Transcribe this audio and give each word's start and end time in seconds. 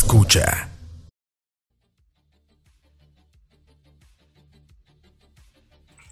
escucha. 0.00 0.66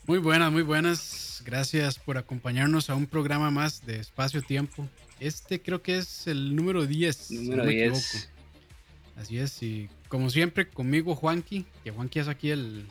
Muy 0.07 0.19
buenas, 0.19 0.53
muy 0.53 0.63
buenas. 0.63 1.43
Gracias 1.47 1.99
por 1.99 2.19
acompañarnos 2.19 2.91
a 2.91 2.95
un 2.95 3.07
programa 3.07 3.51
más 3.51 3.87
de 3.87 3.99
Espacio 3.99 4.43
Tiempo. 4.43 4.87
Este 5.21 5.63
creo 5.63 5.81
que 5.81 5.97
es 5.97 6.27
el 6.27 6.55
número 6.55 6.85
10. 6.87 7.31
Número 7.31 7.65
10. 7.65 8.29
Así 9.17 9.39
es, 9.39 9.63
y 9.63 9.89
como 10.09 10.29
siempre 10.29 10.69
conmigo 10.69 11.17
Juanqui, 11.17 11.65
que 11.83 11.91
Juanqui 11.91 12.19
es 12.19 12.29
aquí 12.29 12.51
el, 12.51 12.85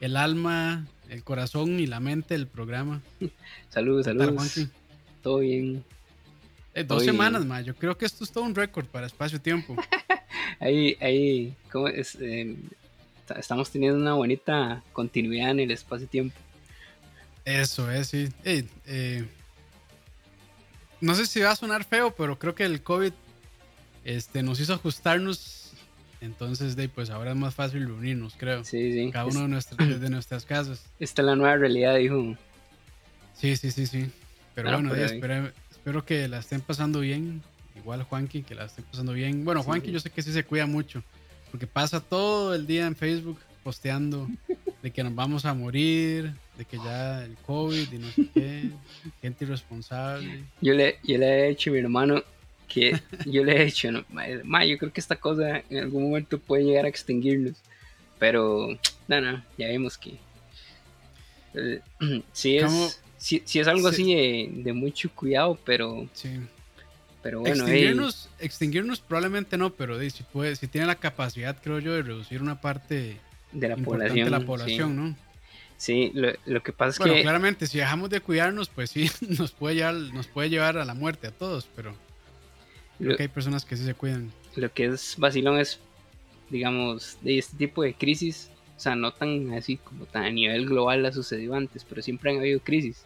el 0.00 0.16
alma, 0.16 0.86
el 1.08 1.24
corazón 1.24 1.80
y 1.80 1.86
la 1.88 1.98
mente 1.98 2.34
del 2.34 2.46
programa. 2.46 3.02
Saludos, 3.68 4.04
saludos. 4.04 4.68
Todo 5.22 5.40
bien. 5.40 5.84
Eh, 6.72 6.84
dos 6.84 7.04
semanas 7.04 7.44
más, 7.44 7.66
yo 7.66 7.74
creo 7.74 7.98
que 7.98 8.06
esto 8.06 8.22
es 8.22 8.30
todo 8.30 8.44
un 8.44 8.54
récord 8.54 8.86
para 8.86 9.08
espacio-tiempo. 9.08 9.74
ahí, 10.58 10.96
ahí, 11.00 11.54
¿cómo 11.70 11.88
es? 11.88 12.16
Eh, 12.20 12.56
estamos 13.38 13.70
teniendo 13.70 13.98
una 13.98 14.14
bonita 14.14 14.82
continuidad 14.92 15.50
en 15.50 15.60
el 15.60 15.70
espacio-tiempo. 15.70 16.36
Eso 17.44 17.90
es, 17.90 18.08
sí. 18.08 18.28
Eh, 18.44 19.24
no 21.00 21.14
sé 21.14 21.26
si 21.26 21.40
va 21.40 21.52
a 21.52 21.56
sonar 21.56 21.84
feo, 21.84 22.14
pero 22.14 22.38
creo 22.38 22.54
que 22.54 22.64
el 22.64 22.82
COVID 22.82 23.12
este, 24.04 24.42
nos 24.42 24.60
hizo 24.60 24.74
ajustarnos. 24.74 25.72
Entonces, 26.20 26.76
de, 26.76 26.88
pues 26.90 27.08
ahora 27.08 27.30
es 27.30 27.36
más 27.36 27.54
fácil 27.54 27.86
reunirnos, 27.86 28.34
creo. 28.36 28.62
Sí, 28.62 28.92
sí. 28.92 29.10
Cada 29.10 29.24
uno 29.24 29.42
de, 29.42 29.48
nuestras, 29.48 30.00
de 30.00 30.10
nuestras 30.10 30.44
casas. 30.44 30.84
Esta 31.00 31.22
es 31.22 31.26
la 31.26 31.36
nueva 31.36 31.56
realidad, 31.56 31.96
dijo. 31.96 32.36
Sí, 33.34 33.56
sí, 33.56 33.70
sí, 33.70 33.86
sí. 33.86 34.10
Pero 34.54 34.68
ah, 34.68 34.74
bueno, 34.74 34.94
espero, 34.94 36.04
que 36.04 36.28
la 36.28 36.38
estén 36.38 36.60
pasando 36.60 37.00
bien. 37.00 37.42
Igual 37.80 38.02
Juanqui, 38.02 38.42
que 38.42 38.54
la 38.54 38.66
estén 38.66 38.84
pasando 38.84 39.12
bien. 39.12 39.44
Bueno, 39.44 39.62
Juanqui 39.62 39.90
yo 39.90 40.00
sé 40.00 40.10
que 40.10 40.22
sí 40.22 40.32
se 40.32 40.44
cuida 40.44 40.66
mucho. 40.66 41.02
Porque 41.50 41.66
pasa 41.66 42.00
todo 42.00 42.54
el 42.54 42.66
día 42.66 42.86
en 42.86 42.94
Facebook 42.94 43.38
posteando 43.62 44.28
de 44.82 44.90
que 44.90 45.02
nos 45.02 45.14
vamos 45.14 45.44
a 45.44 45.54
morir, 45.54 46.32
de 46.56 46.64
que 46.64 46.78
ya 46.78 47.24
el 47.24 47.36
COVID 47.38 47.92
y 47.92 47.98
no 47.98 48.08
sé 48.10 48.26
qué, 48.32 48.70
gente 49.20 49.44
irresponsable. 49.44 50.44
Yo 50.60 50.74
le, 50.74 50.98
yo 51.04 51.18
le 51.18 51.26
he 51.26 51.50
hecho 51.50 51.70
a 51.70 51.72
mi 51.74 51.78
hermano 51.80 52.22
que 52.68 53.00
yo 53.26 53.44
le 53.44 53.56
he 53.56 53.64
hecho, 53.64 53.90
no, 53.90 54.02
yo 54.64 54.78
creo 54.78 54.92
que 54.92 55.00
esta 55.00 55.16
cosa 55.16 55.62
en 55.68 55.78
algún 55.78 56.04
momento 56.04 56.38
puede 56.38 56.64
llegar 56.64 56.84
a 56.84 56.88
extinguirnos, 56.88 57.56
pero 58.18 58.68
no, 59.08 59.20
no, 59.20 59.44
ya 59.58 59.66
vemos 59.66 59.98
que 59.98 60.18
eh, 61.54 61.80
sí 62.32 62.56
es, 62.56 63.02
sí, 63.16 63.42
es 63.54 63.66
algo 63.66 63.88
así 63.88 64.14
de, 64.62 64.72
mucho 64.72 65.10
cuidado, 65.14 65.58
pero 65.64 66.08
sí. 66.12 66.30
Pero 67.22 67.40
bueno, 67.40 67.64
extinguirnos, 67.64 68.28
extinguirnos 68.38 69.00
probablemente 69.00 69.58
no, 69.58 69.70
pero 69.74 69.98
si 70.00 70.22
puede, 70.22 70.56
si 70.56 70.66
tiene 70.68 70.86
la 70.86 70.94
capacidad, 70.94 71.56
creo 71.62 71.78
yo, 71.78 71.92
de 71.92 72.02
reducir 72.02 72.40
una 72.40 72.60
parte 72.60 73.18
de 73.52 73.68
la 73.68 73.76
población, 73.76 74.24
de 74.24 74.30
la 74.30 74.40
población, 74.40 74.96
¿no? 74.96 75.16
Sí, 75.76 76.12
lo, 76.14 76.62
que 76.62 76.72
pasa 76.72 76.90
es 76.90 76.98
bueno, 76.98 77.14
que. 77.14 77.22
claramente, 77.22 77.66
si 77.66 77.78
dejamos 77.78 78.10
de 78.10 78.20
cuidarnos, 78.20 78.68
pues 78.68 78.90
sí, 78.90 79.10
nos 79.38 79.52
puede 79.52 79.76
llevar, 79.76 79.94
nos 79.94 80.26
puede 80.26 80.50
llevar 80.50 80.78
a 80.78 80.84
la 80.84 80.94
muerte 80.94 81.26
a 81.26 81.30
todos, 81.30 81.68
pero 81.74 81.94
creo 82.98 83.16
que 83.16 83.22
hay 83.24 83.28
personas 83.28 83.64
que 83.64 83.76
sí 83.76 83.84
se 83.84 83.94
cuidan. 83.94 84.30
Lo 84.56 84.72
que 84.72 84.86
es 84.86 85.14
vacilón 85.18 85.58
es, 85.58 85.80
digamos, 86.48 87.18
de 87.22 87.38
este 87.38 87.56
tipo 87.56 87.82
de 87.82 87.94
crisis, 87.94 88.50
o 88.76 88.80
sea, 88.80 88.94
no 88.94 89.12
tan 89.12 89.52
así 89.54 89.76
como 89.76 90.06
tan 90.06 90.24
a 90.24 90.30
nivel 90.30 90.66
global 90.66 91.04
ha 91.06 91.12
sucedido 91.12 91.54
antes, 91.54 91.84
pero 91.84 92.02
siempre 92.02 92.30
han 92.30 92.38
habido 92.38 92.60
crisis. 92.60 93.04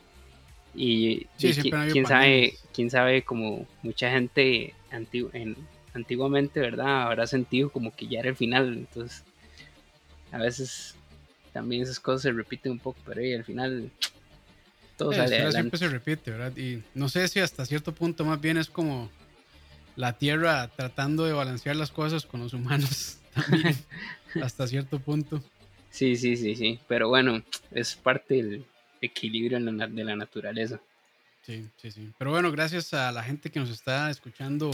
Y, 0.75 1.27
quién 1.39 2.07
sabe, 2.07 2.55
quién 2.73 2.91
sabe, 2.91 3.23
como 3.23 3.67
mucha 3.83 4.11
gente 4.11 4.75
en, 4.91 5.57
antiguamente, 5.95 6.61
¿verdad? 6.61 7.03
Habrá 7.05 7.27
sentido 7.27 7.71
como 7.71 7.95
que 7.95 8.09
ya 8.09 8.21
era 8.21 8.31
el 8.31 8.37
final, 8.37 8.73
entonces 8.73 9.23
a 10.33 10.39
veces 10.39 10.97
también 11.53 11.83
esas 11.83 12.01
cosas 12.01 12.23
se 12.23 12.33
repiten 12.33 12.73
un 12.73 12.79
poco, 12.81 12.99
pero 13.07 13.21
al 13.21 13.45
final 13.45 13.91
todo 14.97 15.13
sale 15.13 15.53
Siempre 15.53 15.79
se 15.79 15.89
repite, 15.89 16.33
¿verdad? 16.33 16.57
Y 16.57 16.83
no 16.95 17.09
sé 17.09 17.27
si 17.29 17.41
hasta 17.41 17.65
cierto 17.65 17.95
punto 17.95 18.25
más 18.25 18.41
bien 18.41 18.57
es 18.57 18.69
como 18.69 19.11
la 19.97 20.19
Tierra 20.19 20.69
tratando 20.69 21.25
de 21.25 21.33
balancear 21.33 21.77
las 21.77 21.91
cosas 21.91 22.27
con 22.27 22.41
los 22.41 22.53
humanos 22.53 23.19
también, 23.35 23.77
hasta 24.43 24.67
cierto 24.67 24.99
punto. 24.99 25.43
Sí, 25.91 26.17
sí, 26.17 26.37
sí, 26.37 26.57
sí, 26.57 26.81
pero 26.89 27.09
bueno, 27.09 27.45
es 27.71 27.95
parte 27.95 28.35
del 28.35 28.65
equilibrio 29.05 29.59
de 29.61 30.05
la 30.05 30.17
naturaleza. 30.17 30.81
Sí, 31.43 31.67
sí, 31.77 31.91
sí. 31.91 32.11
Pero 32.19 32.31
bueno, 32.31 32.51
gracias 32.51 32.95
a 32.95 33.13
la 33.13 33.23
gente 33.23 33.51
que 33.51 33.61
nos 33.61 33.71
está 33.71 34.11
escuchando 34.11 34.71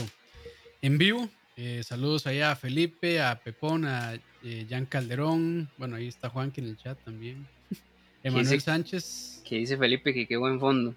en 0.82 0.98
vivo. 0.98 1.28
Eh, 1.56 1.82
saludos 1.84 2.26
allá 2.26 2.52
a 2.52 2.56
Felipe, 2.56 3.20
a 3.20 3.40
Pepón, 3.40 3.84
a 3.84 4.14
eh, 4.44 4.66
Jan 4.70 4.86
Calderón. 4.86 5.68
Bueno, 5.76 5.96
ahí 5.96 6.06
está 6.06 6.28
Juan 6.28 6.52
en 6.56 6.64
el 6.64 6.76
chat 6.76 6.98
también. 7.04 7.46
Emanuel 8.22 8.60
Sánchez. 8.60 9.42
Que 9.44 9.56
dice 9.56 9.76
Felipe 9.76 10.14
que 10.14 10.26
qué 10.26 10.36
buen 10.36 10.60
fondo. 10.60 10.94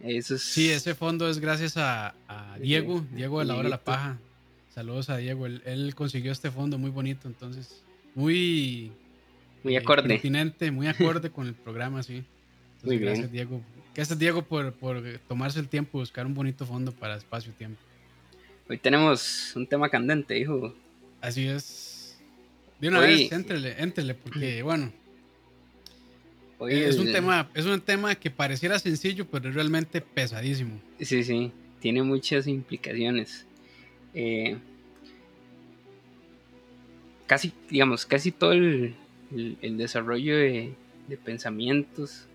Eso 0.00 0.38
Sí, 0.38 0.70
ese 0.70 0.94
fondo 0.94 1.28
es 1.28 1.38
gracias 1.38 1.76
a, 1.76 2.14
Diego, 2.60 3.04
Diego 3.12 3.40
de 3.40 3.46
la 3.46 3.54
hora 3.54 3.64
de 3.64 3.70
la 3.70 3.82
paja. 3.82 4.18
Saludos 4.72 5.10
a 5.10 5.16
Diego. 5.16 5.46
Él, 5.46 5.94
consiguió 5.96 6.32
este 6.32 6.50
fondo 6.50 6.78
muy 6.78 6.90
bonito, 6.90 7.26
entonces 7.28 7.82
muy 8.14 8.92
muy 9.64 9.74
eh, 9.74 9.78
acorde. 9.78 10.20
muy 10.70 10.86
acorde 10.86 11.30
con 11.30 11.48
el 11.48 11.54
programa, 11.54 12.02
sí. 12.02 12.24
Muy 12.86 12.98
bien. 12.98 13.12
Gracias, 13.12 13.32
Diego. 13.32 13.60
Gracias, 13.94 14.18
Diego, 14.18 14.42
por, 14.42 14.72
por 14.74 15.02
tomarse 15.26 15.58
el 15.58 15.68
tiempo 15.68 15.98
de 15.98 16.02
buscar 16.02 16.26
un 16.26 16.34
bonito 16.34 16.66
fondo 16.66 16.92
para 16.92 17.16
espacio-tiempo. 17.16 17.80
Hoy 18.68 18.78
tenemos 18.78 19.54
un 19.56 19.66
tema 19.66 19.88
candente, 19.88 20.38
hijo. 20.38 20.74
Así 21.20 21.46
es. 21.46 22.18
De 22.80 22.88
una 22.88 23.00
vez, 23.00 23.32
éntrele, 23.32 23.74
éntrele, 23.78 24.14
porque 24.14 24.62
bueno. 24.62 24.92
es 26.68 26.98
un 26.98 27.10
tema, 27.10 27.48
es 27.54 27.64
un 27.64 27.80
tema 27.80 28.14
que 28.16 28.30
pareciera 28.30 28.78
sencillo, 28.78 29.26
pero 29.26 29.48
es 29.48 29.54
realmente 29.54 30.00
pesadísimo. 30.00 30.80
Sí, 31.00 31.24
sí, 31.24 31.52
tiene 31.80 32.02
muchas 32.02 32.46
implicaciones. 32.46 33.46
Eh, 34.12 34.58
casi, 37.26 37.52
digamos, 37.70 38.04
casi 38.04 38.30
todo 38.30 38.52
el, 38.52 38.94
desarrollo 39.62 40.36
de, 40.36 40.74
de 41.08 41.16
pensamientos 41.16 42.26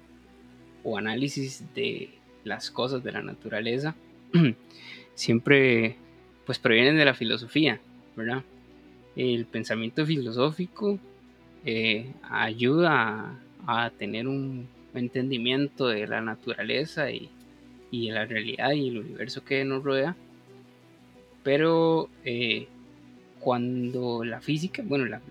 o 0.83 0.97
análisis 0.97 1.63
de 1.73 2.09
las 2.43 2.71
cosas 2.71 3.03
de 3.03 3.11
la 3.11 3.21
naturaleza 3.21 3.95
siempre 5.15 5.97
pues 6.45 6.59
provienen 6.59 6.97
de 6.97 7.05
la 7.05 7.13
filosofía, 7.13 7.79
¿verdad? 8.15 8.43
El 9.15 9.45
pensamiento 9.45 10.05
filosófico 10.05 10.99
eh, 11.65 12.11
ayuda 12.23 13.39
a, 13.67 13.89
tener 13.91 14.27
un 14.27 14.67
entendimiento 14.93 15.87
de 15.87 16.07
la 16.07 16.21
naturaleza 16.21 17.11
y, 17.11 17.29
de 17.91 18.11
la 18.11 18.25
realidad 18.25 18.71
y 18.71 18.89
el 18.89 18.97
universo 18.99 19.43
que 19.43 19.63
nos 19.63 19.83
rodea. 19.83 20.15
Pero 21.43 22.09
eh, 22.23 22.67
cuando 23.39 24.23
la 24.23 24.41
física, 24.41 24.81
bueno, 24.85 25.05
la, 25.05 25.21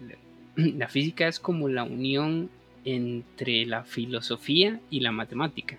la, 0.56 0.88
física 0.88 1.26
es 1.26 1.40
como 1.40 1.68
la 1.68 1.84
unión 1.84 2.50
entre 2.84 3.66
la 3.66 3.84
filosofía 3.84 4.80
y 4.90 5.00
la 5.00 5.12
matemática. 5.12 5.78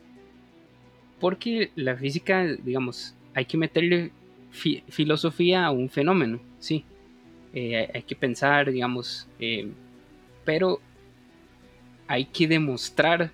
Porque 1.20 1.72
la 1.76 1.96
física, 1.96 2.46
digamos, 2.46 3.16
hay 3.34 3.46
que 3.46 3.58
meterle 3.58 4.12
filosofía 4.52 5.66
a 5.66 5.72
un 5.72 5.90
fenómeno, 5.90 6.40
sí. 6.60 6.84
Eh, 7.54 7.90
hay 7.94 8.04
que 8.04 8.16
pensar, 8.16 8.72
digamos, 8.72 9.28
eh, 9.40 9.70
pero 10.46 10.80
hay 12.08 12.26
que 12.26 12.48
demostrar 12.48 13.32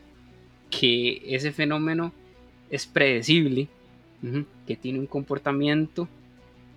que 0.70 1.22
ese 1.26 1.52
fenómeno 1.52 2.12
es 2.70 2.86
predecible, 2.86 3.68
que 4.66 4.76
tiene 4.76 5.00
un 5.00 5.08
comportamiento 5.08 6.08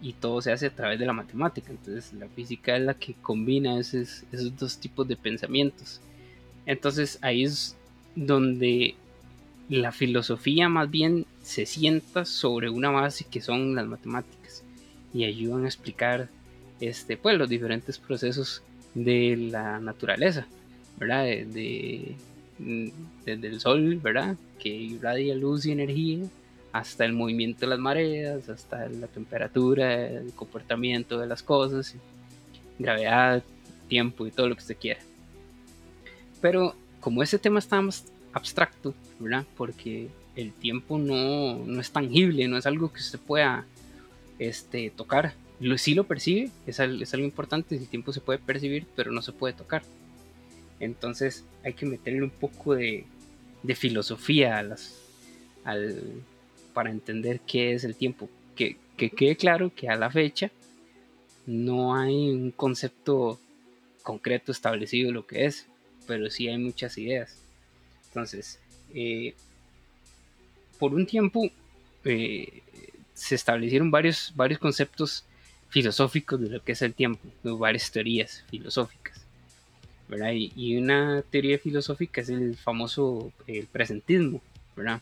y 0.03 0.13
todo 0.13 0.41
se 0.41 0.53
hace 0.53 0.67
a 0.67 0.75
través 0.75 0.99
de 0.99 1.07
la 1.07 1.13
matemática. 1.13 1.71
Entonces 1.71 2.13
la 2.13 2.29
física 2.29 2.77
es 2.77 2.83
la 2.83 2.95
que 2.95 3.15
combina 3.15 3.79
esos, 3.79 4.25
esos 4.31 4.57
dos 4.57 4.79
tipos 4.79 5.07
de 5.09 5.17
pensamientos. 5.17 6.01
Entonces 6.71 7.19
ahí 7.23 7.43
es 7.43 7.77
donde 8.15 8.95
la 9.69 9.91
filosofía 9.91 10.69
más 10.69 10.89
bien 10.89 11.27
se 11.43 11.67
sienta 11.67 12.25
sobre 12.25 12.71
una 12.71 12.91
base 12.91 13.27
que 13.29 13.41
son 13.41 13.75
las 13.75 13.89
matemáticas 13.89 14.63
y 15.13 15.25
ayudan 15.25 15.65
a 15.65 15.67
explicar 15.67 16.29
este, 16.79 17.17
pues, 17.17 17.37
los 17.37 17.49
diferentes 17.49 17.99
procesos 17.99 18.63
de 18.95 19.37
la 19.51 19.81
naturaleza, 19.81 20.47
¿verdad? 20.97 21.25
De, 21.25 22.15
desde 23.27 23.49
el 23.49 23.59
sol, 23.59 23.97
¿verdad? 23.97 24.37
Que 24.61 24.69
irradia 24.69 25.35
luz 25.35 25.67
y 25.67 25.73
energía, 25.73 26.21
hasta 26.71 27.05
el 27.05 27.15
movimiento 27.15 27.63
de 27.63 27.67
las 27.67 27.81
mareas, 27.81 28.49
hasta 28.49 28.89
la 28.89 29.09
temperatura, 29.09 30.07
el 30.07 30.33
comportamiento 30.35 31.19
de 31.19 31.27
las 31.27 31.43
cosas, 31.43 31.97
gravedad, 32.79 33.43
tiempo 33.89 34.25
y 34.25 34.31
todo 34.31 34.49
lo 34.49 34.55
que 34.55 34.63
se 34.63 34.77
quiera. 34.77 35.01
Pero 36.41 36.75
como 37.01 37.23
ese 37.23 37.39
tema 37.39 37.59
está 37.59 37.81
más 37.81 38.05
abstracto, 38.33 38.95
¿verdad? 39.19 39.45
Porque 39.57 40.09
el 40.37 40.53
tiempo 40.53 40.99
no, 40.99 41.81
es 41.81 41.91
tangible, 41.91 42.49
no 42.49 42.57
es 42.57 42.67
algo 42.67 42.93
que 42.93 43.01
usted 43.01 43.19
pueda 43.19 43.67
este, 44.39 44.91
tocar. 44.91 45.35
lo, 45.61 45.77
sí 45.79 45.95
lo 45.95 46.05
percibe, 46.05 46.51
es, 46.67 46.79
es 46.79 47.15
algo 47.15 47.27
importante, 47.27 47.77
el 47.77 47.89
tiempo 47.89 48.13
se 48.13 48.21
puede 48.21 48.39
percibir, 48.39 48.87
pero 48.97 49.13
no 49.13 49.23
se 49.23 49.33
puede 49.33 49.55
tocar. 49.55 49.83
Entonces 50.79 51.45
hay 51.63 51.75
que 51.75 51.87
meterle 51.87 52.23
un 52.23 52.31
poco 52.31 52.75
de, 52.75 53.05
de 53.63 53.75
filosofía 53.75 54.59
a 54.59 54.63
las, 54.63 54.97
al, 55.65 56.23
para 56.73 56.91
entender 56.91 57.41
qué 57.41 57.75
es 57.75 57.85
el 57.85 57.97
tiempo. 57.97 58.29
Que, 58.57 58.77
que 58.97 59.11
quede 59.11 59.37
claro 59.37 59.73
que 59.75 59.89
a 59.89 59.97
la 59.97 60.11
fecha 60.11 60.51
no 61.47 61.95
hay 61.95 62.31
un 62.31 62.51
concepto 62.51 63.39
concreto 64.03 64.53
establecido 64.53 65.09
de 65.09 65.15
lo 65.15 65.27
que 65.27 65.47
es, 65.47 65.67
pero 66.07 66.31
sí 66.31 66.49
hay 66.49 66.59
muchas 66.59 66.97
ideas. 66.99 67.37
Entonces, 68.09 68.59
eh, 68.95 69.35
por 70.79 70.95
un 70.95 71.07
tiempo 71.07 71.49
eh, 72.05 72.63
se 73.15 73.35
establecieron 73.35 73.91
varios, 73.91 74.33
varios 74.35 74.59
conceptos 74.59 75.25
filosóficos 75.69 76.41
de 76.41 76.49
lo 76.49 76.65
que 76.65 76.73
es 76.73 76.83
el 76.83 76.95
tiempo, 76.95 77.29
varias 77.43 77.91
teorías 77.91 78.45
filosóficas. 78.51 79.25
Y, 80.57 80.77
una 80.77 81.23
teoría 81.31 81.59
filosófica 81.59 82.21
es 82.21 82.31
el 82.31 82.57
famoso 82.57 83.33
el 83.47 83.67
presentismo. 83.67 84.43
¿verdad? 84.77 85.01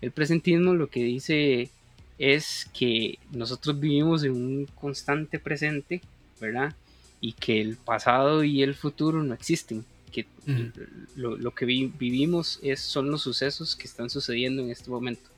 El 0.00 0.10
presentismo 0.10 0.74
lo 0.74 0.88
que 0.88 1.02
dice 1.02 1.70
es 2.18 2.70
que 2.72 3.18
nosotros 3.30 3.78
vivimos 3.78 4.24
en 4.24 4.32
un 4.32 4.66
constante 4.74 5.38
presente, 5.38 6.00
¿verdad? 6.40 6.74
Y 7.20 7.32
que 7.32 7.60
el 7.60 7.76
pasado 7.76 8.44
y 8.44 8.62
el 8.62 8.74
futuro 8.74 9.22
no 9.22 9.34
existen. 9.34 9.84
Que 10.24 10.26
lo, 11.16 11.54
que 11.54 11.66
vivimos 11.66 12.58
es, 12.62 12.80
son 12.80 13.10
los 13.10 13.22
sucesos 13.22 13.76
que 13.76 13.86
están 13.86 14.08
sucediendo 14.08 14.62
en 14.62 14.70
este 14.70 14.90
momento. 14.90 15.28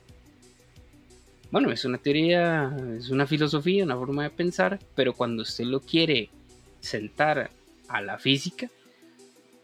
Bueno, 1.51 1.73
es 1.73 1.85
una 1.85 1.99
teoría, 1.99 2.77
es 2.97 3.11
una 3.11 3.27
filosofía, 3.27 3.85
una 3.85 3.97
forma 3.97 4.23
de 4.23 4.31
pensar, 4.31 4.79
pero 4.95 5.15
cuando 5.15 5.43
usted 5.43 5.65
lo 5.65 5.81
quiere 5.81 6.29
sentar 6.81 7.51
a 7.89 8.01
la 8.01 8.19
física, 8.19 8.71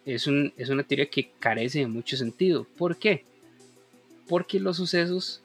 es, 0.05 0.27
es 0.57 0.69
una 0.69 0.83
teoría 0.83 1.07
que 1.07 1.31
carece 1.39 1.81
de 1.81 1.87
mucho 1.87 2.17
sentido. 2.17 2.67
¿Por 2.77 2.97
qué? 2.97 3.25
Porque 4.27 4.59
los 4.59 4.79
sucesos 4.79 5.43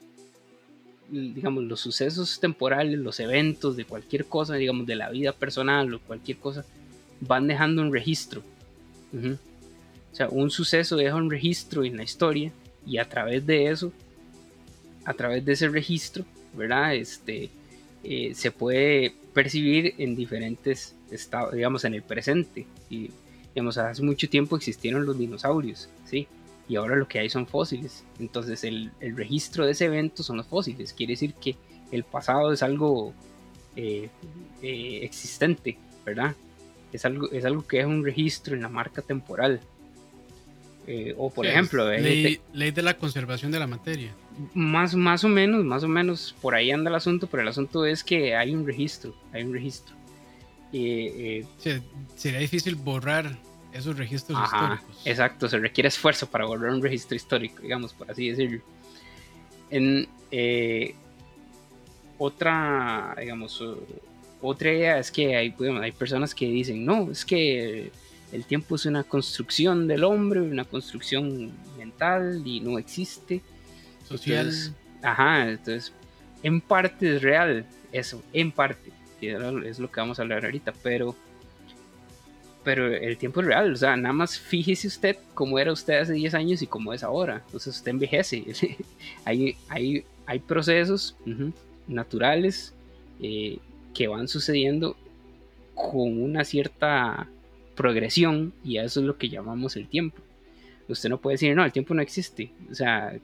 digamos, 1.10 1.64
los 1.64 1.80
sucesos 1.80 2.38
temporales, 2.40 2.98
los 2.98 3.20
eventos 3.20 3.76
de 3.76 3.84
cualquier 3.84 4.26
cosa, 4.26 4.54
digamos, 4.54 4.86
de 4.86 4.96
la 4.96 5.10
vida 5.10 5.32
personal 5.32 5.92
o 5.92 6.00
cualquier 6.00 6.38
cosa, 6.38 6.64
van 7.20 7.46
dejando 7.46 7.82
un 7.82 7.92
registro. 7.92 8.42
O 10.12 10.14
sea, 10.14 10.28
un 10.28 10.50
suceso 10.50 10.96
deja 10.96 11.14
un 11.16 11.30
registro 11.30 11.84
en 11.84 11.96
la 11.96 12.02
historia 12.02 12.52
y 12.86 12.98
a 12.98 13.08
través 13.08 13.46
de 13.46 13.70
eso, 13.70 13.92
a 15.04 15.14
través 15.14 15.44
de 15.44 15.52
ese 15.52 15.68
registro, 15.68 16.24
¿verdad? 16.54 16.94
Este, 16.94 17.50
eh, 18.02 18.32
se 18.34 18.50
puede 18.50 19.14
percibir 19.32 19.94
en 19.98 20.16
diferentes 20.16 20.94
estados, 21.10 21.52
digamos, 21.52 21.84
en 21.84 21.94
el 21.94 22.02
presente. 22.02 22.66
Y, 22.88 23.10
digamos, 23.54 23.78
hace 23.78 24.02
mucho 24.02 24.28
tiempo 24.28 24.56
existieron 24.56 25.06
los 25.06 25.18
dinosaurios, 25.18 25.88
¿sí? 26.04 26.26
y 26.70 26.76
ahora 26.76 26.94
lo 26.94 27.08
que 27.08 27.18
hay 27.18 27.28
son 27.28 27.48
fósiles. 27.48 28.04
Entonces 28.20 28.62
el, 28.62 28.92
registro 29.00 29.66
de 29.66 29.72
ese 29.72 29.86
evento 29.86 30.22
son 30.22 30.36
los 30.36 30.46
fósiles. 30.46 30.92
Quiere 30.92 31.14
decir 31.14 31.34
que 31.34 31.56
el 31.90 32.04
pasado 32.04 32.52
es 32.52 32.62
algo 32.62 33.12
eh, 33.74 34.08
eh, 34.62 35.00
existente, 35.02 35.76
¿verdad? 36.06 36.36
Es 36.92 37.04
algo, 37.04 37.28
es 37.32 37.44
algo 37.44 37.66
que 37.66 37.80
es 37.80 37.86
un 37.86 38.04
registro 38.04 38.54
en 38.54 38.62
la 38.62 38.68
marca 38.68 39.02
temporal. 39.02 39.60
Eh, 40.86 41.14
o 41.16 41.30
por 41.30 41.46
ejemplo... 41.46 41.88
Ley, 41.88 42.40
ley, 42.52 42.70
de 42.70 42.82
la 42.82 42.96
conservación 42.96 43.52
de 43.52 43.58
la 43.58 43.66
materia. 43.66 44.12
Más, 44.54 44.94
más 44.94 45.24
o 45.24 45.28
menos, 45.28 45.64
más 45.64 45.84
o 45.84 45.88
menos, 45.88 46.34
por 46.40 46.54
ahí 46.54 46.70
anda 46.70 46.90
el 46.90 46.96
asunto, 46.96 47.26
pero 47.26 47.42
el 47.42 47.48
asunto 47.48 47.84
es 47.84 48.02
que 48.02 48.34
hay 48.34 48.54
un 48.54 48.66
registro, 48.66 49.14
hay 49.32 49.42
un 49.42 49.52
registro. 49.52 49.94
sería 52.16 52.38
difícil 52.38 52.74
borrar 52.74 53.36
esos 53.72 53.96
registros 53.96 54.42
históricos. 54.42 55.02
Exacto, 55.04 55.48
se 55.48 55.58
requiere 55.58 55.88
esfuerzo 55.88 56.28
para 56.28 56.44
borrar 56.44 56.70
un 56.70 56.82
registro 56.82 57.16
histórico, 57.16 57.62
digamos, 57.62 57.92
por 57.92 58.10
así 58.10 58.30
decirlo. 58.30 58.60
En 59.70 60.08
eh, 60.30 60.94
otra, 62.18 63.14
digamos, 63.18 63.62
otra 64.40 64.72
idea 64.72 64.98
es 64.98 65.10
que 65.10 65.36
hay, 65.36 65.54
hay 65.80 65.92
personas 65.92 66.34
que 66.34 66.46
dicen, 66.46 66.84
no, 66.84 67.10
es 67.10 67.24
que 67.24 67.92
el 68.32 68.44
tiempo 68.44 68.76
es 68.76 68.86
una 68.86 69.04
construcción 69.04 69.88
del 69.88 70.04
hombre, 70.04 70.40
una 70.40 70.64
construcción 70.64 71.50
mental 71.76 72.42
y 72.44 72.60
no 72.60 72.78
existe. 72.78 73.40
Social. 74.08 74.52
ajá, 75.02 75.50
entonces, 75.50 75.92
en 76.42 76.60
parte 76.60 77.16
es 77.16 77.22
real, 77.22 77.64
eso, 77.92 78.22
en 78.32 78.50
parte, 78.50 78.90
es 79.20 79.78
lo 79.78 79.90
que 79.90 80.00
vamos 80.00 80.18
a 80.18 80.22
hablar 80.22 80.44
ahorita, 80.44 80.72
pero 80.82 81.14
pero 82.62 82.86
el 82.94 83.16
tiempo 83.16 83.40
es 83.40 83.46
real, 83.46 83.72
o 83.72 83.76
sea, 83.76 83.96
nada 83.96 84.12
más 84.12 84.38
fíjese 84.38 84.86
usted 84.86 85.16
cómo 85.32 85.58
era 85.58 85.72
usted 85.72 86.00
hace 86.00 86.12
10 86.12 86.34
años 86.34 86.62
y 86.62 86.66
cómo 86.66 86.92
es 86.92 87.02
ahora, 87.02 87.42
entonces 87.46 87.76
usted 87.76 87.92
envejece, 87.92 88.44
hay, 89.24 89.56
hay, 89.68 90.04
hay 90.26 90.38
procesos 90.40 91.16
naturales 91.86 92.74
eh, 93.22 93.58
que 93.94 94.08
van 94.08 94.28
sucediendo 94.28 94.94
con 95.74 96.22
una 96.22 96.44
cierta 96.44 97.28
progresión 97.74 98.52
y 98.64 98.78
eso 98.78 99.00
es 99.00 99.06
lo 99.06 99.16
que 99.16 99.28
llamamos 99.28 99.76
el 99.76 99.88
tiempo. 99.88 100.20
Usted 100.88 101.08
no 101.08 101.20
puede 101.20 101.34
decir, 101.34 101.54
no, 101.54 101.64
el 101.64 101.72
tiempo 101.72 101.94
no 101.94 102.02
existe, 102.02 102.52
o 102.70 102.74
sea, 102.74 103.16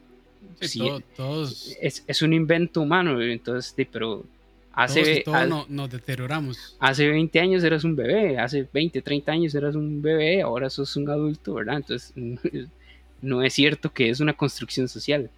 es, 0.61 2.05
es, 2.07 2.23
un 2.23 2.33
invento 2.33 2.81
humano, 2.81 3.21
entonces, 3.21 3.75
pero 3.91 4.25
Hace, 4.77 5.25
nos 5.71 5.91
deterioramos. 5.91 6.77
Hace 6.79 7.09
20 7.09 7.41
años 7.41 7.65
eras 7.65 7.83
un 7.83 7.97
bebé, 7.97 8.39
hace 8.39 8.69
20, 8.71 9.01
30 9.01 9.33
años 9.33 9.55
eras 9.55 9.75
un 9.75 10.03
bebé, 10.03 10.43
ahora 10.43 10.69
sos 10.69 10.95
un 10.97 11.09
adulto, 11.09 11.55
¿verdad? 11.55 11.77
Entonces, 11.77 12.13
no 13.23 13.43
es 13.43 13.55
cierto 13.55 13.91
que 13.91 14.11
es 14.11 14.21
una 14.21 14.35
construcción 14.35 14.87
social. 14.87 15.31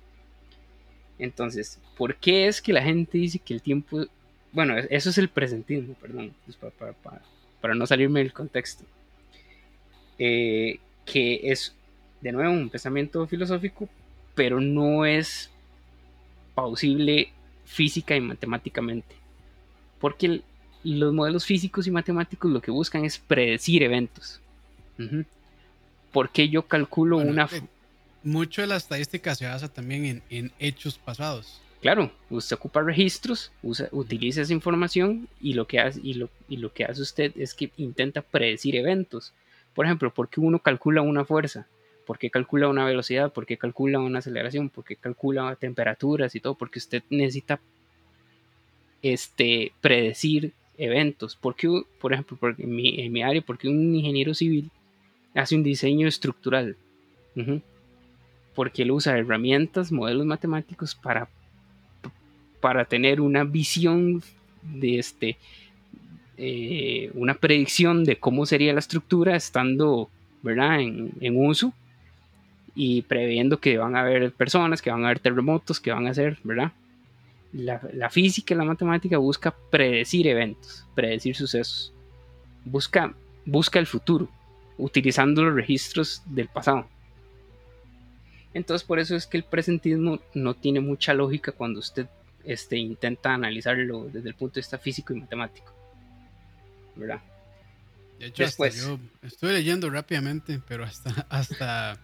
Entonces, 1.20 1.78
¿por 1.96 2.16
qué 2.16 2.48
es 2.48 2.60
que 2.60 2.72
la 2.72 2.82
gente 2.82 3.16
dice 3.16 3.38
que 3.38 3.54
el 3.54 3.62
tiempo... 3.62 4.06
Bueno, 4.50 4.76
eso 4.76 5.10
es 5.10 5.18
el 5.18 5.28
presentismo, 5.28 5.94
perdón, 5.94 6.34
pues, 6.44 6.58
para, 7.60 7.74
no 7.76 7.86
salirme 7.86 8.18
del 8.18 8.32
contexto. 8.32 8.82
Eh, 10.18 10.78
que 11.04 11.40
es, 11.44 11.74
de 12.20 12.32
nuevo, 12.32 12.52
un 12.52 12.68
pensamiento 12.68 13.26
filosófico, 13.26 13.88
pero 14.34 14.60
no 14.60 15.06
es 15.06 15.50
plausible 16.54 17.32
física 17.64 18.16
y 18.16 18.20
matemáticamente. 18.20 19.14
Porque 20.00 20.42
los 20.84 21.12
modelos 21.12 21.44
físicos 21.44 21.86
y 21.86 21.90
matemáticos 21.90 22.50
lo 22.50 22.60
que 22.60 22.70
buscan 22.70 23.04
es 23.04 23.18
predecir 23.18 23.82
eventos. 23.82 24.40
Porque 26.12 26.48
yo 26.48 26.66
calculo 26.66 27.18
una... 27.18 27.48
Eh, 27.52 27.62
mucho 28.24 28.62
de 28.62 28.66
la 28.66 28.76
estadística 28.76 29.34
se 29.34 29.46
basa 29.46 29.68
también 29.68 30.22
en, 30.28 30.52
hechos 30.58 30.98
pasados. 30.98 31.60
Claro, 31.80 32.10
usted 32.28 32.56
ocupa 32.56 32.82
registros, 32.82 33.52
utiliza 33.62 34.42
esa 34.42 34.52
información 34.52 35.28
y 35.40 35.54
lo, 35.54 35.68
que 35.68 35.78
hace, 35.78 36.00
y, 36.02 36.14
lo, 36.14 36.28
y 36.48 36.56
lo 36.56 36.72
que 36.72 36.84
hace 36.84 37.02
usted 37.02 37.32
es 37.36 37.54
que 37.54 37.70
intenta 37.76 38.20
predecir 38.20 38.74
eventos. 38.74 39.32
Por 39.78 39.86
ejemplo, 39.86 40.12
¿por 40.12 40.28
qué 40.28 40.40
uno 40.40 40.58
calcula 40.58 41.02
una 41.02 41.24
fuerza? 41.24 41.68
¿Por 42.04 42.18
qué 42.18 42.30
calcula 42.30 42.66
una 42.66 42.84
velocidad? 42.84 43.32
¿Por 43.32 43.46
qué 43.46 43.56
calcula 43.56 44.00
una 44.00 44.18
aceleración? 44.18 44.70
¿Por 44.70 44.82
qué 44.82 44.96
calcula 44.96 45.54
temperaturas 45.54 46.34
y 46.34 46.40
todo? 46.40 46.56
Porque 46.56 46.80
usted 46.80 47.04
necesita 47.10 47.60
este, 49.02 49.70
predecir 49.80 50.52
eventos. 50.78 51.36
Porque, 51.36 51.68
por 52.00 52.12
ejemplo, 52.12 52.36
en, 52.58 52.74
mi, 52.74 53.22
área, 53.22 53.40
porque 53.40 53.68
un 53.68 53.94
ingeniero 53.94 54.34
civil 54.34 54.68
hace 55.32 55.54
un 55.54 55.62
diseño 55.62 56.08
estructural. 56.08 56.76
Porque 58.56 58.82
él 58.82 58.90
usa 58.90 59.16
herramientas, 59.16 59.92
modelos 59.92 60.26
matemáticos 60.26 60.96
para, 60.96 61.28
para 62.60 62.84
tener 62.84 63.20
una 63.20 63.44
visión 63.44 64.24
de 64.60 64.98
este, 64.98 65.38
eh, 66.38 67.10
una 67.14 67.34
predicción 67.34 68.04
de 68.04 68.16
cómo 68.16 68.46
sería 68.46 68.72
la 68.72 68.78
estructura 68.78 69.36
estando 69.36 70.08
¿verdad? 70.42 70.80
En, 70.80 71.12
en, 71.20 71.36
uso 71.36 71.72
y 72.74 73.02
previendo 73.02 73.58
que 73.58 73.78
van 73.78 73.96
a 73.96 74.00
haber 74.00 74.32
personas, 74.32 74.80
que 74.82 74.90
van 74.90 75.02
a 75.02 75.06
haber 75.08 75.18
terremotos, 75.18 75.80
que 75.80 75.90
van 75.90 76.06
a 76.06 76.14
ser, 76.14 76.38
¿verdad? 76.44 76.72
La, 77.52 78.10
física 78.10 78.54
y 78.54 78.56
la 78.56 78.64
matemática 78.64 79.18
busca 79.18 79.54
predecir 79.70 80.26
eventos, 80.26 80.86
predecir 80.94 81.34
sucesos. 81.34 81.92
Busca, 82.64 83.14
busca 83.46 83.78
el 83.78 83.86
futuro, 83.86 84.28
utilizando 84.76 85.42
los 85.42 85.54
registros 85.54 86.22
del 86.26 86.48
pasado. 86.48 86.86
Entonces 88.54 88.86
por 88.86 88.98
eso 88.98 89.16
es 89.16 89.26
que 89.26 89.38
el 89.38 89.44
presentismo 89.44 90.20
no 90.34 90.54
tiene 90.54 90.80
mucha 90.80 91.14
lógica 91.14 91.52
cuando 91.52 91.80
usted 91.80 92.06
este, 92.44 92.76
intenta 92.76 93.34
analizarlo 93.34 94.04
desde 94.04 94.28
el 94.28 94.34
punto 94.34 94.54
de 94.54 94.60
vista 94.60 94.78
físico 94.78 95.14
y 95.14 95.20
matemático. 95.20 95.77
¿Verdad? 96.98 97.22
De 98.18 98.26
hecho, 98.26 98.44
yo 98.44 98.98
estoy 99.22 99.52
leyendo 99.52 99.88
rápidamente, 99.88 100.60
pero 100.66 100.84
hasta, 100.84 101.10
hasta 101.30 101.98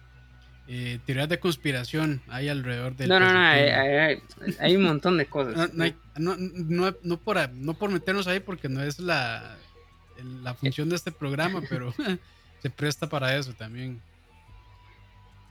eh, 0.67 0.99
teorías 1.05 1.29
de 1.29 1.39
conspiración 1.39 2.21
hay 2.27 2.49
alrededor 2.49 2.95
del. 2.95 3.09
No, 3.09 3.19
no, 3.19 3.31
no, 3.31 3.39
hay, 3.39 4.75
un 4.75 4.83
montón 4.83 5.17
de 5.17 5.25
cosas. 5.27 5.71
No, 6.17 6.37
no, 6.37 6.95
no, 7.03 7.17
por, 7.17 7.49
no 7.51 7.73
por 7.73 7.91
meternos 7.91 8.25
ahí 8.27 8.39
porque 8.39 8.69
no 8.69 8.81
es 8.81 8.99
la, 8.99 9.57
la 10.43 10.53
función 10.53 10.87
de 10.87 10.95
este 10.95 11.11
programa, 11.11 11.61
pero 11.69 11.93
se 12.61 12.69
presta 12.69 13.07
para 13.09 13.35
eso 13.35 13.53
también. 13.53 14.01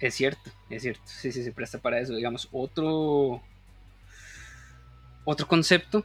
Es 0.01 0.15
cierto, 0.15 0.51
es 0.71 0.83
cierto. 0.83 1.03
Sí, 1.05 1.33
sí, 1.33 1.45
se 1.45 1.53
presta 1.53 1.79
para 1.79 2.01
eso. 2.01 2.15
Digamos, 2.15 2.49
otro. 2.51 3.43
Otro 5.25 5.47
concepto. 5.47 6.05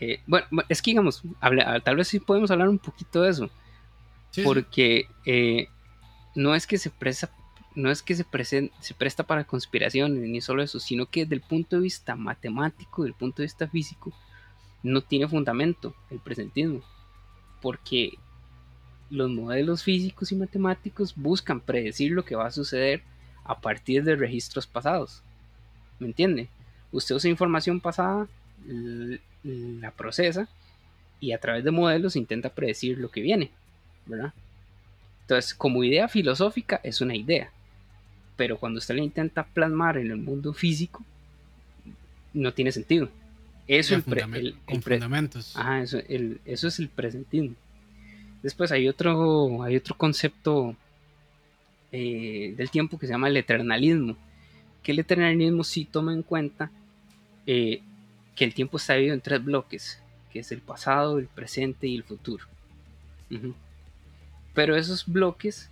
Eh, 0.00 0.20
bueno, 0.26 0.46
es 0.68 0.82
que 0.82 0.90
digamos, 0.90 1.22
tal 1.84 1.96
vez 1.96 2.08
sí 2.08 2.20
podemos 2.20 2.50
hablar 2.50 2.68
un 2.68 2.78
poquito 2.78 3.22
de 3.22 3.30
eso. 3.30 3.50
porque 4.44 5.08
eh, 5.24 5.68
no 6.34 6.54
es 6.54 6.66
que 6.66 6.76
se 6.76 6.90
presta, 6.90 7.30
no 7.74 7.90
es 7.90 8.02
que 8.02 8.14
se, 8.14 8.26
se 8.80 8.94
presta 8.94 9.22
para 9.24 9.44
conspiraciones 9.44 10.28
ni 10.28 10.40
solo 10.40 10.62
eso, 10.62 10.78
sino 10.78 11.06
que 11.06 11.22
desde 11.22 11.36
el 11.36 11.40
punto 11.40 11.76
de 11.76 11.82
vista 11.82 12.16
matemático, 12.16 13.02
desde 13.02 13.14
el 13.14 13.18
punto 13.18 13.42
de 13.42 13.46
vista 13.46 13.68
físico, 13.68 14.12
no 14.82 15.00
tiene 15.00 15.28
fundamento 15.28 15.94
el 16.10 16.18
presentismo. 16.18 16.82
Porque 17.62 18.12
los 19.10 19.30
modelos 19.30 19.82
físicos 19.82 20.32
y 20.32 20.36
matemáticos 20.36 21.14
buscan 21.16 21.60
predecir 21.60 22.12
lo 22.12 22.24
que 22.24 22.36
va 22.36 22.46
a 22.46 22.52
suceder 22.52 23.02
a 23.44 23.60
partir 23.60 24.04
de 24.04 24.16
registros 24.16 24.66
pasados. 24.66 25.22
¿Me 25.98 26.08
entiende? 26.08 26.48
Usted 26.92 27.14
usa 27.14 27.30
información 27.30 27.80
pasada, 27.80 28.28
la 29.46 29.90
procesa 29.90 30.48
y 31.20 31.32
a 31.32 31.38
través 31.38 31.64
de 31.64 31.70
modelos 31.70 32.16
intenta 32.16 32.50
predecir 32.50 32.98
lo 32.98 33.10
que 33.10 33.20
viene, 33.20 33.50
¿verdad? 34.06 34.32
Entonces, 35.22 35.54
como 35.54 35.82
idea 35.82 36.08
filosófica 36.08 36.80
es 36.82 37.00
una 37.00 37.16
idea, 37.16 37.50
pero 38.36 38.58
cuando 38.58 38.78
usted 38.78 38.94
la 38.94 39.02
intenta 39.02 39.44
plasmar 39.44 39.98
en 39.98 40.10
el 40.10 40.18
mundo 40.18 40.52
físico, 40.52 41.04
no 42.34 42.52
tiene 42.52 42.70
sentido. 42.72 43.08
Eso, 43.66 43.96
el, 43.96 44.04
con 44.64 44.82
fundamentos. 44.82 45.56
Ajá, 45.56 45.82
eso, 45.82 45.98
eso 46.44 46.68
es 46.68 46.78
el 46.78 46.88
presentismo. 46.88 47.56
Después 48.42 48.70
hay 48.70 48.88
otro, 48.88 49.64
hay 49.64 49.74
otro 49.74 49.96
concepto 49.96 50.76
eh, 51.90 52.54
del 52.56 52.70
tiempo 52.70 52.98
que 52.98 53.06
se 53.06 53.12
llama 53.12 53.28
el 53.28 53.36
eternalismo, 53.36 54.16
que 54.82 54.92
el 54.92 55.00
eternalismo 55.00 55.64
sí 55.64 55.84
toma 55.84 56.12
en 56.12 56.22
cuenta 56.22 56.70
eh, 57.46 57.80
que 58.36 58.44
el 58.44 58.54
tiempo 58.54 58.76
está 58.76 58.94
dividido 58.94 59.14
en 59.14 59.20
tres 59.20 59.42
bloques, 59.42 60.00
que 60.30 60.40
es 60.40 60.52
el 60.52 60.60
pasado, 60.60 61.18
el 61.18 61.26
presente 61.26 61.88
y 61.88 61.96
el 61.96 62.04
futuro. 62.04 62.44
Pero 64.54 64.76
esos 64.76 65.06
bloques, 65.06 65.70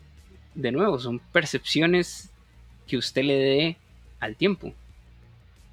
de 0.55 0.73
nuevo, 0.73 0.99
son 0.99 1.19
percepciones 1.19 2.31
que 2.87 2.97
usted 2.97 3.23
le 3.23 3.35
dé 3.35 3.77
al 4.19 4.37
tiempo. 4.37 4.73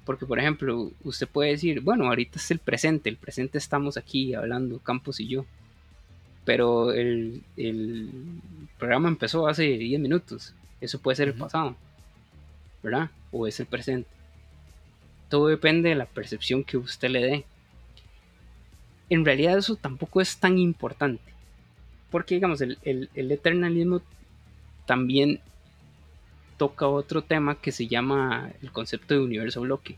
Porque, 0.04 0.26
por 0.26 0.38
ejemplo, 0.38 0.90
usted 1.04 1.28
puede 1.28 1.50
decir, 1.52 1.80
bueno, 1.80 2.06
ahorita 2.06 2.38
es 2.38 2.50
el 2.50 2.58
presente, 2.58 3.08
el 3.08 3.16
presente 3.16 3.58
estamos 3.58 3.96
aquí 3.96 4.34
hablando, 4.34 4.78
Campos 4.78 5.20
y 5.20 5.28
yo. 5.28 5.46
Pero 6.44 6.92
el, 6.92 7.42
programa 8.78 9.08
empezó 9.08 9.46
hace 9.46 9.62
10 9.62 10.00
minutos. 10.00 10.54
Eso 10.80 10.98
puede 10.98 11.16
ser 11.16 11.28
el 11.28 11.34
pasado, 11.34 11.76
¿verdad? 12.82 13.10
O 13.30 13.46
es 13.46 13.60
el 13.60 13.66
presente. 13.66 14.08
Todo 15.32 15.46
depende 15.46 15.88
de 15.88 15.94
la 15.94 16.04
percepción 16.04 16.62
que 16.62 16.76
usted 16.76 17.08
le 17.08 17.22
dé. 17.22 17.44
En 19.08 19.24
realidad 19.24 19.56
eso 19.56 19.76
tampoco 19.76 20.20
es 20.20 20.36
tan 20.36 20.58
importante 20.58 21.22
porque, 22.10 22.34
digamos, 22.34 22.60
el, 22.60 23.08
eternalismo 23.14 24.02
también 24.84 25.40
toca 26.58 26.86
otro 26.86 27.22
tema 27.22 27.54
que 27.54 27.72
se 27.72 27.86
llama 27.86 28.52
el 28.60 28.72
concepto 28.72 29.14
de 29.14 29.20
universo 29.20 29.62
bloque. 29.62 29.96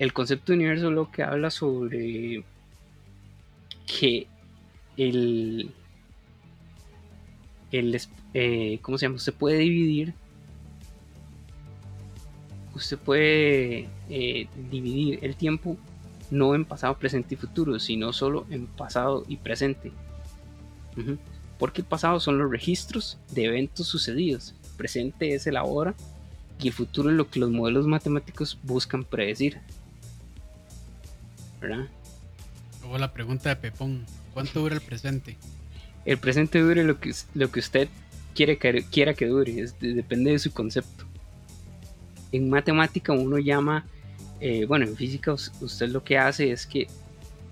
El 0.00 0.12
concepto 0.12 0.50
de 0.50 0.58
universo 0.58 0.90
bloque 0.90 1.22
habla 1.22 1.52
sobre 1.52 2.42
que 3.86 4.26
el, 4.96 5.70
el 7.70 8.00
eh, 8.34 8.80
¿cómo 8.82 8.98
se 8.98 9.06
llama? 9.06 9.14
Usted 9.14 9.34
puede 9.34 9.58
dividir 9.58 10.14
usted 12.74 12.98
puede 12.98 13.88
eh, 14.10 14.48
dividir 14.70 15.18
el 15.22 15.36
tiempo 15.36 15.76
no 16.30 16.54
en 16.54 16.64
pasado, 16.64 16.98
presente 16.98 17.34
y 17.34 17.38
futuro, 17.38 17.78
sino 17.78 18.12
solo 18.12 18.46
en 18.50 18.66
pasado 18.66 19.24
y 19.28 19.36
presente. 19.36 19.92
Porque 21.58 21.80
el 21.80 21.86
pasado 21.86 22.20
son 22.20 22.38
los 22.38 22.50
registros 22.50 23.18
de 23.30 23.44
eventos 23.44 23.86
sucedidos, 23.86 24.54
el 24.64 24.76
presente 24.76 25.34
es 25.34 25.46
el 25.46 25.56
ahora 25.56 25.94
y 26.60 26.68
el 26.68 26.72
futuro 26.72 27.10
es 27.10 27.16
lo 27.16 27.28
que 27.28 27.40
los 27.40 27.50
modelos 27.50 27.86
matemáticos 27.86 28.58
buscan 28.62 29.04
predecir. 29.04 29.60
¿Verdad? 31.60 31.88
Luego 32.80 32.98
la 32.98 33.12
pregunta 33.12 33.48
de 33.48 33.56
Pepón, 33.56 34.04
¿cuánto 34.32 34.60
dura 34.60 34.74
el 34.74 34.80
presente? 34.80 35.36
El 36.04 36.18
presente 36.18 36.60
dure 36.60 36.84
lo 36.84 37.00
que, 37.00 37.12
lo 37.34 37.50
que 37.50 37.60
usted 37.60 37.88
quiere 38.34 38.58
que, 38.58 38.84
quiera 38.90 39.14
que 39.14 39.26
dure, 39.26 39.66
depende 39.80 40.32
de 40.32 40.38
su 40.38 40.52
concepto. 40.52 41.06
En 42.34 42.50
matemática 42.50 43.12
uno 43.12 43.38
llama 43.38 43.86
eh, 44.40 44.66
bueno, 44.66 44.84
en 44.84 44.96
física 44.96 45.32
usted 45.32 45.88
lo 45.88 46.02
que 46.04 46.18
hace 46.18 46.50
es 46.50 46.66
que 46.66 46.88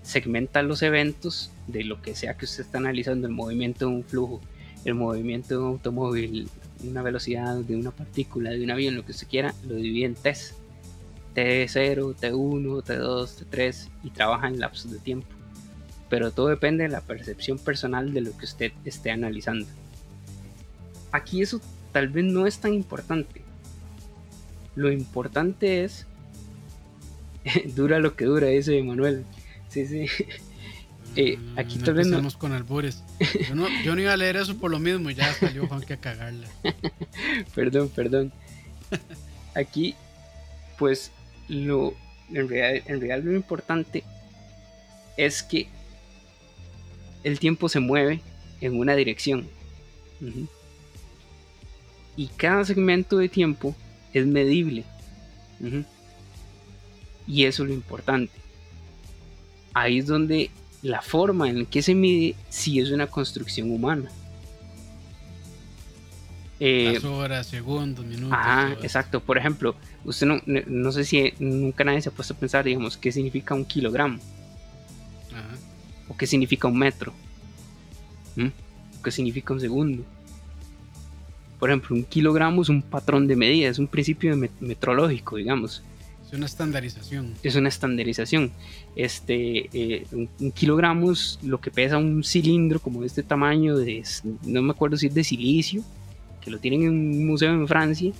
segmenta 0.01 0.61
los 0.61 0.81
eventos 0.81 1.49
de 1.67 1.83
lo 1.85 2.01
que 2.01 2.15
sea 2.15 2.35
que 2.35 2.45
usted 2.45 2.65
está 2.65 2.77
analizando, 2.77 3.25
el 3.25 3.33
movimiento 3.33 3.87
de 3.87 3.95
un 3.95 4.03
flujo, 4.03 4.41
el 4.83 4.95
movimiento 4.95 5.55
de 5.55 5.61
un 5.61 5.67
automóvil, 5.69 6.49
una 6.83 7.01
velocidad 7.01 7.55
de 7.55 7.75
una 7.75 7.91
partícula, 7.91 8.49
de 8.51 8.63
un 8.63 8.71
avión, 8.71 8.95
lo 8.95 9.05
que 9.05 9.11
usted 9.11 9.27
quiera, 9.27 9.53
lo 9.65 9.75
divide 9.75 10.05
en 10.05 10.15
test. 10.15 10.55
T0, 11.33 12.15
T1, 12.15 12.83
T2, 12.83 13.45
T3 13.49 13.89
y 14.03 14.09
trabaja 14.11 14.47
en 14.47 14.59
lapsos 14.59 14.91
de 14.91 14.99
tiempo. 14.99 15.27
Pero 16.09 16.31
todo 16.31 16.49
depende 16.49 16.83
de 16.83 16.89
la 16.89 17.01
percepción 17.01 17.57
personal 17.57 18.13
de 18.13 18.21
lo 18.21 18.37
que 18.37 18.45
usted 18.45 18.71
esté 18.85 19.09
analizando. 19.09 19.65
Aquí 21.11 21.41
eso 21.41 21.59
tal 21.91 22.09
vez 22.09 22.25
no 22.25 22.45
es 22.45 22.59
tan 22.59 22.73
importante. 22.73 23.42
Lo 24.75 24.91
importante 24.91 25.83
es 25.83 26.07
dura 27.75 27.99
lo 27.99 28.15
que 28.15 28.25
dura, 28.25 28.47
dice 28.47 28.81
Manuel. 28.83 29.25
Sí, 29.69 29.85
sí. 29.87 30.05
Eh, 31.15 31.37
aquí 31.57 31.77
tal 31.77 31.93
vez 31.93 32.07
no. 32.07 32.27
con 32.39 32.53
albures. 32.53 33.03
Yo 33.47 33.53
no, 33.53 33.67
yo 33.83 33.93
no 33.93 34.01
iba 34.01 34.13
a 34.13 34.17
leer 34.17 34.35
eso 34.35 34.57
por 34.57 34.71
lo 34.71 34.79
mismo, 34.79 35.11
ya 35.11 35.31
salió 35.35 35.67
Juan 35.67 35.81
que 35.81 35.93
a 35.93 35.97
cagarla. 35.97 36.47
perdón, 37.53 37.89
perdón. 37.89 38.33
Aquí, 39.53 39.93
pues, 40.79 41.11
lo 41.47 41.93
en 42.29 42.49
realidad, 42.49 42.83
en 42.87 42.99
realidad 42.99 43.19
lo 43.23 43.35
importante 43.35 44.03
es 45.17 45.43
que 45.43 45.67
el 47.23 47.39
tiempo 47.39 47.69
se 47.69 47.79
mueve 47.79 48.21
en 48.61 48.77
una 48.77 48.95
dirección. 48.95 49.47
Y 52.15 52.27
cada 52.27 52.63
segmento 52.65 53.17
de 53.17 53.29
tiempo 53.29 53.75
es 54.13 54.25
medible. 54.25 54.83
Y 57.27 57.45
eso 57.45 57.63
es 57.63 57.69
lo 57.69 57.75
importante. 57.75 58.33
Ahí 59.73 59.99
es 59.99 60.07
donde 60.07 60.51
la 60.81 61.01
forma 61.01 61.49
en 61.49 61.65
que 61.65 61.81
se 61.81 61.95
mide 61.95 62.35
sí 62.49 62.79
es 62.79 62.91
una 62.91 63.07
construcción 63.07 63.71
humana. 63.71 64.11
Eh, 66.59 66.99
horas, 67.05 67.47
segundos, 67.47 68.05
minutos. 68.05 68.37
Ajá, 68.37 68.73
exacto. 68.81 69.19
Por 69.19 69.37
ejemplo, 69.37 69.75
usted 70.05 70.27
no, 70.27 70.41
no 70.45 70.91
sé 70.91 71.03
si 71.03 71.33
nunca 71.39 71.83
nadie 71.83 72.01
se 72.01 72.09
ha 72.09 72.11
puesto 72.11 72.33
a 72.33 72.37
pensar, 72.37 72.63
digamos, 72.63 72.95
qué 72.97 73.11
significa 73.11 73.53
un 73.53 73.65
kilogramo. 73.65 74.19
Ajá. 75.31 75.57
O 76.07 76.15
qué 76.15 76.27
significa 76.27 76.67
un 76.67 76.77
metro. 76.77 77.13
¿Mm? 78.35 78.47
O 78.99 79.03
qué 79.03 79.11
significa 79.11 79.53
un 79.53 79.59
segundo. 79.59 80.05
Por 81.63 81.69
ejemplo, 81.69 81.95
un 81.95 82.03
kilogramo 82.03 82.61
es 82.61 82.67
un 82.67 82.81
patrón 82.81 83.25
de 83.25 83.37
medida, 83.37 83.69
es 83.69 83.79
un 83.79 83.87
principio 83.87 84.35
metrológico, 84.59 85.37
digamos. 85.37 85.81
Es 86.27 86.33
una 86.33 86.45
estandarización. 86.45 87.35
Es 87.41 87.55
una 87.55 87.69
estandarización. 87.69 88.51
Este, 88.97 89.69
eh, 89.71 90.05
un, 90.11 90.51
kilogramo 90.51 91.13
lo 91.41 91.61
que 91.61 91.71
pesa 91.71 91.97
un 91.97 92.21
cilindro 92.21 92.81
como 92.81 92.99
de 92.99 93.07
este 93.07 93.23
tamaño, 93.23 93.77
de, 93.77 94.03
no 94.45 94.61
me 94.61 94.71
acuerdo 94.71 94.97
si 94.97 95.07
es 95.07 95.13
de 95.13 95.23
silicio, 95.23 95.83
que 96.41 96.51
lo 96.51 96.59
tienen 96.59 96.83
en 96.83 96.89
un 96.89 97.27
museo 97.27 97.53
en 97.53 97.65
Francia, 97.65 98.11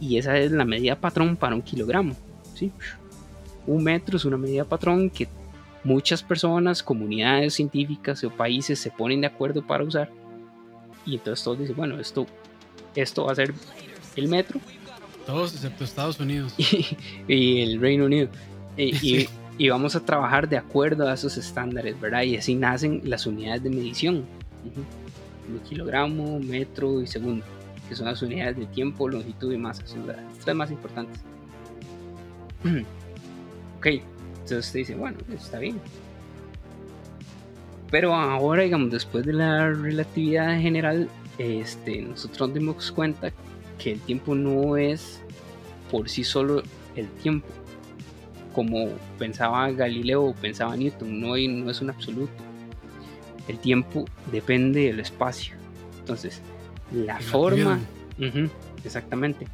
y 0.00 0.16
esa 0.16 0.36
es 0.36 0.50
la 0.50 0.64
medida 0.64 0.96
patrón 0.96 1.36
para 1.36 1.54
un 1.54 1.62
kilogramo. 1.62 2.16
¿sí? 2.56 2.72
Un 3.68 3.84
metro 3.84 4.16
es 4.16 4.24
una 4.24 4.36
medida 4.36 4.64
patrón 4.64 5.10
que 5.10 5.28
muchas 5.84 6.24
personas, 6.24 6.82
comunidades 6.82 7.54
científicas 7.54 8.24
o 8.24 8.30
países 8.30 8.80
se 8.80 8.90
ponen 8.90 9.20
de 9.20 9.28
acuerdo 9.28 9.64
para 9.64 9.84
usar. 9.84 10.10
Y 11.06 11.14
entonces 11.14 11.44
todos 11.44 11.60
dicen, 11.60 11.76
bueno, 11.76 12.00
esto, 12.00 12.26
esto 12.94 13.24
va 13.24 13.32
a 13.32 13.34
ser 13.36 13.54
el 14.16 14.28
metro 14.28 14.60
todos 15.30 15.54
excepto 15.54 15.84
Estados 15.84 16.18
Unidos. 16.20 16.54
Y, 17.28 17.62
el 17.62 17.80
Reino 17.80 18.06
Unido. 18.06 18.28
Y, 19.58 19.68
vamos 19.68 19.94
a 19.94 20.00
trabajar 20.00 20.48
de 20.48 20.56
acuerdo 20.56 21.06
a 21.06 21.12
esos 21.12 21.36
estándares, 21.36 22.00
¿verdad? 22.00 22.22
Y 22.22 22.36
así 22.36 22.54
nacen 22.54 23.02
las 23.04 23.26
unidades 23.26 23.62
de 23.62 23.68
medición. 23.68 24.24
kilogramo, 25.68 26.40
metro 26.40 27.02
y 27.02 27.06
segundo, 27.06 27.44
que 27.86 27.94
son 27.94 28.06
las 28.06 28.22
unidades 28.22 28.56
de 28.56 28.64
tiempo, 28.66 29.06
longitud 29.06 29.52
y 29.52 29.58
masa, 29.58 29.86
son 29.86 30.06
las 30.06 30.16
tres 30.42 30.56
más 30.56 30.70
importantes. 30.70 31.20
ok, 33.78 33.86
entonces 33.86 34.66
usted 34.66 34.78
dice, 34.78 34.94
bueno, 34.94 35.18
está 35.30 35.58
bien. 35.58 35.78
Pero 37.90 38.14
ahora, 38.14 38.62
digamos, 38.62 38.90
después 38.90 39.26
de 39.26 39.34
la 39.34 39.68
relatividad 39.72 40.58
general, 40.58 41.10
este, 41.40 42.02
nosotros 42.02 42.50
nos 42.50 42.54
dimos 42.54 42.92
cuenta 42.92 43.32
que 43.78 43.92
el 43.92 44.00
tiempo 44.00 44.34
no 44.34 44.76
es 44.76 45.22
por 45.90 46.08
sí 46.10 46.22
solo 46.22 46.62
el 46.96 47.08
tiempo, 47.22 47.48
como 48.52 48.90
pensaba 49.18 49.70
Galileo 49.70 50.22
o 50.22 50.34
pensaba 50.34 50.76
Newton, 50.76 51.18
no, 51.18 51.28
no 51.28 51.70
es 51.70 51.80
un 51.80 51.88
absoluto. 51.88 52.32
El 53.48 53.58
tiempo 53.58 54.04
depende 54.30 54.84
del 54.84 55.00
espacio. 55.00 55.54
Entonces, 55.98 56.42
la 56.92 57.18
forma... 57.20 57.80
exactamente. 58.84 59.46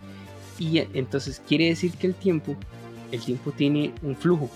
Y 0.58 0.78
entonces 0.92 1.40
quiere 1.46 1.66
decir 1.66 1.92
que 1.92 2.08
el 2.08 2.14
tiempo, 2.14 2.56
el 3.12 3.20
tiempo 3.20 3.52
tiene 3.52 3.92
un 4.02 4.16
flujo 4.16 4.50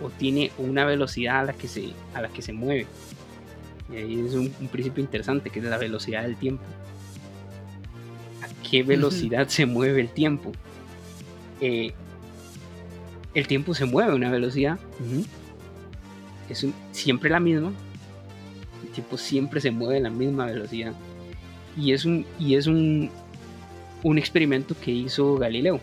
o 0.00 0.10
tiene 0.10 0.52
una 0.58 0.84
velocidad 0.84 1.40
a 1.40 1.44
la 1.44 1.52
que 1.54 1.66
se, 1.66 1.90
a 2.14 2.22
la 2.22 2.28
que 2.28 2.40
se 2.40 2.52
mueve. 2.52 2.86
Y 3.92 3.96
ahí 3.96 4.20
es 4.26 4.34
un, 4.34 4.50
principio 4.70 5.02
interesante 5.02 5.50
que 5.50 5.58
es 5.58 5.64
la 5.64 5.78
velocidad 5.78 6.22
del 6.22 6.36
tiempo. 6.36 6.62
¿A 8.42 8.68
qué 8.68 8.82
velocidad 8.82 9.48
se 9.48 9.66
mueve 9.66 10.00
el 10.00 10.10
tiempo? 10.10 10.52
Eh, 11.60 11.92
el 13.34 13.46
tiempo 13.46 13.74
se 13.74 13.84
mueve 13.84 14.12
a 14.12 14.14
una 14.14 14.30
velocidad. 14.30 14.78
Es 16.48 16.66
siempre 16.92 17.30
la 17.30 17.40
misma. 17.40 17.72
El 18.84 18.90
tiempo 18.90 19.16
siempre 19.16 19.60
se 19.60 19.70
mueve 19.70 19.98
a 19.98 20.00
la 20.00 20.10
misma 20.10 20.46
velocidad. 20.46 20.92
Y 21.76 21.92
es 21.92 22.04
un, 22.04 22.26
y 22.38 22.54
es 22.54 22.66
un, 22.66 23.10
un 24.02 24.18
experimento 24.18 24.74
que 24.80 24.90
hizo 24.90 25.36
Galileo. 25.36 25.80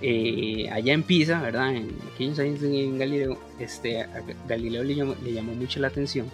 Eh, 0.00 0.68
allá 0.70 0.92
en 0.92 1.02
Pisa, 1.02 1.40
¿verdad? 1.40 1.74
En 1.74 1.96
aquellos 2.14 2.38
años 2.38 2.62
en 2.62 2.98
Galileo, 2.98 3.38
este, 3.58 4.06
Galileo 4.46 4.84
le 4.84 4.94
llamó, 4.94 5.54
mucho 5.54 5.80
la 5.80 5.88
atención 5.88 6.30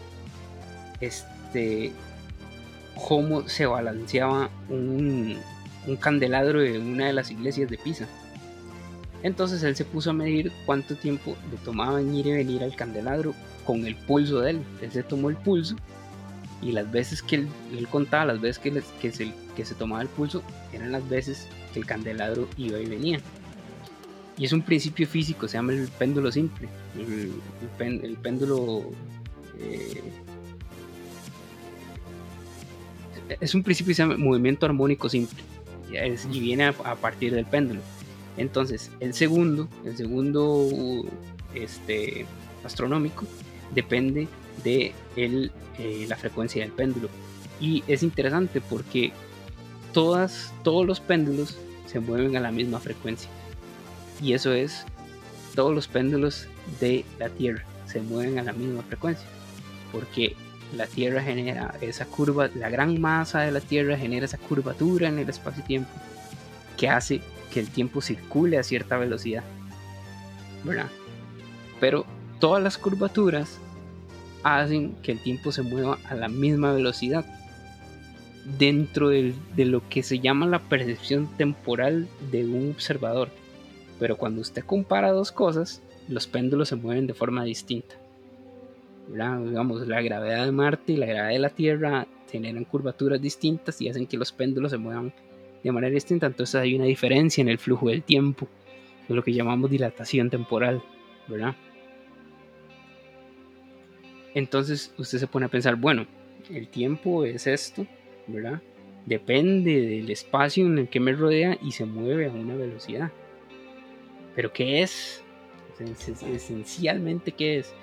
este, 1.00 1.92
cómo 3.08 3.48
se 3.48 3.66
balanceaba 3.66 4.50
un, 4.68 5.38
un 5.86 5.96
candelabro 5.96 6.62
en 6.62 6.82
una 6.82 7.06
de 7.06 7.12
las 7.12 7.30
iglesias 7.30 7.70
de 7.70 7.78
Pisa. 7.78 8.06
Entonces 9.22 9.62
él 9.62 9.74
se 9.74 9.86
puso 9.86 10.10
a 10.10 10.12
medir 10.12 10.52
cuánto 10.66 10.94
tiempo 10.96 11.36
le 11.50 11.56
tomaba 11.58 12.02
ir 12.02 12.26
y 12.26 12.32
venir 12.32 12.62
al 12.62 12.76
candelabro 12.76 13.34
con 13.66 13.86
el 13.86 13.96
pulso 13.96 14.40
de 14.40 14.50
él. 14.50 14.62
Él 14.82 14.92
se 14.92 15.02
tomó 15.02 15.30
el 15.30 15.36
pulso 15.36 15.76
y 16.60 16.72
las 16.72 16.90
veces 16.90 17.22
que 17.22 17.36
él, 17.36 17.48
contaba, 17.90 18.26
las 18.26 18.40
veces 18.40 18.58
que, 19.00 19.12
se, 19.12 19.32
que 19.56 19.64
se 19.64 19.74
tomaba 19.74 20.02
el 20.02 20.08
pulso, 20.08 20.42
eran 20.72 20.92
las 20.92 21.08
veces 21.08 21.46
que 21.72 21.80
el 21.80 21.86
candelabro 21.86 22.48
iba 22.58 22.78
y 22.78 22.86
venía. 22.86 23.20
Y 24.36 24.44
es 24.44 24.52
un 24.52 24.62
principio 24.62 25.06
físico, 25.06 25.46
se 25.46 25.54
llama 25.54 25.72
el 25.72 25.88
péndulo 25.88 26.32
simple. 26.32 26.68
El, 27.78 28.16
péndulo... 28.16 28.90
Eh, 29.60 30.02
es 33.40 33.54
un 33.54 33.62
principio 33.62 33.90
que 33.90 33.94
se 33.94 34.02
llama 34.02 34.16
movimiento 34.16 34.66
armónico 34.66 35.08
simple. 35.08 35.40
y 35.90 36.40
viene 36.40 36.64
a, 36.64 36.94
partir 36.96 37.32
del 37.32 37.46
péndulo. 37.46 37.80
Entonces, 38.36 38.90
el 38.98 39.14
segundo, 39.14 39.68
el 39.84 39.96
segundo 39.96 40.68
este, 41.54 42.26
astronómico, 42.64 43.24
depende 43.72 44.26
de 44.64 44.92
el, 45.14 45.52
eh, 45.78 46.06
la 46.08 46.16
frecuencia 46.16 46.62
del 46.62 46.72
péndulo. 46.72 47.08
Y 47.60 47.84
es 47.86 48.02
interesante 48.02 48.60
porque 48.60 49.12
todas, 49.92 50.52
todos 50.64 50.84
los 50.84 50.98
péndulos 50.98 51.56
se 51.86 52.00
mueven 52.00 52.36
a 52.36 52.40
la 52.40 52.50
misma 52.50 52.80
frecuencia. 52.80 53.30
Y 54.20 54.32
eso 54.32 54.52
es, 54.52 54.84
todos 55.54 55.74
los 55.74 55.88
péndulos 55.88 56.46
de 56.80 57.04
la 57.18 57.28
Tierra 57.28 57.64
se 57.86 58.00
mueven 58.00 58.38
a 58.38 58.42
la 58.42 58.52
misma 58.52 58.82
frecuencia. 58.82 59.26
Porque 59.92 60.34
la 60.76 60.86
Tierra 60.86 61.22
genera 61.22 61.74
esa 61.80 62.06
curva, 62.06 62.48
la 62.54 62.70
gran 62.70 63.00
masa 63.00 63.40
de 63.40 63.52
la 63.52 63.60
Tierra 63.60 63.96
genera 63.96 64.26
esa 64.26 64.38
curvatura 64.38 65.08
en 65.08 65.18
el 65.18 65.28
espacio-tiempo 65.28 65.90
que 66.76 66.88
hace 66.88 67.20
que 67.52 67.60
el 67.60 67.70
tiempo 67.70 68.00
circule 68.00 68.58
a 68.58 68.64
cierta 68.64 68.96
velocidad. 68.96 69.44
¿Verdad? 70.64 70.88
Pero 71.78 72.04
todas 72.40 72.62
las 72.62 72.78
curvaturas 72.78 73.58
hacen 74.42 74.94
que 75.02 75.12
el 75.12 75.20
tiempo 75.20 75.52
se 75.52 75.62
mueva 75.62 75.98
a 76.08 76.14
la 76.14 76.28
misma 76.28 76.72
velocidad 76.72 77.24
dentro 78.58 79.08
de 79.08 79.34
lo 79.56 79.88
que 79.88 80.02
se 80.02 80.18
llama 80.18 80.46
la 80.46 80.58
percepción 80.58 81.28
temporal 81.36 82.08
de 82.30 82.44
un 82.44 82.72
observador. 82.72 83.30
Pero 84.04 84.18
cuando 84.18 84.42
usted 84.42 84.62
compara 84.64 85.12
dos 85.12 85.32
cosas, 85.32 85.80
los 86.08 86.26
péndulos 86.26 86.68
se 86.68 86.76
mueven 86.76 87.06
de 87.06 87.14
forma 87.14 87.42
distinta. 87.42 87.94
Digamos, 89.08 89.88
la 89.88 90.02
gravedad 90.02 90.44
de 90.44 90.52
Marte 90.52 90.92
y 90.92 90.96
la 90.98 91.06
gravedad 91.06 91.30
de 91.30 91.38
la 91.38 91.48
Tierra 91.48 92.06
generan 92.30 92.64
curvaturas 92.66 93.22
distintas 93.22 93.80
y 93.80 93.88
hacen 93.88 94.06
que 94.06 94.18
los 94.18 94.30
péndulos 94.30 94.72
se 94.72 94.76
muevan 94.76 95.14
de 95.62 95.72
manera 95.72 95.94
distinta. 95.94 96.26
Entonces 96.26 96.54
hay 96.54 96.74
una 96.74 96.84
diferencia 96.84 97.40
en 97.40 97.48
el 97.48 97.56
flujo 97.56 97.88
del 97.88 98.02
tiempo, 98.02 98.46
de 99.08 99.14
lo 99.14 99.24
que 99.24 99.32
llamamos 99.32 99.70
dilatación 99.70 100.28
temporal, 100.28 100.82
¿verdad? 101.26 101.56
Entonces 104.34 104.92
usted 104.98 105.16
se 105.16 105.28
pone 105.28 105.46
a 105.46 105.50
pensar, 105.50 105.76
bueno, 105.76 106.06
el 106.50 106.68
tiempo 106.68 107.24
es 107.24 107.46
esto, 107.46 107.86
¿verdad? 108.26 108.60
Depende 109.06 109.80
del 109.80 110.10
espacio 110.10 110.66
en 110.66 110.76
el 110.76 110.88
que 110.90 111.00
me 111.00 111.14
rodea 111.14 111.56
y 111.62 111.72
se 111.72 111.86
mueve 111.86 112.26
a 112.26 112.32
una 112.32 112.54
velocidad. 112.54 113.10
Pero 114.34 114.52
¿qué 114.52 114.82
es? 114.82 115.22
Esencialmente, 115.78 117.32
¿qué 117.32 117.58
es? 117.58 117.74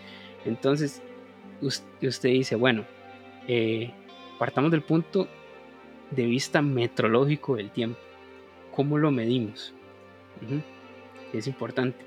Entonces, 0.46 1.02
usted 1.62 2.30
dice, 2.30 2.56
bueno, 2.56 2.86
eh, 3.48 3.92
partamos 4.40 4.72
del 4.72 4.82
punto 4.82 5.28
de 6.10 6.26
vista 6.26 6.62
metrológico 6.62 7.56
del 7.56 7.72
tiempo. 7.72 8.00
¿Cómo 8.76 8.98
lo 8.98 9.12
medimos? 9.12 9.74
Es 11.34 11.48
importante. 11.48 12.06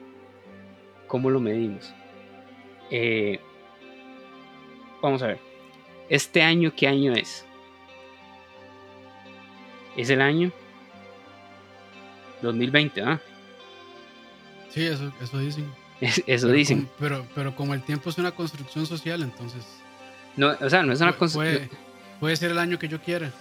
¿Cómo 1.06 1.30
lo 1.30 1.40
medimos? 1.40 1.94
Eh, 2.90 3.38
vamos 5.02 5.22
a 5.22 5.28
ver. 5.28 5.38
Este 6.08 6.42
año, 6.42 6.72
¿qué 6.76 6.88
año 6.88 7.12
es? 7.12 7.46
Es 9.96 10.10
el 10.10 10.20
año 10.20 10.50
2020, 12.42 13.02
¿ah? 13.02 13.20
Sí, 14.74 14.84
eso, 14.84 15.12
eso 15.22 15.38
dicen. 15.38 15.66
eso 16.26 16.48
dicen. 16.48 16.88
pero, 16.98 17.24
pero 17.34 17.54
como 17.54 17.74
el 17.74 17.82
tiempo 17.82 18.10
es 18.10 18.18
una 18.18 18.32
construcción 18.32 18.86
social, 18.86 19.22
entonces. 19.22 19.64
No, 20.36 20.52
o 20.60 20.68
sea, 20.68 20.82
no 20.82 20.92
es 20.92 21.00
una 21.00 21.16
construcción. 21.16 21.70
Puede, 22.18 22.36
ser 22.36 22.50
el 22.50 22.58
año 22.58 22.78
que 22.78 22.88
yo 22.88 23.00
quiera. 23.00 23.32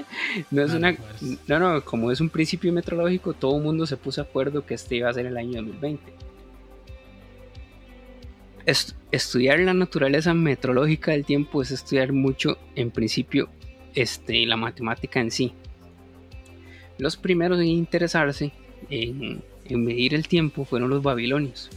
no 0.50 0.62
es 0.62 0.72
una. 0.72 0.94
Pues. 0.94 1.38
No, 1.46 1.58
no, 1.60 1.84
como 1.84 2.10
es 2.10 2.20
un 2.20 2.30
principio 2.30 2.72
metrológico, 2.72 3.32
todo 3.32 3.58
el 3.58 3.62
mundo 3.62 3.86
se 3.86 3.96
puso 3.96 4.22
de 4.22 4.28
acuerdo 4.28 4.66
que 4.66 4.74
este 4.74 4.96
iba 4.96 5.08
a 5.08 5.12
ser 5.12 5.26
el 5.26 5.36
año 5.36 5.62
2020. 5.62 6.12
estudiar 9.12 9.60
la 9.60 9.74
naturaleza 9.74 10.34
metrológica 10.34 11.12
del 11.12 11.24
tiempo 11.24 11.62
es 11.62 11.70
estudiar 11.70 12.12
mucho, 12.12 12.58
en 12.74 12.90
principio, 12.90 13.50
este, 13.94 14.46
la 14.46 14.56
matemática 14.56 15.20
en 15.20 15.30
sí. 15.30 15.52
Los 16.98 17.16
primeros 17.16 17.60
en 17.60 17.66
interesarse 17.66 18.52
en 18.88 19.42
en 19.72 19.84
medir 19.84 20.14
el 20.14 20.28
tiempo 20.28 20.64
fueron 20.64 20.90
los 20.90 21.02
babilonios. 21.02 21.70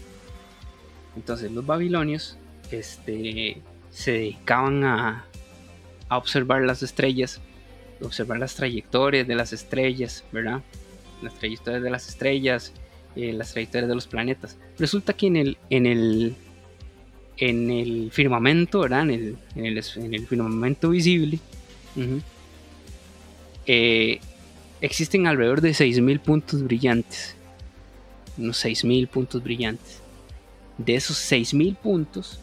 Entonces 1.16 1.52
los 1.52 1.66
babilonios 1.66 2.38
este, 2.72 3.62
se 3.92 4.12
dedicaban 4.12 4.84
a, 4.84 5.26
observar 6.10 6.62
las 6.62 6.84
estrellas, 6.84 7.42
observar 8.00 8.38
las 8.38 8.56
trayectorias 8.56 9.28
de 9.28 9.36
las 9.36 9.54
estrellas, 9.54 10.24
¿verdad? 10.32 10.62
Las 11.24 11.34
trayectorias 11.34 11.82
de 11.82 11.90
las 11.90 12.08
estrellas, 12.08 12.74
eh, 13.16 13.34
las 13.34 13.52
trayectorias 13.54 13.90
de 13.90 13.96
los 13.96 14.06
planetas. 14.06 14.56
Resulta 14.78 15.14
que 15.14 15.28
en 15.28 15.36
el, 15.36 15.58
en 15.72 15.88
el, 15.88 16.36
en 17.38 17.72
el 17.72 18.12
firmamento, 18.12 18.82
¿verdad? 18.82 19.02
En 19.10 19.10
el, 19.10 19.38
en 19.56 20.14
el, 20.14 20.28
firmamento 20.28 20.90
visible, 20.90 21.40
eh, 23.66 24.20
existen 24.80 25.26
alrededor 25.26 25.62
de 25.62 25.72
6.000 25.72 26.20
puntos 26.20 26.64
brillantes 26.64 27.36
unos 28.38 28.64
6.000 28.64 29.08
puntos 29.08 29.44
brillantes. 29.44 30.02
De 30.78 30.96
esos 30.96 31.18
6.000 31.18 31.76
puntos, 31.76 32.40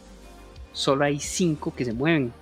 solo 0.72 1.04
hay 1.04 1.20
5 1.20 1.74
que 1.74 1.84
se 1.84 1.92
mueven. 1.92 2.32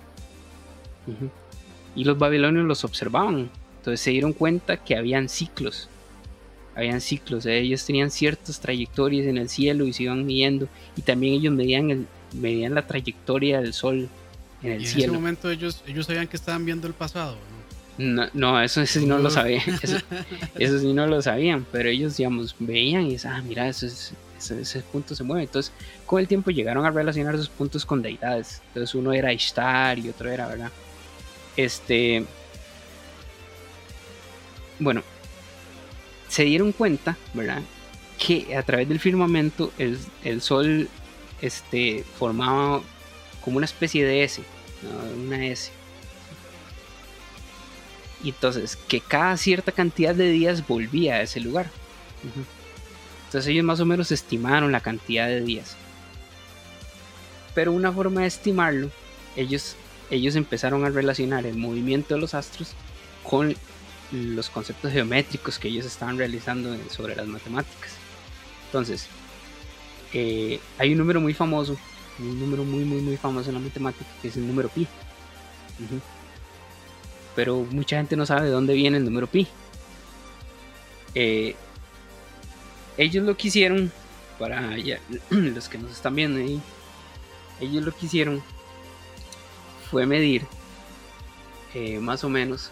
Y 1.95 2.03
los 2.03 2.17
babilonios 2.17 2.65
los 2.65 2.83
observaban. 2.83 3.49
Entonces 3.77 3.99
se 3.99 4.11
dieron 4.11 4.33
cuenta 4.33 4.77
que 4.77 4.95
habían 4.95 5.27
ciclos. 5.27 5.89
Habían 6.75 7.01
ciclos. 7.01 7.45
Ellos 7.45 7.85
tenían 7.85 8.11
ciertas 8.11 8.59
trayectorias 8.59 9.25
en 9.25 9.37
el 9.37 9.49
cielo 9.49 9.85
y 9.85 9.93
se 9.93 10.03
iban 10.03 10.25
midiendo. 10.25 10.69
Y 10.95 11.01
también 11.01 11.33
ellos 11.33 11.53
medían, 11.53 11.91
el, 11.91 12.07
medían 12.33 12.75
la 12.75 12.87
trayectoria 12.87 13.59
del 13.59 13.73
sol 13.73 14.07
en 14.63 14.71
el 14.71 14.81
¿Y 14.81 14.85
en 14.85 14.89
cielo. 14.89 15.13
ese 15.13 15.19
momento 15.19 15.49
ellos, 15.49 15.83
ellos 15.87 16.05
sabían 16.05 16.27
que 16.27 16.37
estaban 16.37 16.63
viendo 16.65 16.87
el 16.87 16.93
pasado, 16.93 17.35
¿no? 17.97 18.27
No, 18.33 18.61
eso, 18.61 18.85
sí 18.85 19.05
no 19.05 19.17
lo 19.17 19.29
sabían. 19.29 19.63
Eso, 20.57 20.79
sí 20.79 20.93
no 20.93 21.07
lo 21.07 21.21
sabían, 21.21 21.65
pero 21.71 21.89
ellos, 21.89 22.17
digamos, 22.17 22.55
veían 22.59 23.03
y 23.03 23.13
decían, 23.13 23.33
ah, 23.33 23.41
mira, 23.41 23.67
eso 23.67 23.85
es, 23.85 24.13
ese, 24.37 24.81
punto 24.81 25.15
se 25.15 25.23
mueve. 25.23 25.43
Entonces, 25.43 25.71
con 26.05 26.19
el 26.19 26.27
tiempo 26.27 26.51
llegaron 26.51 26.85
a 26.85 26.91
relacionar 26.91 27.35
esos 27.35 27.49
puntos 27.49 27.85
con 27.85 28.01
deidades. 28.01 28.61
Entonces, 28.67 28.95
uno 28.95 29.13
era 29.13 29.33
Ishtar 29.33 29.99
y 29.99 30.09
otro 30.09 30.29
era, 30.29 30.47
¿verdad? 30.47 30.71
Este. 31.57 32.25
Bueno, 34.79 35.03
se 36.27 36.43
dieron 36.43 36.71
cuenta, 36.71 37.17
¿verdad? 37.33 37.61
Que 38.17 38.55
a 38.55 38.63
través 38.63 38.87
del 38.89 38.99
firmamento 38.99 39.71
el, 39.77 39.99
el 40.23 40.41
sol 40.41 40.89
este, 41.41 42.03
formaba 42.17 42.81
como 43.41 43.57
una 43.57 43.65
especie 43.65 44.05
de 44.05 44.23
S, 44.23 44.41
una 45.25 45.45
S. 45.45 45.71
Y 48.23 48.29
entonces, 48.29 48.75
que 48.75 49.01
cada 49.01 49.35
cierta 49.37 49.71
cantidad 49.71 50.13
de 50.13 50.29
días 50.29 50.67
volvía 50.67 51.15
a 51.15 51.21
ese 51.21 51.39
lugar. 51.39 51.69
Entonces 53.25 53.49
ellos 53.49 53.65
más 53.65 53.79
o 53.79 53.85
menos 53.85 54.11
estimaron 54.11 54.71
la 54.71 54.81
cantidad 54.81 55.27
de 55.27 55.41
días. 55.41 55.75
Pero 57.55 57.71
una 57.71 57.91
forma 57.91 58.21
de 58.21 58.27
estimarlo, 58.27 58.89
ellos, 59.35 59.75
ellos 60.09 60.35
empezaron 60.35 60.85
a 60.85 60.89
relacionar 60.89 61.45
el 61.45 61.57
movimiento 61.57 62.13
de 62.13 62.21
los 62.21 62.33
astros 62.33 62.73
con 63.23 63.55
los 64.11 64.49
conceptos 64.49 64.91
geométricos 64.91 65.57
que 65.57 65.69
ellos 65.69 65.85
estaban 65.85 66.17
realizando 66.17 66.75
sobre 66.89 67.15
las 67.15 67.27
matemáticas. 67.27 67.91
Entonces, 68.65 69.07
eh, 70.13 70.59
hay 70.77 70.91
un 70.91 70.97
número 70.97 71.21
muy 71.21 71.33
famoso, 71.33 71.77
un 72.19 72.39
número 72.39 72.63
muy, 72.63 72.83
muy, 72.83 73.01
muy 73.01 73.17
famoso 73.17 73.49
en 73.49 73.55
la 73.55 73.61
matemática, 73.61 74.09
que 74.21 74.27
es 74.27 74.37
el 74.37 74.47
número 74.47 74.69
pi. 74.69 74.87
Pero 77.35 77.65
mucha 77.69 77.97
gente 77.97 78.15
no 78.15 78.25
sabe 78.25 78.45
de 78.45 78.51
dónde 78.51 78.73
viene 78.73 78.97
el 78.97 79.05
número 79.05 79.27
pi. 79.27 79.47
Eh, 81.15 81.55
ellos 82.97 83.25
lo 83.25 83.35
quisieron, 83.35 83.91
para 84.37 84.75
los 85.29 85.69
que 85.69 85.77
nos 85.77 85.91
están 85.91 86.15
viendo 86.15 86.39
ahí, 86.39 86.61
ellos 87.59 87.83
lo 87.83 87.91
que 87.95 88.05
hicieron 88.05 88.41
fue 89.89 90.05
medir 90.05 90.45
eh, 91.73 91.99
más 91.99 92.23
o 92.23 92.29
menos. 92.29 92.71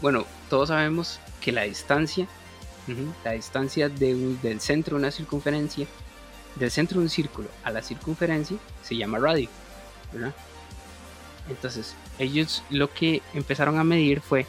bueno, 0.00 0.26
todos 0.50 0.68
sabemos 0.68 1.20
que 1.40 1.52
la 1.52 1.62
distancia 1.62 2.26
la 3.24 3.32
distancia 3.32 3.88
del 3.88 4.60
centro 4.60 4.96
de 4.96 5.02
una 5.02 5.10
circunferencia, 5.12 5.86
del 6.56 6.70
centro 6.70 6.98
de 6.98 7.04
un 7.04 7.10
círculo 7.10 7.48
a 7.64 7.70
la 7.70 7.82
circunferencia, 7.82 8.56
se 8.82 8.96
llama 8.96 9.18
radio. 9.18 9.48
Entonces, 11.48 11.94
ellos 12.18 12.62
lo 12.70 12.92
que 12.92 13.22
empezaron 13.34 13.78
a 13.78 13.84
medir 13.84 14.20
fue 14.20 14.46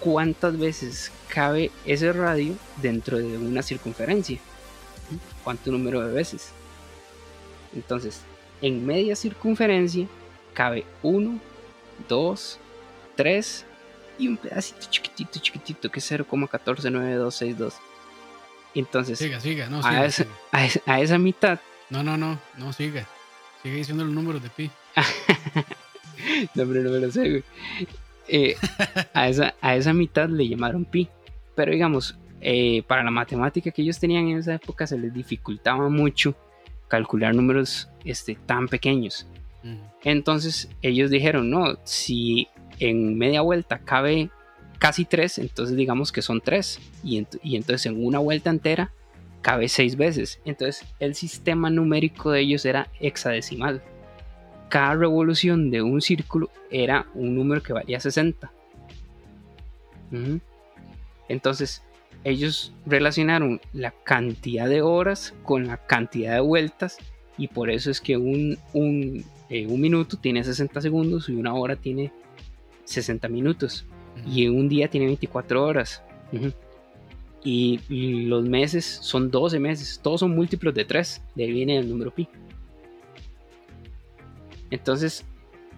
cuántas 0.00 0.58
veces 0.58 1.12
cabe 1.28 1.70
ese 1.84 2.12
radio 2.12 2.54
dentro 2.76 3.18
de 3.18 3.38
una 3.38 3.62
circunferencia. 3.62 4.38
¿Cuánto 5.42 5.70
número 5.70 6.00
de 6.06 6.12
veces? 6.12 6.50
Entonces, 7.74 8.22
en 8.62 8.86
media 8.86 9.16
circunferencia 9.16 10.06
cabe 10.54 10.86
1, 11.02 11.38
2, 12.08 12.58
3, 13.16 13.66
y 14.18 14.28
un 14.28 14.36
pedacito 14.36 14.86
chiquitito, 14.88 15.38
chiquitito, 15.38 15.90
que 15.90 15.98
es 15.98 16.12
0,149262. 16.12 17.74
Entonces, 18.74 19.18
siga, 19.18 19.40
siga, 19.40 19.68
no, 19.68 19.80
a, 19.84 20.04
esa, 20.04 20.26
A, 20.50 21.00
esa, 21.00 21.18
mitad. 21.18 21.60
No, 21.90 22.02
no, 22.02 22.16
no, 22.16 22.40
no, 22.56 22.72
siga. 22.72 23.06
Sigue 23.62 23.76
diciendo 23.76 24.04
los 24.04 24.12
números 24.12 24.42
de 24.42 24.50
pi. 24.50 24.70
no, 26.54 26.62
hombre, 26.62 26.80
no 26.80 26.90
me 26.90 27.00
lo 27.00 27.10
sé, 27.10 27.28
güey. 27.28 27.44
Eh, 28.28 28.56
a, 29.12 29.28
esa, 29.28 29.54
a 29.60 29.76
esa 29.76 29.92
mitad 29.92 30.28
le 30.28 30.48
llamaron 30.48 30.84
pi. 30.84 31.08
Pero 31.54 31.72
digamos, 31.72 32.16
eh, 32.40 32.82
para 32.86 33.02
la 33.02 33.10
matemática 33.10 33.70
que 33.70 33.82
ellos 33.82 33.98
tenían 33.98 34.28
en 34.28 34.38
esa 34.38 34.54
época 34.54 34.86
se 34.86 34.98
les 34.98 35.14
dificultaba 35.14 35.88
mucho 35.88 36.34
calcular 36.88 37.34
números 37.34 37.88
este, 38.04 38.34
tan 38.34 38.68
pequeños. 38.68 39.26
Entonces 40.02 40.68
ellos 40.82 41.10
dijeron, 41.10 41.48
no, 41.48 41.78
si 41.84 42.48
en 42.78 43.16
media 43.16 43.40
vuelta 43.40 43.78
cabe 43.78 44.28
casi 44.78 45.06
3, 45.06 45.38
entonces 45.38 45.74
digamos 45.74 46.12
que 46.12 46.20
son 46.20 46.42
3. 46.42 46.80
Y, 47.02 47.26
entonces 47.56 47.86
en 47.86 48.04
una 48.04 48.18
vuelta 48.18 48.50
entera 48.50 48.92
cabe 49.40 49.68
6 49.68 49.96
veces. 49.96 50.40
Entonces 50.44 50.86
el 51.00 51.14
sistema 51.14 51.70
numérico 51.70 52.30
de 52.30 52.40
ellos 52.40 52.66
era 52.66 52.90
hexadecimal. 53.00 53.82
Cada 54.68 54.94
revolución 54.94 55.70
de 55.70 55.82
un 55.82 56.00
círculo 56.00 56.50
era 56.70 57.06
un 57.14 57.34
número 57.34 57.62
que 57.62 57.72
valía 57.72 58.00
60. 58.00 58.50
Entonces 61.28 61.82
ellos 62.24 62.72
relacionaron 62.86 63.60
la 63.72 63.90
cantidad 63.90 64.68
de 64.68 64.82
horas 64.82 65.34
con 65.42 65.66
la 65.66 65.76
cantidad 65.76 66.34
de 66.34 66.40
vueltas 66.40 66.98
y 67.36 67.48
por 67.48 67.70
eso 67.70 67.90
es 67.90 68.00
que 68.00 68.16
un, 68.16 68.58
un, 68.72 69.24
eh, 69.50 69.66
un 69.66 69.80
minuto 69.80 70.16
tiene 70.16 70.42
60 70.42 70.80
segundos 70.80 71.28
y 71.28 71.32
una 71.32 71.54
hora 71.54 71.76
tiene 71.76 72.12
60 72.84 73.28
minutos 73.28 73.84
y 74.26 74.46
un 74.48 74.68
día 74.68 74.88
tiene 74.88 75.06
24 75.06 75.64
horas. 75.64 76.02
y, 77.44 77.78
los 78.26 78.44
meses 78.44 78.84
son 79.02 79.30
12 79.30 79.60
meses, 79.60 80.00
todos 80.02 80.20
son 80.20 80.34
múltiplos 80.34 80.74
de 80.74 80.84
3, 80.84 81.22
de 81.34 81.44
ahí 81.44 81.52
viene 81.52 81.76
el 81.76 81.88
número 81.88 82.10
pi. 82.10 82.28
Entonces, 84.74 85.24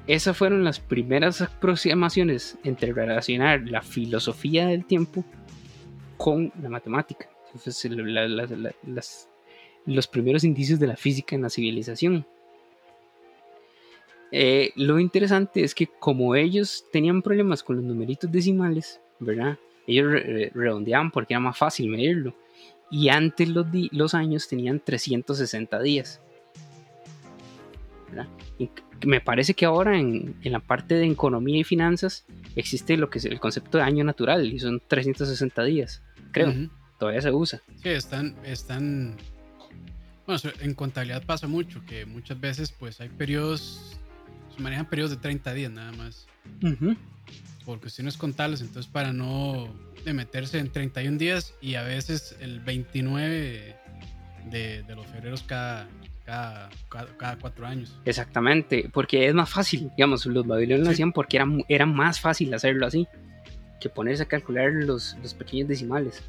esas 0.07 0.37
fueron 0.37 0.65
las 0.65 0.81
primeras 0.81 1.43
aproximaciones 1.43 2.57
entre 2.65 2.95
relacionar 2.95 3.69
la 3.69 3.83
filosofía 3.83 4.67
del 4.69 4.87
tiempo 4.87 5.23
con 6.17 6.51
la 6.63 6.71
matemática. 6.71 7.29
los 9.85 10.07
primeros 10.09 10.45
indicios 10.45 10.81
de 10.81 10.87
la 10.87 10.97
física 10.97 11.37
en 11.37 11.43
la 11.43 11.51
civilización. 11.51 12.27
Eh, 14.33 14.73
lo 14.77 14.99
interesante 14.99 15.63
es 15.63 15.75
que 15.75 15.87
como 15.87 16.35
ellos 16.35 16.87
tenían 16.91 17.21
problemas 17.21 17.63
con 17.63 17.77
los 17.77 17.85
numeritos 17.85 18.33
decimales, 18.33 19.01
¿verdad? 19.21 19.59
Ellos 19.87 20.11
redondeaban 20.55 21.11
porque 21.11 21.35
era 21.35 21.41
más 21.41 21.59
fácil 21.59 21.91
medirlo. 21.91 22.35
Y 22.91 23.11
antes 23.11 23.49
los 23.93 24.15
años 24.15 24.49
tenían 24.49 24.81
360 24.81 25.83
días. 25.83 26.23
Me 29.05 29.21
parece 29.21 29.55
que 29.55 29.67
ahora 29.67 29.99
en, 29.99 30.37
la 30.43 30.61
parte 30.61 30.95
de 30.95 31.07
economía 31.07 31.59
y 31.59 31.65
finanzas 31.65 32.25
existe 32.55 32.97
lo 32.97 33.11
que 33.11 33.19
es 33.19 33.25
el 33.25 33.41
concepto 33.41 33.79
de 33.79 33.85
año 33.85 34.05
natural 34.05 34.47
y 34.47 34.59
son 34.59 34.83
360 34.87 35.65
días. 35.65 36.03
Creo. 36.33 36.53
Todavía 36.99 37.21
se 37.21 37.31
usa. 37.31 37.63
Sí, 37.83 37.91
están, 37.91 38.35
están. 38.45 39.17
Bueno, 40.27 40.41
en 40.61 40.75
contabilidad 40.75 41.23
pasa 41.25 41.47
mucho 41.47 41.85
que 41.87 42.07
muchas 42.07 42.41
veces 42.41 42.73
pues 42.73 43.01
hay 43.01 43.11
periodos 43.11 43.99
manejan 44.59 44.87
periodos 44.87 45.11
de 45.11 45.17
30 45.19 45.55
días 45.55 45.73
nada 45.73 45.93
más. 45.93 46.27
Por 47.65 47.81
cuestiones 47.81 48.17
contables, 48.17 48.61
entonces 48.61 48.91
para 48.91 49.13
no 49.13 49.69
de 50.05 50.13
meterse 50.13 50.59
en 50.59 50.71
31 50.71 51.19
días 51.19 51.55
y 51.61 51.75
a 51.75 51.83
veces 51.83 52.37
el 52.41 52.61
29 52.61 53.77
de, 54.51 54.83
de 54.83 54.95
los 54.95 55.07
febreros 55.07 55.43
cada, 55.43 55.89
cada, 56.27 56.69
cada, 57.17 57.39
cuatro 57.39 57.67
años. 57.67 57.99
Exactamente, 58.05 58.91
porque 58.93 59.27
es 59.27 59.35
más 59.35 59.49
fácil, 59.49 59.91
digamos, 59.97 60.27
los 60.27 60.47
babilonios 60.47 60.87
lo 60.87 60.93
hacían 60.93 61.13
porque 61.13 61.39
era, 61.39 61.47
era 61.69 61.87
más 61.87 62.21
fácil 62.21 62.53
hacerlo 62.53 62.87
así 62.87 63.09
que 63.81 63.89
ponerse 63.89 64.25
a 64.25 64.27
calcular 64.27 64.73
los, 64.73 65.17
los 65.23 65.35
pequeños 65.35 65.69
decimales. 65.69 66.23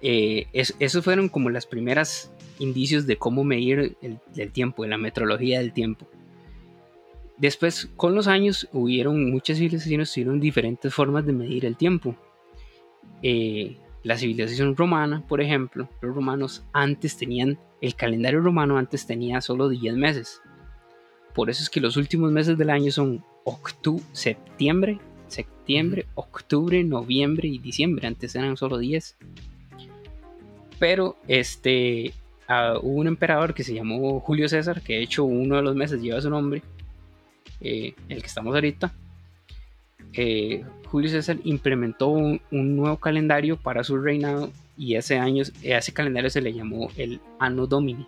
Eh, 0.00 0.46
esos 0.52 1.04
fueron 1.04 1.28
como 1.28 1.48
las 1.48 1.64
primeras 1.64 2.32
indicios 2.58 3.06
de 3.06 3.16
cómo 3.16 3.44
medir 3.44 3.96
el, 4.02 4.18
el 4.36 4.52
tiempo, 4.52 4.84
la 4.84 4.98
metrología 4.98 5.60
del 5.60 5.72
tiempo. 5.72 6.08
Después, 7.38 7.90
con 7.96 8.14
los 8.14 8.28
años, 8.28 8.68
hubieron 8.72 9.30
muchas 9.30 9.58
civilizaciones 9.58 10.12
tuvieron 10.12 10.40
diferentes 10.40 10.92
formas 10.92 11.26
de 11.26 11.32
medir 11.32 11.64
el 11.64 11.76
tiempo. 11.76 12.16
Eh, 13.22 13.76
la 14.02 14.16
civilización 14.16 14.76
romana, 14.76 15.24
por 15.26 15.40
ejemplo, 15.40 15.88
los 16.00 16.14
romanos 16.14 16.64
antes 16.72 17.16
tenían, 17.16 17.58
el 17.82 17.94
calendario 17.96 18.40
romano 18.40 18.78
antes 18.78 19.06
tenía 19.06 19.42
solo 19.42 19.68
10 19.68 19.96
meses. 19.96 20.40
Por 21.34 21.50
eso 21.50 21.62
es 21.62 21.68
que 21.68 21.80
los 21.80 21.96
últimos 21.96 22.32
meses 22.32 22.56
del 22.56 22.70
año 22.70 22.90
son 22.90 23.24
octubre, 23.44 24.04
septiembre, 24.12 25.00
septiembre, 25.26 26.06
octubre, 26.14 26.82
noviembre 26.84 27.48
y 27.48 27.58
diciembre. 27.58 28.06
Antes 28.06 28.34
eran 28.34 28.56
solo 28.56 28.78
10. 28.78 29.16
Pero 30.78 31.16
este, 31.26 32.14
hubo 32.48 33.00
un 33.00 33.08
emperador 33.08 33.52
que 33.52 33.64
se 33.64 33.74
llamó 33.74 34.20
Julio 34.20 34.48
César, 34.48 34.80
que 34.80 34.94
de 34.94 35.02
hecho 35.02 35.24
uno 35.24 35.56
de 35.56 35.62
los 35.62 35.74
meses 35.74 36.00
lleva 36.00 36.20
su 36.20 36.30
nombre, 36.30 36.62
eh, 37.60 37.94
el 38.08 38.20
que 38.20 38.26
estamos 38.26 38.54
ahorita, 38.54 38.92
eh, 40.14 40.64
Julio 40.86 41.08
César 41.08 41.38
implementó 41.44 42.08
un, 42.08 42.40
nuevo 42.50 42.98
calendario 42.98 43.56
para 43.56 43.82
su 43.82 43.96
reinado 43.96 44.50
y 44.82 44.96
ese 44.96 45.16
año, 45.16 45.44
ese 45.62 45.92
calendario 45.92 46.28
se 46.28 46.40
le 46.40 46.52
llamó 46.52 46.90
el 46.96 47.20
Anno 47.38 47.68
Domini, 47.68 48.04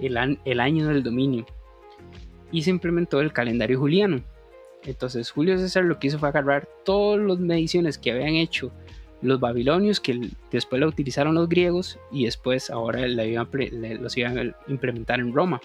el, 0.00 0.36
el 0.44 0.58
año 0.58 0.88
del 0.88 1.04
dominio 1.04 1.46
y 2.50 2.62
se 2.62 2.70
implementó 2.70 3.20
el 3.20 3.32
calendario 3.32 3.78
juliano. 3.78 4.20
Entonces 4.82 5.30
Julio 5.30 5.56
César 5.58 5.84
lo 5.84 6.00
que 6.00 6.08
hizo 6.08 6.18
fue 6.18 6.30
agarrar 6.30 6.68
todas 6.84 7.24
las 7.24 7.38
mediciones 7.38 7.98
que 7.98 8.10
habían 8.10 8.34
hecho 8.34 8.72
los 9.20 9.38
babilonios, 9.38 10.00
que 10.00 10.28
después 10.50 10.80
la 10.80 10.88
utilizaron 10.88 11.36
los 11.36 11.48
griegos 11.48 12.00
y 12.10 12.24
después 12.24 12.68
ahora 12.68 13.06
la 13.06 13.24
iban, 13.24 13.48
los 14.00 14.16
iban 14.16 14.38
a 14.38 14.56
implementar 14.66 15.20
en 15.20 15.32
Roma. 15.32 15.60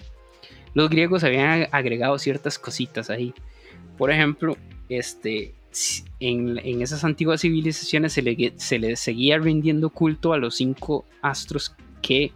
Los 0.72 0.88
griegos 0.88 1.24
habían 1.24 1.66
agregado 1.72 2.16
ciertas 2.20 2.60
cositas 2.60 3.10
ahí. 3.10 3.34
Por 3.96 4.12
ejemplo, 4.12 4.56
este, 4.88 5.52
en, 6.20 6.58
esas 6.82 7.04
antiguas 7.04 7.42
civilizaciones 7.42 8.12
se 8.12 8.22
le, 8.22 8.52
se 8.56 8.78
le 8.78 8.96
seguía 8.96 9.38
rindiendo 9.38 9.90
culto 9.90 10.32
a 10.32 10.38
los 10.38 10.56
cinco 10.56 11.04
astros 11.22 11.74
que 12.02 12.32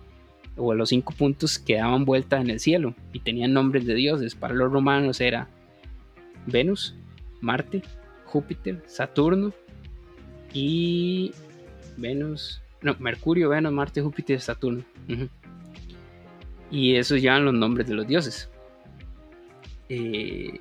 o 0.57 0.73
a 0.73 0.75
los 0.75 0.91
cinco 0.91 1.15
puntos 1.17 1.59
que 1.59 1.77
daban 1.77 2.05
vuelta 2.05 2.41
en 2.41 2.51
el 2.51 2.61
cielo 2.61 2.95
y 3.13 3.21
tenían 3.21 3.53
nombres 3.53 3.87
de 3.87 3.95
dioses. 3.95 4.35
Para 4.35 4.55
los 4.55 4.71
romanos 4.71 5.21
era 5.21 5.49
Venus, 6.47 6.95
Marte, 7.41 7.83
Júpiter, 8.27 8.83
Saturno 8.87 9.53
y 10.53 11.33
Venus, 11.97 12.63
no, 12.83 12.97
Mercurio, 12.99 13.49
Venus, 13.49 13.73
Marte, 13.73 14.03
Júpiter, 14.03 14.41
Saturno. 14.41 14.85
Y 16.71 16.97
esos 16.97 17.21
llevan 17.21 17.45
los 17.45 17.55
nombres 17.55 17.87
de 17.87 17.95
los 17.95 18.07
dioses. 18.07 18.49
Eh, 19.89 20.59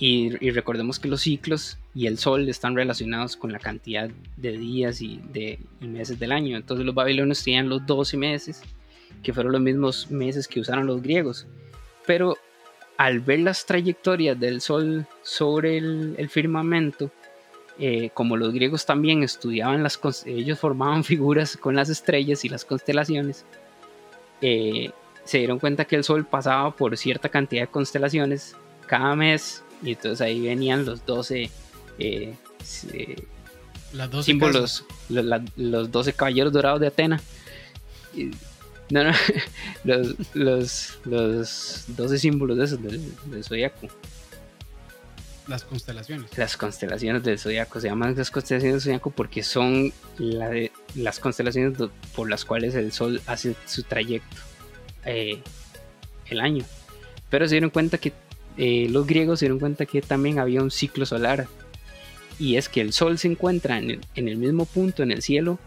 y, 0.00 0.30
recordemos 0.50 1.00
que 1.00 1.08
los 1.08 1.22
ciclos 1.22 1.76
y 1.92 2.06
el 2.06 2.18
sol 2.18 2.48
están 2.48 2.76
relacionados 2.76 3.36
con 3.36 3.50
la 3.50 3.58
cantidad 3.58 4.08
de 4.36 4.52
días 4.56 5.02
y, 5.02 5.20
de, 5.32 5.58
meses 5.80 6.20
del 6.20 6.30
año. 6.30 6.56
Entonces 6.56 6.86
los 6.86 6.94
babilonios 6.94 7.42
tenían 7.42 7.68
los 7.68 7.84
12 7.84 8.16
meses, 8.16 8.62
que 9.24 9.32
fueron 9.32 9.52
los 9.52 9.60
mismos 9.60 10.08
meses 10.10 10.46
que 10.46 10.60
usaron 10.60 10.86
los 10.86 11.02
griegos. 11.02 11.48
Pero 12.06 12.36
al 12.96 13.18
ver 13.18 13.40
las 13.40 13.66
trayectorias 13.66 14.38
del 14.38 14.60
sol 14.60 15.04
sobre 15.22 15.78
el, 15.78 16.28
firmamento, 16.30 17.10
eh, 17.80 18.10
como 18.14 18.36
los 18.36 18.54
griegos 18.54 18.86
también 18.86 19.24
estudiaban 19.24 19.82
las 19.82 19.98
ellos 20.26 20.60
formaban 20.60 21.02
figuras 21.12 21.56
con 21.56 21.74
las 21.74 21.88
estrellas 21.88 22.44
y 22.44 22.48
las 22.48 22.64
constelaciones, 22.64 23.44
eh, 24.42 24.90
se 25.24 25.38
dieron 25.38 25.58
cuenta 25.58 25.84
que 25.84 25.96
el 25.96 26.04
sol 26.04 26.24
pasaba 26.24 26.70
por 26.70 26.96
cierta 26.96 27.28
cantidad 27.28 27.62
de 27.62 27.68
constelaciones 27.68 28.56
cada 28.86 29.14
mes 29.16 29.64
y 29.82 29.92
entonces 29.92 30.20
ahí 30.20 30.40
venían 30.40 30.84
los 30.84 31.04
12 31.06 31.50
eh, 31.98 32.34
símbolos, 34.22 34.84
los, 35.08 35.90
12 35.90 36.12
caballeros 36.12 36.52
dorados 36.52 36.80
de 36.80 36.86
Atena. 36.88 37.20
no, 38.90 39.04
no, 39.04 39.12
los, 39.84 40.14
los, 40.34 40.98
los 41.04 41.84
12 41.88 42.18
símbolos 42.18 42.56
de 42.58 42.64
esos 42.64 42.82
del, 42.82 43.44
zodiaco. 43.44 43.88
Las 45.46 45.64
constelaciones. 45.64 46.36
Las 46.36 46.58
constelaciones 46.58 47.22
del 47.22 47.38
zodiaco. 47.38 47.80
Se 47.80 47.88
llaman 47.88 48.14
las 48.14 48.30
constelaciones 48.30 48.74
del 48.74 48.82
zodiaco 48.82 49.10
porque 49.10 49.42
son 49.42 49.92
las 50.94 51.20
constelaciones 51.20 51.78
por 52.14 52.28
las 52.28 52.44
cuales 52.44 52.74
el 52.74 52.92
sol 52.92 53.22
hace 53.26 53.56
su 53.66 53.82
trayecto 53.82 54.36
eh, 55.06 55.40
el 56.26 56.40
año. 56.40 56.64
Pero 57.30 57.46
se 57.48 57.54
dieron 57.54 57.70
cuenta 57.70 57.96
que 57.96 58.12
eh, 58.58 58.88
los 58.90 59.06
griegos 59.06 59.38
se 59.38 59.46
dieron 59.46 59.60
cuenta 59.60 59.86
que 59.86 60.02
también 60.02 60.40
había 60.40 60.62
un 60.62 60.70
ciclo 60.70 61.06
solar. 61.06 61.46
Y 62.38 62.56
es 62.56 62.68
que 62.68 62.80
el 62.80 62.92
sol 62.92 63.18
se 63.18 63.28
encuentra 63.28 63.78
en 63.78 64.00
el, 64.14 64.36
mismo 64.36 64.64
punto 64.64 65.02
en 65.02 65.10
el 65.10 65.22
cielo 65.22 65.58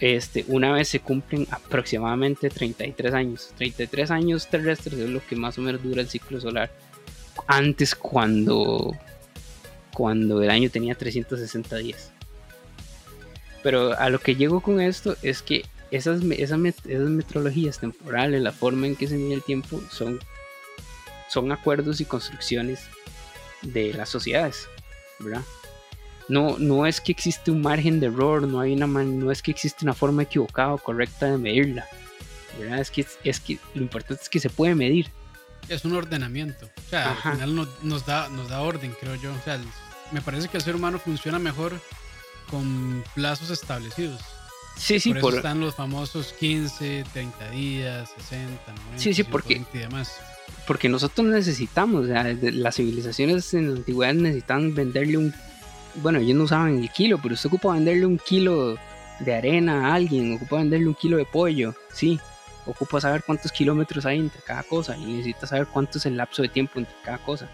este, 0.00 0.44
una 0.48 0.72
vez 0.72 0.88
se 0.88 1.00
cumplen 1.00 1.46
aproximadamente 1.50 2.48
33 2.48 3.14
años. 3.14 3.52
33 3.56 4.10
años 4.10 4.48
terrestres 4.48 4.98
es 4.98 5.10
lo 5.10 5.24
que 5.26 5.36
más 5.36 5.58
o 5.58 5.62
menos 5.62 5.82
dura 5.82 6.00
el 6.00 6.08
ciclo 6.08 6.40
solar. 6.40 6.70
Antes 7.46 7.94
cuando, 7.94 8.94
cuando 9.92 10.42
el 10.42 10.50
año 10.50 10.70
tenía 10.70 10.94
360 10.94 11.76
días. 11.76 12.12
Pero 13.62 13.98
a 13.98 14.10
lo 14.10 14.18
que 14.18 14.36
llego 14.36 14.60
con 14.60 14.80
esto 14.80 15.16
es 15.22 15.42
que 15.42 15.64
esas, 15.90 16.22
esas, 16.22 16.58
esas 16.86 17.10
metrologías 17.10 17.78
temporales, 17.78 18.40
la 18.42 18.52
forma 18.52 18.86
en 18.86 18.96
que 18.96 19.06
se 19.06 19.16
mide 19.16 19.34
el 19.34 19.42
tiempo, 19.42 19.80
son 19.90 20.18
son 21.32 21.50
acuerdos 21.50 22.00
y 22.02 22.04
construcciones 22.04 22.80
de 23.62 23.94
las 23.94 24.10
sociedades, 24.10 24.68
¿verdad? 25.18 25.42
No, 26.28 26.58
no 26.58 26.86
es 26.86 27.00
que 27.00 27.10
existe 27.10 27.50
un 27.50 27.62
margen 27.62 28.00
de 28.00 28.06
error, 28.06 28.46
no, 28.46 28.60
hay 28.60 28.74
una 28.74 28.86
no 28.86 29.32
es 29.32 29.42
que 29.42 29.50
existe 29.50 29.84
una 29.84 29.94
forma 29.94 30.24
equivocada 30.24 30.74
o 30.74 30.78
correcta 30.78 31.26
de 31.26 31.38
medirla, 31.38 31.86
¿verdad? 32.58 32.80
Es 32.80 32.90
que, 32.90 33.06
es 33.24 33.40
que 33.40 33.58
lo 33.74 33.82
importante 33.82 34.22
es 34.22 34.28
que 34.28 34.40
se 34.40 34.50
puede 34.50 34.74
medir. 34.74 35.10
Es 35.68 35.86
un 35.86 35.94
ordenamiento, 35.94 36.66
o 36.66 36.90
sea, 36.90 37.12
al 37.12 37.32
final 37.32 37.68
nos, 37.82 38.04
da, 38.04 38.28
nos 38.28 38.50
da 38.50 38.60
orden, 38.60 38.94
creo 39.00 39.14
yo. 39.14 39.32
O 39.32 39.42
sea, 39.42 39.58
me 40.10 40.20
parece 40.20 40.48
que 40.48 40.58
el 40.58 40.62
ser 40.62 40.76
humano 40.76 40.98
funciona 40.98 41.38
mejor 41.38 41.80
con 42.50 43.02
plazos 43.14 43.50
establecidos. 43.50 44.20
Sí, 44.76 45.00
sí, 45.00 45.14
por, 45.14 45.32
eso 45.32 45.36
están 45.38 45.60
los 45.60 45.74
famosos 45.74 46.34
15, 46.34 47.04
30 47.12 47.50
días, 47.50 48.10
60, 48.18 48.72
90, 48.72 48.98
sí, 48.98 49.14
sí, 49.14 49.22
porque, 49.22 49.62
y 49.72 49.78
demás 49.78 50.18
porque 50.66 50.88
nosotros 50.88 51.26
necesitamos, 51.26 52.04
o 52.04 52.06
sea, 52.06 52.24
las 52.40 52.76
civilizaciones 52.76 53.52
en 53.54 53.70
la 53.70 53.76
antigüedad 53.78 54.14
necesitan 54.14 54.74
venderle 54.74 55.18
un, 55.18 55.34
bueno, 55.96 56.18
ellos 56.18 56.36
no 56.36 56.44
usaban 56.44 56.78
el 56.78 56.90
kilo, 56.90 57.18
pero 57.22 57.34
usted 57.34 57.48
ocupa 57.48 57.74
venderle 57.74 58.06
un 58.06 58.18
kilo 58.18 58.76
de 59.20 59.34
arena 59.34 59.88
a 59.88 59.94
alguien, 59.94 60.34
ocupa 60.34 60.56
venderle 60.56 60.88
un 60.88 60.94
kilo 60.94 61.16
de 61.16 61.24
pollo, 61.24 61.74
sí, 61.92 62.20
ocupa 62.66 63.00
saber 63.00 63.22
cuántos 63.24 63.52
kilómetros 63.52 64.06
hay 64.06 64.18
entre 64.18 64.40
cada 64.42 64.62
cosa 64.62 64.96
y 64.96 65.04
necesita 65.04 65.46
saber 65.46 65.66
cuánto 65.66 65.98
es 65.98 66.06
el 66.06 66.16
lapso 66.16 66.42
de 66.42 66.48
tiempo 66.48 66.78
entre 66.78 66.94
cada 67.04 67.18
cosa. 67.18 67.48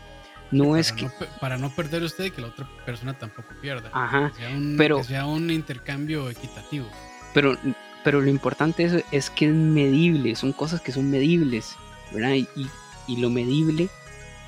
No 0.51 0.77
es 0.77 0.92
que... 0.92 1.11
para 1.40 1.59
no 1.59 1.71
perder 1.75 2.03
usted 2.03 2.25
y 2.25 2.31
que 2.31 2.40
la 2.40 2.49
otra 2.49 2.68
persona 2.87 3.18
tampoco 3.18 3.49
pierda. 3.61 3.90
Ajá. 3.92 4.31
Que 4.31 4.42
sea 4.42 4.51
un, 4.51 4.77
pero, 4.79 5.05
sea 5.05 5.27
un 5.27 5.51
intercambio 5.51 6.31
equitativo. 6.31 6.87
Pero, 7.35 7.57
pero 8.03 8.21
lo 8.23 8.31
importante 8.31 8.85
es, 8.85 9.05
es 9.12 9.29
que 9.29 9.47
es 9.47 9.53
medible, 9.53 10.35
son 10.37 10.53
cosas 10.53 10.81
que 10.81 10.92
son 10.92 11.11
medibles, 11.11 11.77
¿verdad? 12.12 12.33
Y, 12.33 12.49
y 12.57 12.71
lo 13.16 13.31
medible 13.31 13.88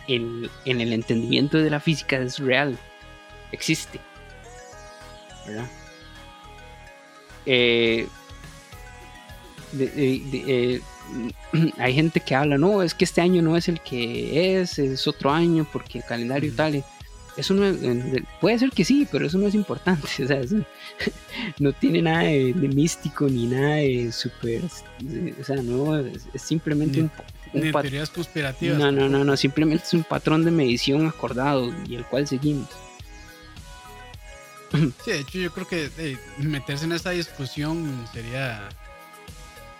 en, 0.08 0.48
el 0.64 0.92
entendimiento 0.92 1.58
de 1.58 1.70
la 1.70 1.80
física 1.80 2.18
es 2.18 2.38
real, 2.38 2.78
existe. 3.52 4.00
¿verdad? 5.46 5.70
Eh, 7.46 8.06
eh, 9.78 10.80
hay 11.78 11.94
gente 11.94 12.20
que 12.20 12.34
habla, 12.34 12.58
no, 12.58 12.82
es 12.82 12.94
que 12.94 13.04
este 13.04 13.20
año 13.20 13.42
no 13.42 13.56
es 13.56 13.68
el 13.68 13.80
que 13.80 14.60
es, 14.60 14.78
es 14.78 15.06
otro 15.06 15.30
año 15.30 15.66
porque 15.72 15.98
el 15.98 16.04
calendario 16.04 16.52
tal. 16.54 16.84
Eso 17.36 17.54
no 17.54 17.72
puede 18.40 18.58
ser 18.58 18.70
que 18.70 18.84
sí, 18.84 19.06
pero 19.10 19.26
eso 19.26 19.38
no 19.38 19.46
es 19.46 19.54
importante. 19.54 20.06
O 20.22 20.26
sea, 20.26 20.40
no 21.58 21.72
tiene 21.72 22.02
nada 22.02 22.24
de, 22.24 22.52
místico 22.54 23.28
ni 23.28 23.46
nada 23.46 23.76
de 23.76 24.10
súper. 24.12 24.62
O 24.64 25.44
sea, 25.44 25.56
no, 25.56 25.96
es, 25.96 26.26
simplemente 26.34 27.00
un, 27.00 27.10
ni 27.52 27.72
teorías 27.72 28.10
conspirativas. 28.10 28.78
No, 28.78 28.92
no, 28.92 29.08
no, 29.08 29.24
no, 29.24 29.36
simplemente 29.36 29.84
es 29.84 29.94
un 29.94 30.04
patrón 30.04 30.44
de 30.44 30.50
medición 30.50 31.06
acordado 31.06 31.72
y 31.86 31.96
el 31.96 32.04
cual 32.04 32.26
seguimos. 32.26 32.68
Sí, 35.04 35.10
de 35.10 35.18
hecho 35.18 35.38
yo 35.38 35.52
creo 35.52 35.66
que 35.66 36.18
meterse 36.38 36.84
en 36.84 36.92
esta 36.92 37.10
discusión 37.10 38.06
sería... 38.12 38.68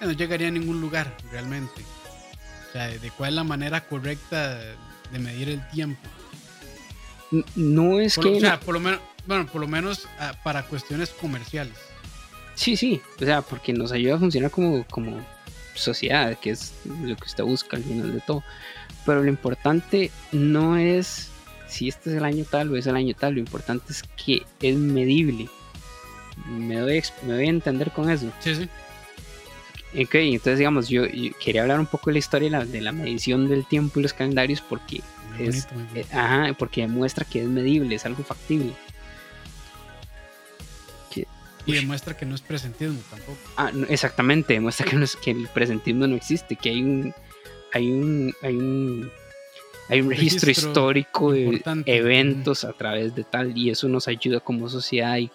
No 0.01 0.13
llegaría 0.13 0.49
a 0.49 0.51
ningún 0.51 0.81
lugar 0.81 1.15
realmente. 1.31 1.83
O 2.69 2.73
sea, 2.73 2.89
de 2.89 3.11
cuál 3.11 3.31
es 3.31 3.37
la 3.37 3.45
manera 3.45 3.87
correcta 3.87 4.59
de 5.13 5.19
medir 5.19 5.51
el 5.51 5.69
tiempo. 5.71 6.01
No 7.55 8.01
es 8.01 8.17
que... 8.17 8.29
O 8.29 8.41
sea, 8.41 8.59
por 8.59 8.75
lo 8.75 8.81
menos, 8.81 9.01
bueno, 9.27 9.47
por 9.47 9.61
lo 9.61 9.69
menos 9.69 10.09
ah, 10.19 10.33
para 10.43 10.65
cuestiones 10.65 11.11
comerciales. 11.11 11.77
Sí, 12.55 12.77
sí, 12.77 13.01
o 13.21 13.25
sea, 13.25 13.43
porque 13.43 13.73
nos 13.73 13.93
ayuda 13.93 14.17
a 14.17 14.19
funcionar 14.19 14.51
como, 14.51 14.85
como 14.87 15.25
sociedad, 15.75 16.39
que 16.39 16.51
es 16.51 16.75
lo 16.85 17.17
que 17.17 17.25
usted 17.25 17.45
busca 17.45 17.77
al 17.77 17.85
final 17.85 18.13
de 18.13 18.21
todo. 18.21 18.43
Pero 19.07 19.23
lo 19.23 19.29
importante 19.29 20.11
no 20.33 20.77
es 20.77 21.31
si 21.71 21.89
este 21.89 22.11
es 22.11 22.17
el 22.17 22.25
año 22.25 22.45
tal 22.45 22.71
o 22.71 22.77
es 22.77 22.87
el 22.87 22.97
año 22.97 23.15
tal, 23.15 23.35
lo 23.35 23.41
importante 23.41 23.93
es 23.93 24.03
que 24.03 24.43
es 24.61 24.77
medible. 24.77 25.49
Me 26.49 26.77
doy, 26.77 27.03
me 27.27 27.35
a 27.35 27.43
entender 27.43 27.91
con 27.93 28.11
eso. 28.11 28.31
Sí, 28.41 28.55
sí. 28.55 28.69
Ok, 30.01 30.15
entonces 30.15 30.59
digamos, 30.59 30.89
yo, 30.89 31.03
quería 31.43 31.63
hablar 31.63 31.81
un 31.81 31.87
poco 31.87 32.11
de 32.11 32.15
la 32.15 32.19
historia 32.21 32.65
de 32.65 32.81
la, 32.81 32.93
medición 32.93 33.49
del 33.49 33.67
tiempo 33.67 33.99
y 33.99 34.05
los 34.05 34.13
calendarios 34.13 34.61
porque, 34.61 35.01
es, 35.39 35.67
eh, 35.95 36.05
ajá, 36.13 36.55
porque 36.57 36.83
demuestra 36.83 37.25
que 37.25 37.43
es 37.43 37.49
medible, 37.49 37.97
es 37.97 38.07
algo 38.07 38.23
factible. 38.23 38.73
Y 41.67 41.73
demuestra 41.73 42.17
que 42.17 42.27
no 42.27 42.35
es 42.35 42.41
presentismo 42.41 43.01
tampoco. 43.11 43.39
Ah, 43.57 43.71
exactamente, 43.89 44.55
demuestra 44.55 44.87
que, 44.87 44.97
no 44.97 45.05
es, 45.05 45.17
que 45.17 45.31
el 45.31 45.49
presentismo 45.49 46.07
no 46.07 46.17
existe, 46.17 46.57
que 46.57 46.71
hay 46.71 46.83
un 46.83 47.15
hay 47.73 47.91
un 47.91 48.35
hay 48.43 48.57
un 48.57 49.11
hay 49.89 50.01
un 50.01 50.11
registro, 50.11 50.51
histórico 50.51 51.33
de 51.33 51.63
eventos 51.85 52.65
a 52.65 52.73
través 52.73 53.15
de 53.15 53.25
tal 53.25 53.59
y 53.59 53.71
eso 53.71 53.89
nos 53.89 54.07
ayuda 54.07 54.39
como 54.39 54.69
sociedad 54.69 55.19
y, 55.19 55.31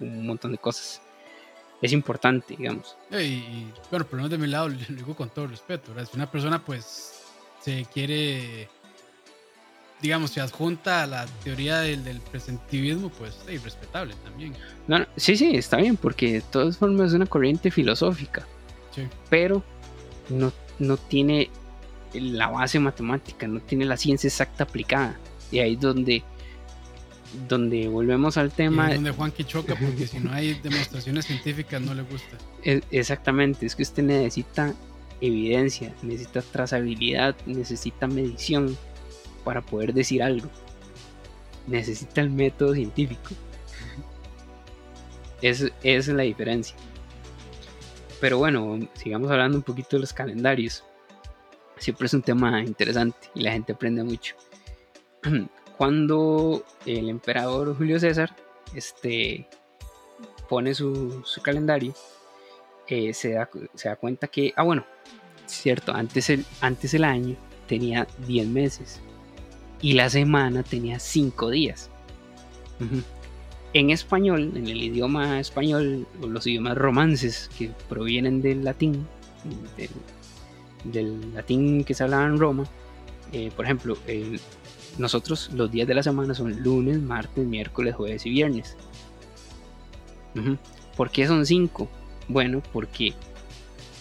un 0.00 0.26
montón 0.26 0.52
de 0.52 0.58
cosas. 0.58 1.00
es 1.80 1.92
importante, 1.92 2.56
digamos. 2.56 2.96
Y, 3.12 3.68
bueno, 3.90 4.06
pero 4.10 4.22
no 4.22 4.28
de 4.28 4.38
mi 4.38 4.48
lado, 4.48 4.68
lo 4.68 4.76
digo 4.76 5.14
con 5.14 5.30
todo 5.30 5.46
respeto, 5.46 5.92
Si 6.04 6.16
una 6.16 6.30
persona 6.30 6.64
pues 6.64 7.22
se 7.60 7.86
quiere, 7.92 8.68
digamos, 10.02 10.30
se 10.30 10.40
adjunta 10.40 11.02
a 11.02 11.06
la 11.06 11.26
teoría 11.42 11.80
del, 11.80 12.04
del 12.04 12.20
presentivismo, 12.20 13.08
pues 13.10 13.36
es 13.48 13.62
respetable 13.62 14.14
también. 14.24 14.54
No, 14.86 15.06
sí, 15.16 15.36
sí, 15.36 15.56
está 15.56 15.78
bien, 15.78 15.96
porque 15.96 16.34
de 16.34 16.40
todas 16.42 16.76
formas 16.76 17.08
es 17.08 17.14
una 17.14 17.26
corriente 17.26 17.70
filosófica, 17.70 18.46
sí. 18.94 19.02
pero 19.30 19.62
no, 20.28 20.52
no 20.78 20.96
tiene 20.96 21.50
la 22.12 22.48
base 22.48 22.78
matemática, 22.78 23.46
no 23.46 23.60
tiene 23.60 23.84
la 23.84 23.96
ciencia 23.96 24.28
exacta 24.28 24.64
aplicada. 24.64 25.18
Y 25.50 25.60
ahí 25.60 25.74
es 25.74 25.80
donde 25.80 26.24
donde 27.48 27.88
volvemos 27.88 28.36
al 28.36 28.50
tema. 28.50 28.88
Es 28.88 28.96
donde 28.96 29.10
Juanqui 29.10 29.44
choca, 29.44 29.74
porque 29.74 30.06
si 30.06 30.20
no 30.20 30.32
hay 30.32 30.54
demostraciones 30.54 31.26
científicas 31.26 31.80
no 31.80 31.94
le 31.94 32.02
gusta. 32.02 32.36
exactamente, 32.90 33.66
es 33.66 33.76
que 33.76 33.82
usted 33.82 34.02
necesita 34.02 34.74
evidencia, 35.20 35.94
necesita 36.02 36.42
trazabilidad, 36.42 37.34
necesita 37.46 38.06
medición 38.06 38.76
para 39.46 39.62
poder 39.62 39.94
decir 39.94 40.24
algo. 40.24 40.50
Necesita 41.68 42.20
el 42.20 42.30
método 42.30 42.74
científico. 42.74 43.30
esa 45.40 45.70
es 45.84 46.08
la 46.08 46.24
diferencia. 46.24 46.76
Pero 48.20 48.38
bueno, 48.38 48.76
sigamos 48.94 49.30
hablando 49.30 49.56
un 49.56 49.62
poquito 49.62 49.96
de 49.96 50.00
los 50.00 50.12
calendarios. 50.12 50.82
Siempre 51.78 52.06
es 52.06 52.14
un 52.14 52.22
tema 52.22 52.60
interesante 52.60 53.30
y 53.36 53.42
la 53.42 53.52
gente 53.52 53.72
aprende 53.72 54.02
mucho. 54.02 54.34
cuando 55.78 56.64
el 56.84 57.08
emperador 57.08 57.76
Julio 57.76 58.00
César 58.00 58.34
este, 58.74 59.46
pone 60.48 60.74
su, 60.74 61.22
calendario, 61.40 61.94
eh, 62.88 63.14
se, 63.14 63.34
da, 63.34 63.48
se, 63.74 63.88
da, 63.88 63.94
cuenta 63.94 64.26
que, 64.26 64.52
ah 64.56 64.64
bueno, 64.64 64.84
cierto, 65.46 65.92
antes 65.92 66.30
el, 66.30 66.44
antes 66.60 66.94
el 66.94 67.04
año 67.04 67.36
tenía 67.68 68.08
10 68.26 68.48
meses 68.48 69.00
y 69.80 69.92
la 69.94 70.10
semana 70.10 70.62
tenía 70.62 70.98
5 70.98 71.50
días. 71.50 71.90
En 73.72 73.90
español, 73.90 74.52
en 74.54 74.68
el 74.68 74.82
idioma 74.82 75.38
español, 75.40 76.06
los 76.20 76.46
idiomas 76.46 76.76
romances 76.76 77.50
que 77.58 77.70
provienen 77.88 78.40
del 78.40 78.64
latín, 78.64 79.06
del, 80.84 81.34
latín 81.34 81.84
que 81.84 81.94
se 81.94 82.04
hablaba 82.04 82.26
en 82.26 82.38
Roma, 82.38 82.64
eh, 83.32 83.50
por 83.54 83.64
ejemplo, 83.64 83.98
nosotros 84.98 85.50
los 85.52 85.70
días 85.70 85.86
de 85.86 85.94
la 85.94 86.02
semana 86.02 86.34
son 86.34 86.62
lunes, 86.62 87.00
martes, 87.00 87.46
miércoles, 87.46 87.94
jueves 87.94 88.24
y 88.26 88.30
viernes. 88.30 88.76
¿Por 90.96 91.10
qué 91.10 91.26
son 91.26 91.44
cinco? 91.46 91.88
Bueno, 92.28 92.62
porque 92.72 93.14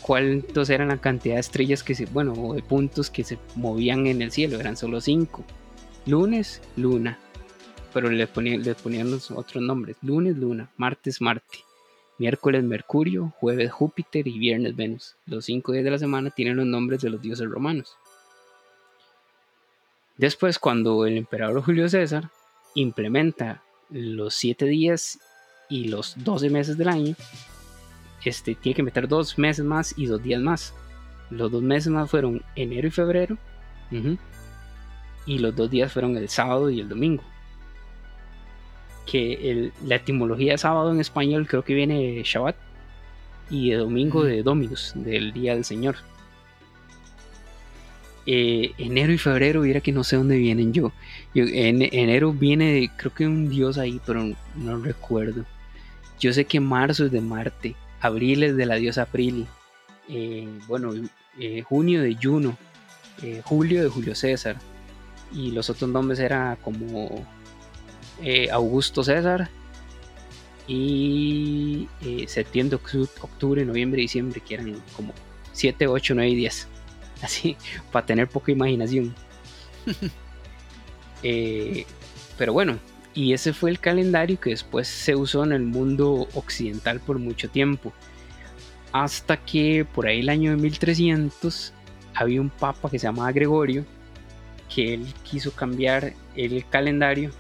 cuántos 0.02 0.70
eran 0.70 0.90
la 0.90 0.98
cantidad 0.98 1.36
de 1.36 1.42
estrellas 1.42 1.84
que 1.84 1.96
se, 1.96 2.06
bueno, 2.06 2.34
o 2.34 2.54
de 2.54 2.62
puntos 2.62 3.10
que 3.10 3.24
se 3.24 3.38
movían 3.56 4.08
en 4.08 4.22
el 4.22 4.32
cielo, 4.32 4.60
eran 4.60 4.78
solo 4.78 5.02
cinco. 5.02 5.44
Lunes, 6.06 6.62
luna, 6.76 7.18
pero 7.94 8.10
le 8.10 8.28
ponían, 8.28 8.62
los 9.10 9.32
otros 9.32 9.64
nombres. 9.64 9.98
Lunes, 10.02 10.38
luna, 10.38 10.70
martes, 10.78 11.22
Marte, 11.22 11.60
miércoles, 12.20 12.64
Mercurio, 12.64 13.34
jueves, 13.40 13.72
Júpiter 13.72 14.28
y 14.28 14.38
viernes, 14.38 14.76
Venus. 14.76 15.16
Los 15.26 15.46
cinco 15.46 15.72
días 15.72 15.84
de 15.84 15.92
la 15.92 15.98
semana 15.98 16.30
tienen 16.30 16.58
los 16.58 16.66
nombres 16.66 17.02
de 17.02 17.10
los 17.10 17.22
dioses 17.22 17.50
romanos. 17.50 17.98
Después, 20.18 20.60
cuando 20.60 21.06
el 21.06 21.18
emperador 21.18 21.64
Julio 21.64 21.90
César 21.90 22.30
implementa 22.74 23.64
los 23.90 24.34
7 24.36 24.66
días 24.66 25.20
y 25.70 25.86
los 25.88 26.16
12 26.24 26.50
meses 26.50 26.78
del 26.78 26.90
año, 26.90 27.16
este, 28.24 28.56
tiene 28.56 28.76
que 28.76 28.84
meter 28.84 29.08
dos 29.08 29.38
meses 29.38 29.66
más 29.66 29.94
y 29.98 30.06
dos 30.06 30.22
días 30.22 30.42
más. 30.42 30.74
Los 31.30 31.52
dos 31.52 31.62
meses 31.64 31.92
más 31.92 32.10
fueron 32.10 32.44
enero 32.56 32.88
y 32.88 32.92
febrero. 32.92 33.38
Y 35.26 35.40
los 35.40 35.56
dos 35.56 35.70
días 35.70 35.92
fueron 35.92 36.18
el 36.18 36.30
sábado 36.30 36.70
y 36.70 36.80
el 36.80 36.90
domingo. 36.90 37.24
Que 39.06 39.72
la 39.84 39.96
etimología 39.96 40.54
de 40.54 40.58
sábado 40.58 40.92
en 40.92 41.00
español 41.00 41.48
creo 41.48 41.64
que 41.64 41.74
viene 41.74 42.16
de 42.16 42.24
Shabbat 42.24 42.56
y 43.50 43.72
de 43.72 43.78
domingo 43.78 44.24
de 44.24 44.44
Dominus, 44.44 44.94
del 44.96 45.32
día 45.34 45.54
del 45.54 45.66
Señor. 45.66 45.98
Eh, 48.28 48.72
enero 48.80 49.14
y 49.14 49.20
febrero, 49.20 49.62
mira 49.62 49.82
que 49.82 49.92
no 49.92 50.04
sé 50.04 50.16
dónde 50.16 50.38
vienen 50.38 50.74
yo. 50.74 50.92
en 51.36 51.84
enero 51.84 52.34
viene, 52.34 52.90
creo 52.98 53.14
que 53.14 53.28
un 53.28 53.50
dios 53.50 53.78
ahí, 53.78 54.02
pero 54.06 54.24
no, 54.56 54.78
recuerdo. 54.78 55.46
Yo 56.20 56.34
sé 56.34 56.46
que 56.46 56.60
marzo 56.60 57.06
es 57.06 57.12
de 57.12 57.22
Marte, 57.22 57.76
abril 58.02 58.44
es 58.44 58.56
de 58.58 58.66
la 58.66 58.76
diosa 58.76 59.04
April, 59.04 59.46
eh, 60.10 60.48
bueno, 60.68 60.94
eh, 61.40 61.62
junio 61.62 62.02
de 62.02 62.16
Juno, 62.16 62.58
julio 63.44 63.84
de 63.84 63.90
Julio 63.90 64.16
César, 64.16 64.58
y 65.32 65.52
los 65.52 65.70
otros 65.70 65.90
nombres 65.90 66.20
eran 66.20 66.56
como 66.58 67.26
Augusto 68.52 69.04
César, 69.04 69.50
y 70.68 71.88
septiembre, 72.28 72.80
octubre, 73.22 73.66
noviembre, 73.66 74.02
diciembre, 74.02 74.42
que 74.42 74.56
eran 74.56 74.82
como 74.96 75.14
7, 75.54 75.88
8, 75.88 76.16
9 76.16 76.30
y 76.30 76.36
10 76.36 76.68
así, 77.22 77.58
para 77.92 78.06
tener 78.06 78.28
poca 78.28 78.52
imaginación. 78.52 79.16
Eh, 81.28 81.88
pero 82.38 82.54
bueno, 82.54 82.78
y 83.16 83.34
ese 83.34 83.52
fue 83.52 83.72
el 83.72 83.80
calendario 83.80 84.40
que 84.40 84.52
después 84.52 84.88
se 84.88 85.16
usó 85.16 85.44
en 85.44 85.54
el 85.54 85.64
mundo 85.64 86.28
occidental 86.36 87.00
por 87.00 87.18
mucho 87.18 87.50
tiempo. 87.50 87.94
Hasta 88.92 89.38
que 89.38 89.88
por 89.92 90.06
ahí 90.06 90.20
el 90.20 90.30
año 90.30 90.52
de 90.52 90.58
1300 90.58 91.74
había 92.14 92.42
un 92.42 92.52
papa 92.52 92.92
que 92.92 93.00
se 93.00 93.08
llamaba 93.08 93.32
Gregorio, 93.32 93.86
que 94.74 94.94
él 94.94 95.06
quiso 95.24 95.52
cambiar 95.52 96.14
el 96.36 96.66
calendario. 96.70 97.32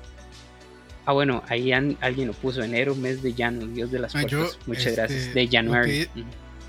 Ah, 1.05 1.13
bueno, 1.13 1.43
ahí 1.47 1.71
alguien 1.71 2.27
lo 2.27 2.33
puso 2.33 2.63
enero, 2.63 2.95
mes 2.95 3.21
de 3.21 3.33
llano, 3.33 3.67
Dios 3.67 3.91
de 3.91 3.99
las 3.99 4.15
ah, 4.15 4.21
puertas. 4.21 4.57
Muchas 4.65 4.85
este, 4.87 4.95
gracias. 4.95 5.33
De 5.33 5.47
January. 5.47 6.07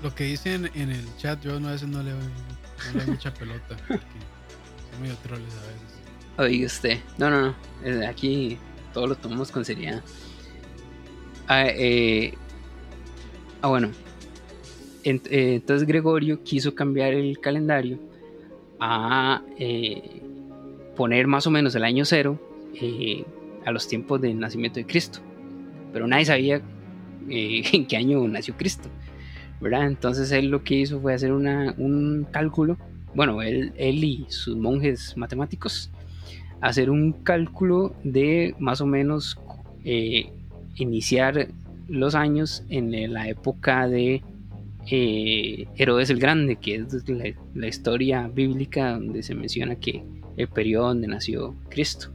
Lo 0.03 0.13
que, 0.13 0.25
dicen 0.25 0.69
en 0.75 0.91
el 0.91 1.17
chat, 1.17 1.41
yo 1.41 1.59
no, 1.59 1.69
a 1.69 1.71
veces 1.71 1.87
no 1.87 2.03
le 2.03 2.11
no 2.11 3.05
mucha 3.07 3.33
pelota. 3.33 3.75
Son 3.87 5.01
medio 5.01 5.15
troles 5.23 5.53
a 5.53 5.67
veces. 5.67 5.97
Oiga 6.37 6.65
usted. 6.67 6.99
No, 7.17 7.31
no, 7.31 7.55
no. 7.83 8.07
Aquí 8.07 8.59
todo 8.93 9.07
lo 9.07 9.15
tomamos 9.15 9.51
con 9.51 9.65
seriedad. 9.65 10.03
Ah, 11.47 11.65
eh, 11.67 12.35
ah 13.61 13.69
bueno. 13.69 13.89
Eh, 15.03 15.55
entonces 15.55 15.87
Gregorio 15.87 16.43
quiso 16.43 16.75
cambiar 16.75 17.13
el 17.13 17.39
calendario 17.39 17.97
a 18.79 19.41
eh, 19.57 20.21
poner 20.97 21.27
más 21.27 21.47
o 21.47 21.51
menos 21.51 21.75
el 21.75 21.83
año 21.83 22.03
cero 22.03 22.39
a 23.65 23.71
los 23.71 23.87
tiempos 23.87 24.19
del 24.19 24.39
nacimiento 24.39 24.79
de 24.79 24.85
Cristo. 24.85 25.19
Pero 25.93 26.07
nadie 26.07 26.25
sabía 26.25 26.61
en 27.29 27.85
qué 27.85 27.95
año 27.95 28.27
nació 28.27 28.57
Cristo. 28.57 28.89
Entonces 29.61 30.31
él 30.31 30.49
lo 30.49 30.63
que 30.63 30.75
hizo 30.75 30.99
fue 30.99 31.13
hacer 31.13 31.31
un 31.31 32.27
cálculo, 32.31 32.77
bueno, 33.15 33.41
él, 33.41 33.73
y 33.77 34.25
sus 34.29 34.55
monjes 34.55 35.15
matemáticos, 35.17 35.89
hacer 36.61 36.89
un 36.89 37.11
cálculo 37.11 37.95
de 38.03 38.55
más 38.59 38.81
o 38.81 38.85
menos 38.85 39.39
eh, 39.83 40.29
iniciar 40.75 41.47
los 41.87 42.15
años 42.15 42.63
en 42.69 43.13
la 43.13 43.27
época 43.29 43.87
de 43.87 44.21
eh, 44.89 45.67
Herodes 45.75 46.09
el 46.09 46.19
Grande, 46.19 46.57
que 46.57 46.75
es 46.75 47.09
la, 47.55 47.67
historia 47.67 48.27
bíblica 48.27 48.91
donde 48.91 49.23
se 49.23 49.35
menciona 49.35 49.75
que 49.75 50.03
el 50.37 50.47
periodo 50.47 50.87
donde 50.87 51.07
nació 51.07 51.53
Cristo. 51.69 52.09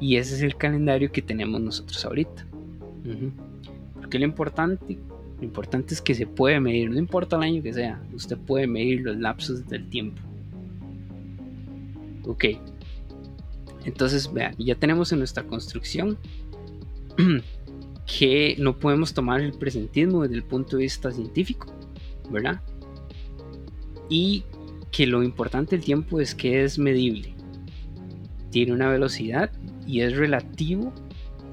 Y 0.00 0.16
ese 0.16 0.34
es 0.34 0.42
el 0.42 0.56
calendario 0.56 1.12
que 1.12 1.22
tenemos 1.22 1.60
nosotros 1.60 2.04
ahorita. 2.04 2.44
Porque 4.00 4.18
lo 4.18 4.24
importante 4.24 4.98
lo 5.42 5.46
importante 5.46 5.92
es 5.92 6.00
que 6.00 6.14
se 6.14 6.24
puede 6.24 6.60
medir, 6.60 6.88
no 6.88 6.98
importa 7.00 7.34
el 7.34 7.42
año 7.42 7.62
que 7.64 7.72
sea, 7.72 8.00
usted 8.14 8.38
puede 8.38 8.68
medir 8.68 9.00
los 9.00 9.16
lapsos 9.16 9.68
del 9.68 9.88
tiempo. 9.88 10.22
Ok. 12.24 12.44
Entonces, 13.84 14.32
vean, 14.32 14.54
ya 14.56 14.76
tenemos 14.76 15.10
en 15.10 15.18
nuestra 15.18 15.42
construcción 15.42 16.16
que 18.06 18.54
no 18.60 18.78
podemos 18.78 19.14
tomar 19.14 19.40
el 19.40 19.52
presentismo 19.52 20.22
desde 20.22 20.36
el 20.36 20.44
punto 20.44 20.76
de 20.76 20.84
vista 20.84 21.10
científico, 21.10 21.66
¿verdad? 22.30 22.62
Y 24.08 24.44
que 24.92 25.08
lo 25.08 25.24
importante 25.24 25.74
del 25.74 25.84
tiempo 25.84 26.20
es 26.20 26.36
que 26.36 26.62
es 26.62 26.78
medible. 26.78 27.34
Tiene 28.52 28.72
una 28.72 28.88
velocidad 28.88 29.50
y 29.86 30.02
es 30.02 30.16
relativo 30.16 30.92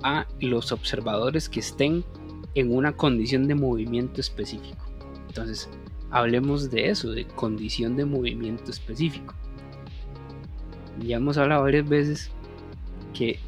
a 0.03 0.27
los 0.39 0.71
observadores 0.71 1.49
que 1.49 1.61
estén 1.61 2.05
en 2.53 2.75
una 2.75 2.91
condición 2.91 3.47
de 3.47 3.55
movimiento 3.55 4.21
específico. 4.21 4.85
Entonces, 5.27 5.67
hablemos 6.11 6.69
de 6.69 6.89
eso, 6.89 7.09
de 7.09 7.25
condición 7.25 7.95
de 7.95 8.05
movimiento 8.05 8.69
específico. 8.69 9.33
Ya 10.99 11.17
hemos 11.17 11.37
hablado 11.37 11.63
varias 11.63 11.89
veces 11.89 12.29
que 13.13 13.39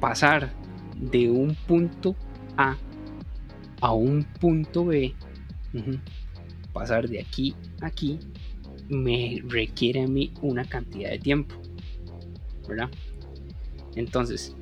pasar 0.00 0.52
de 0.96 1.30
un 1.30 1.54
punto 1.66 2.14
A 2.56 2.76
a 3.80 3.92
un 3.92 4.24
punto 4.24 4.84
B, 4.84 5.14
pasar 6.72 7.08
de 7.08 7.20
aquí 7.20 7.54
a 7.80 7.86
aquí, 7.86 8.18
me 8.88 9.42
requiere 9.46 10.02
a 10.02 10.06
mí 10.06 10.32
una 10.42 10.64
cantidad 10.64 11.10
de 11.10 11.18
tiempo. 11.18 11.54
Entonces, 13.96 14.54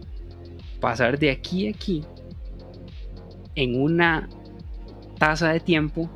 pasar 0.81 1.19
de 1.19 1.31
aquí 1.31 1.69
a 1.69 1.71
aquí 1.71 2.05
en 3.55 3.81
una 3.81 4.29
tasa 5.19 5.53
de 5.53 5.61
tiempo 5.61 6.09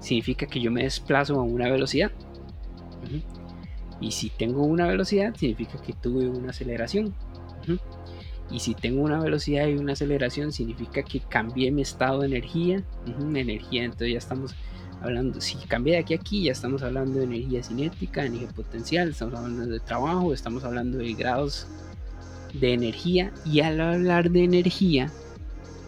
significa 0.00 0.46
que 0.46 0.60
yo 0.60 0.70
me 0.70 0.82
desplazo 0.82 1.40
a 1.40 1.42
una 1.42 1.70
velocidad. 1.70 2.10
Y 4.00 4.12
si 4.12 4.30
tengo 4.30 4.64
una 4.64 4.86
velocidad, 4.86 5.34
significa 5.36 5.80
que 5.80 5.92
tuve 5.92 6.28
una 6.28 6.50
aceleración. 6.50 7.14
Y 8.50 8.58
si 8.58 8.74
tengo 8.74 9.02
una 9.02 9.20
velocidad 9.20 9.68
y 9.68 9.76
una 9.76 9.92
aceleración, 9.92 10.52
significa 10.52 11.02
que 11.02 11.20
cambié 11.20 11.70
mi 11.70 11.82
estado 11.82 12.20
de 12.20 12.26
energía. 12.26 12.82
energía, 13.40 13.84
entonces 13.84 14.12
ya 14.12 14.18
estamos 14.18 14.54
hablando, 15.02 15.40
si 15.40 15.56
cambié 15.66 15.94
de 15.94 16.00
aquí 16.00 16.14
a 16.14 16.16
aquí, 16.16 16.44
ya 16.44 16.52
estamos 16.52 16.82
hablando 16.82 17.18
de 17.18 17.24
energía 17.24 17.62
cinética, 17.62 18.24
energía 18.24 18.48
potencial, 18.48 19.10
estamos 19.10 19.34
hablando 19.34 19.66
de 19.66 19.80
trabajo, 19.80 20.32
estamos 20.32 20.64
hablando 20.64 20.98
de 20.98 21.12
grados 21.14 21.66
de 22.52 22.74
energía. 22.74 23.32
Y 23.44 23.60
al 23.60 23.80
hablar 23.80 24.30
de 24.30 24.44
energía, 24.44 25.10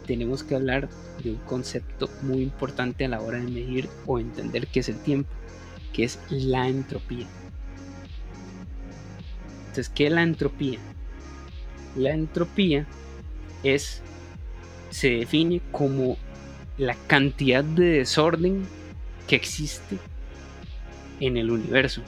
tenemos 0.07 0.43
que 0.43 0.55
hablar 0.55 0.89
de 1.23 1.33
un 1.33 1.39
concepto 1.39 2.09
muy 2.23 2.43
importante 2.43 3.05
a 3.05 3.09
la 3.09 3.21
hora 3.21 3.39
de 3.39 3.51
medir 3.51 3.89
o 4.07 4.19
entender 4.19 4.67
qué 4.67 4.81
es 4.81 4.89
el 4.89 4.99
tiempo, 4.99 5.31
que 5.93 6.05
es 6.05 6.19
la 6.31 6.69
entropía. 6.69 7.27
Entonces, 9.61 9.89
¿qué 9.89 10.07
es 10.07 10.13
la 10.13 10.23
entropía? 10.23 10.79
La 11.97 12.13
entropía 12.13 12.87
es, 13.63 14.03
se 14.91 15.11
define 15.11 15.61
como 15.71 16.17
la 16.79 16.95
cantidad 17.07 17.63
de 17.63 17.85
desorden 17.85 18.67
que 19.33 19.37
existe 19.37 19.97
en 21.19 21.39
el 21.39 21.51
universo. 21.51 22.03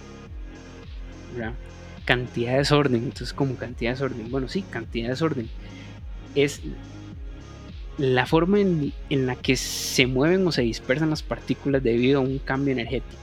Cantidad 2.05 2.53
de 2.53 2.59
desorden, 2.59 2.97
entonces 2.97 3.33
como 3.33 3.57
cantidad 3.57 3.93
de 3.93 3.95
desorden. 3.95 4.31
Bueno, 4.31 4.47
sí, 4.47 4.61
cantidad 4.61 5.07
de 5.07 5.11
desorden. 5.13 5.49
Es 6.35 6.61
la 7.97 8.27
forma 8.27 8.61
en, 8.61 8.93
la 9.09 9.37
que 9.37 9.57
se 9.57 10.07
mueven 10.07 10.47
o 10.47 10.53
se 10.53 10.61
dispersan 10.61 11.09
las 11.09 11.23
partículas 11.23 11.83
debido 11.83 12.21
a 12.21 12.23
un 12.23 12.39
cambio 12.39 12.73
energético. 12.73 13.23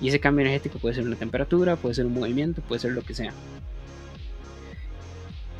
Y 0.00 0.06
ese 0.06 0.20
cambio 0.20 0.42
energético 0.42 0.78
puede 0.78 0.94
ser 0.94 1.04
una 1.04 1.16
temperatura, 1.16 1.74
puede 1.74 1.96
ser 1.96 2.06
un 2.06 2.14
movimiento, 2.14 2.62
puede 2.62 2.78
ser 2.78 2.92
lo 2.92 3.02
que 3.02 3.14
sea. 3.14 3.32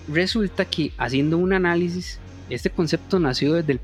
Resulta 0.07 0.66
que 0.66 0.93
haciendo 0.99 1.37
un 1.37 1.53
análisis, 1.53 2.20
este 2.49 2.70
concepto 2.70 3.18
nació 3.18 3.55
desde 3.55 3.80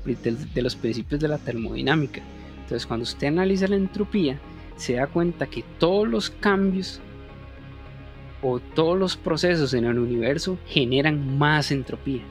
de 0.53 0.61
los 0.61 0.77
principios 0.77 1.19
de 1.19 1.27
la 1.27 1.37
termodinámica. 1.37 2.21
Entonces 2.69 2.85
cuando 2.85 3.03
usted 3.03 3.27
analiza 3.27 3.67
la 3.67 3.75
entropía, 3.75 4.39
se 4.75 4.93
da 4.93 5.07
cuenta 5.07 5.47
que 5.47 5.63
todos 5.79 6.07
los 6.07 6.29
cambios 6.29 7.01
o 8.41 8.59
todos 8.59 8.97
los 8.97 9.17
procesos 9.17 9.73
en 9.73 9.85
el 9.85 9.99
universo 9.99 10.57
generan 10.67 11.37
más 11.37 11.71
entropía 11.71 12.21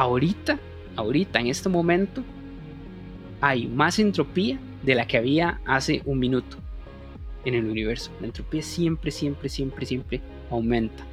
ahorita, 0.00 0.58
ahorita, 0.96 1.40
en 1.40 1.48
este 1.48 1.68
momento, 1.68 2.22
hay 3.40 3.66
más 3.66 3.98
entropía 3.98 4.58
de 4.82 4.94
la 4.94 5.06
que 5.06 5.18
había 5.18 5.60
hace 5.66 6.02
un 6.06 6.18
minuto 6.18 6.56
en 7.44 7.54
el 7.54 7.66
universo. 7.66 8.10
La 8.20 8.26
entropía 8.26 8.62
siempre, 8.62 9.10
siempre, 9.10 9.50
siempre, 9.50 9.84
siempre 9.86 10.20
aumenta. 10.50 11.04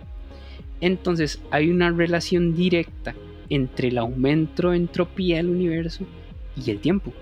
Entonces 0.80 1.42
hay 1.52 1.70
una 1.70 1.92
relación 1.92 2.56
directa 2.56 3.14
entre 3.50 3.90
el 3.90 3.98
aumento 3.98 4.70
de 4.70 4.78
entropía 4.78 5.38
del 5.38 5.50
universo 5.50 6.06
y 6.64 6.72
el 6.72 6.80
tiempo. 6.80 7.14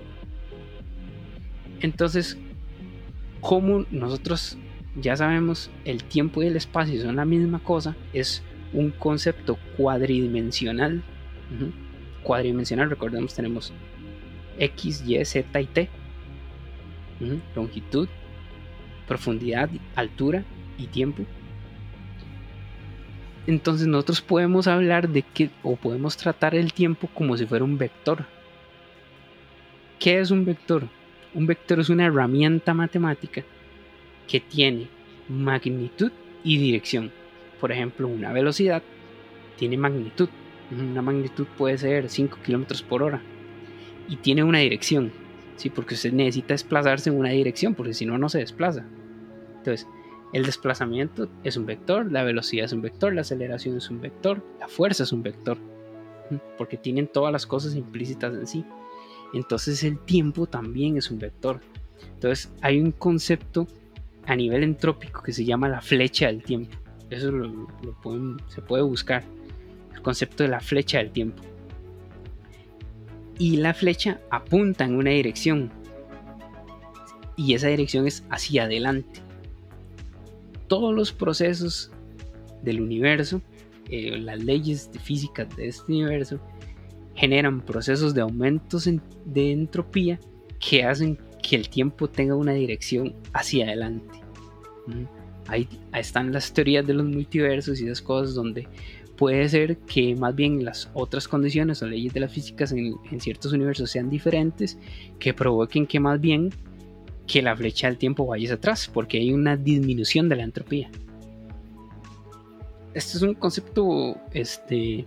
Entonces, 1.82 2.38
como 3.42 3.86
nosotros 3.92 4.58
ya 4.96 5.16
sabemos, 5.16 5.70
el 5.84 6.04
tiempo 6.04 6.42
y 6.42 6.48
el 6.48 6.56
espacio 6.56 7.02
son 7.02 7.18
la 7.18 7.26
misma 7.26 7.60
cosa, 7.60 7.96
es 8.14 8.44
un 8.74 8.92
concepto 8.92 9.58
cuadridimensional 9.78 11.04
Cuadridimensional, 12.24 12.90
recordemos, 12.90 13.36
tenemos 13.36 13.72
X, 14.58 15.04
Y, 15.06 15.24
Z 15.24 15.62
y 15.62 15.66
T. 15.68 15.90
Longitud, 17.56 18.10
profundidad, 19.08 19.70
altura 19.96 20.44
y 20.78 20.88
tiempo. 20.88 21.24
Entonces 23.48 23.86
nosotros 23.86 24.22
podemos 24.22 24.68
hablar 24.68 25.08
de 25.08 25.22
que, 25.22 25.52
o 25.62 25.76
podemos 25.76 26.18
tratar 26.18 26.56
el 26.56 26.74
tiempo 26.74 27.08
como 27.14 27.38
si 27.38 27.46
fuera 27.46 27.64
un 27.64 27.78
vector. 27.78 28.26
¿Qué 30.00 30.20
es 30.20 30.32
un 30.32 30.46
vector? 30.46 30.88
Un 31.34 31.48
vector 31.48 31.80
es 31.80 31.90
una 31.90 32.06
herramienta 32.06 32.74
matemática 32.74 33.44
que 34.28 34.40
tiene 34.40 34.88
magnitud 35.28 36.12
y 36.44 36.58
dirección. 36.58 37.12
Por 37.60 37.72
ejemplo, 37.72 38.08
una 38.08 38.32
velocidad 38.32 38.84
tiene 39.58 39.78
magnitud 39.78 40.30
una 40.72 41.02
magnitud 41.02 41.46
puede 41.58 41.78
ser 41.78 42.10
5 42.10 42.38
kilómetros 42.44 42.82
por 42.82 43.04
hora 43.04 43.22
y 44.08 44.18
tiene 44.18 44.44
una 44.44 44.60
dirección, 44.60 45.12
¿sí? 45.56 45.70
porque 45.70 45.96
usted 45.96 46.14
necesita 46.14 46.54
desplazarse 46.54 47.10
en 47.10 47.18
una 47.18 47.30
dirección, 47.30 47.76
porque 47.76 47.94
si 47.94 48.06
no, 48.06 48.18
no 48.18 48.30
se 48.30 48.40
desplaza. 48.40 48.86
Entonces, 49.58 49.88
el 50.34 50.46
desplazamiento 50.46 51.30
es 51.44 51.58
un 51.58 51.66
vector, 51.66 52.12
la 52.12 52.24
velocidad 52.24 52.66
es 52.66 52.74
un 52.74 52.82
vector, 52.82 53.14
la 53.14 53.22
aceleración 53.22 53.78
es 53.78 53.90
un 53.90 54.02
vector, 54.02 54.44
la 54.60 54.68
fuerza 54.68 55.04
es 55.04 55.12
un 55.12 55.24
vector, 55.24 55.58
porque 56.58 56.78
tienen 56.78 57.08
todas 57.08 57.32
las 57.32 57.46
cosas 57.46 57.76
implícitas 57.76 58.34
en 58.34 58.48
sí. 58.48 58.66
Entonces, 59.34 59.84
el 59.84 60.00
tiempo 60.00 60.48
también 60.48 60.98
es 60.98 61.12
un 61.12 61.20
vector. 61.20 61.62
Entonces, 62.14 62.52
hay 62.62 62.80
un 62.80 62.92
concepto 62.92 63.68
a 64.26 64.36
nivel 64.36 64.64
entrópico 64.64 65.22
que 65.22 65.34
se 65.34 65.46
llama 65.46 65.70
la 65.70 65.82
flecha 65.82 66.28
del 66.28 66.44
tiempo. 66.44 66.76
Eso 67.10 67.32
se 68.48 68.62
puede 68.62 68.84
buscar 68.84 69.24
concepto 70.06 70.44
de 70.44 70.50
la 70.50 70.60
flecha 70.60 71.00
del 71.00 71.10
tiempo. 71.10 71.42
Y 73.40 73.58
la 73.58 73.74
flecha 73.74 74.22
apunta 74.30 74.86
en 74.86 74.96
una 74.96 75.10
dirección. 75.10 75.72
Y 77.36 77.56
esa 77.56 77.68
dirección 77.70 78.06
es 78.06 78.24
hacia 78.30 78.66
adelante. 78.66 79.22
Todos 80.68 80.94
los 80.94 81.12
procesos 81.12 81.92
del 82.62 82.82
universo, 82.82 83.42
eh, 83.90 84.18
las 84.20 84.44
leyes 84.44 84.92
de 84.92 85.00
física 85.00 85.44
de 85.44 85.70
este 85.70 85.92
universo, 85.92 86.40
generan 87.16 87.62
procesos 87.62 88.14
de 88.14 88.22
aumentos 88.22 88.90
de 89.26 89.52
entropía 89.52 90.20
que 90.60 90.84
hacen 90.84 91.18
que 91.42 91.56
el 91.56 91.70
tiempo 91.70 92.10
tenga 92.10 92.36
una 92.36 92.54
dirección 92.54 93.16
hacia 93.34 93.66
adelante. 93.66 94.20
Ahí, 95.48 95.68
están 95.94 96.32
las 96.32 96.54
teorías 96.54 96.86
de 96.86 96.94
los 96.94 97.06
multiversos 97.06 97.80
y 97.80 97.86
esas 97.86 98.02
cosas 98.02 98.34
donde 98.34 98.68
puede 99.16 99.48
ser 99.48 99.78
que 99.78 100.16
más 100.16 100.36
bien 100.36 100.66
las 100.66 100.90
otras 100.94 101.28
condiciones 101.28 101.82
o 101.82 101.88
leyes 101.88 102.14
de 102.14 102.20
las 102.20 102.34
físicas 102.34 102.72
en, 102.72 102.98
ciertos 103.20 103.54
universos 103.54 103.92
sean 103.92 104.10
diferentes, 104.10 104.78
que 105.20 105.34
provoquen 105.34 105.88
que 105.88 106.00
más 106.00 106.20
bien 106.20 106.50
que 107.28 107.42
la 107.42 107.56
flecha 107.56 107.88
del 107.88 107.98
tiempo 107.98 108.26
vaya 108.26 108.46
hacia 108.46 108.56
atrás, 108.56 108.90
porque 108.92 109.18
hay 109.18 109.32
una 109.32 109.56
disminución 109.56 110.28
de 110.30 110.36
la 110.36 110.44
entropía. 110.44 110.90
Este 112.94 113.18
es 113.18 113.24
un 113.24 113.34
concepto, 113.34 114.18
este, 114.32 115.06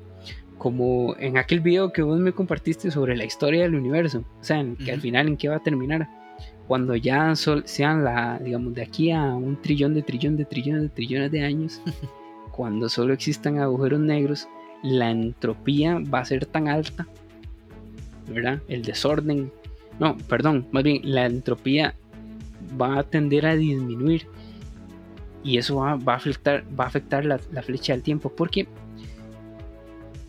como 0.58 1.16
en 1.18 1.38
aquel 1.38 1.60
video 1.60 1.92
que 1.92 2.02
vos 2.02 2.18
me 2.18 2.32
compartiste 2.32 2.90
sobre 2.90 3.16
la 3.16 3.24
historia 3.24 3.62
del 3.62 3.74
universo, 3.74 4.24
o 4.40 4.44
sea, 4.44 4.64
que 4.84 4.92
al 4.92 5.00
final 5.00 5.28
en 5.28 5.36
qué 5.36 5.48
va 5.48 5.56
a 5.56 5.62
terminar. 5.62 6.08
Cuando 6.66 6.94
ya 6.96 7.34
sean 7.34 8.04
la, 8.04 8.38
digamos, 8.38 8.74
de 8.74 8.82
aquí 8.82 9.10
a 9.10 9.22
un 9.34 9.60
trillón 9.62 9.94
de 9.94 10.02
trillón 10.02 10.36
de 10.36 10.44
trillones 10.44 10.82
de 10.82 10.88
trillones 10.90 11.30
de 11.30 11.42
años, 11.44 11.80
cuando 12.52 12.88
solo 12.88 13.14
existan 13.14 13.58
agujeros 13.58 14.00
negros, 14.00 14.48
la 14.82 15.10
entropía 15.10 15.98
va 16.12 16.20
a 16.20 16.24
ser 16.24 16.44
tan 16.44 16.68
alta, 16.68 17.06
¿verdad? 18.28 18.60
El 18.68 18.82
desorden, 18.82 19.50
no, 19.98 20.16
perdón, 20.28 20.66
más 20.72 20.82
bien 20.82 21.00
la 21.04 21.26
entropía 21.26 21.94
va 22.80 22.98
a 22.98 23.02
tender 23.02 23.46
a 23.46 23.56
disminuir 23.56 24.26
y 25.42 25.58
eso 25.58 25.76
va, 25.76 25.92
a 25.92 26.16
afectar, 26.16 26.64
va 26.78 26.84
a 26.84 26.88
afectar 26.88 27.24
la, 27.24 27.38
flecha 27.38 27.92
del 27.92 28.02
tiempo 28.02 28.30
porque 28.30 28.66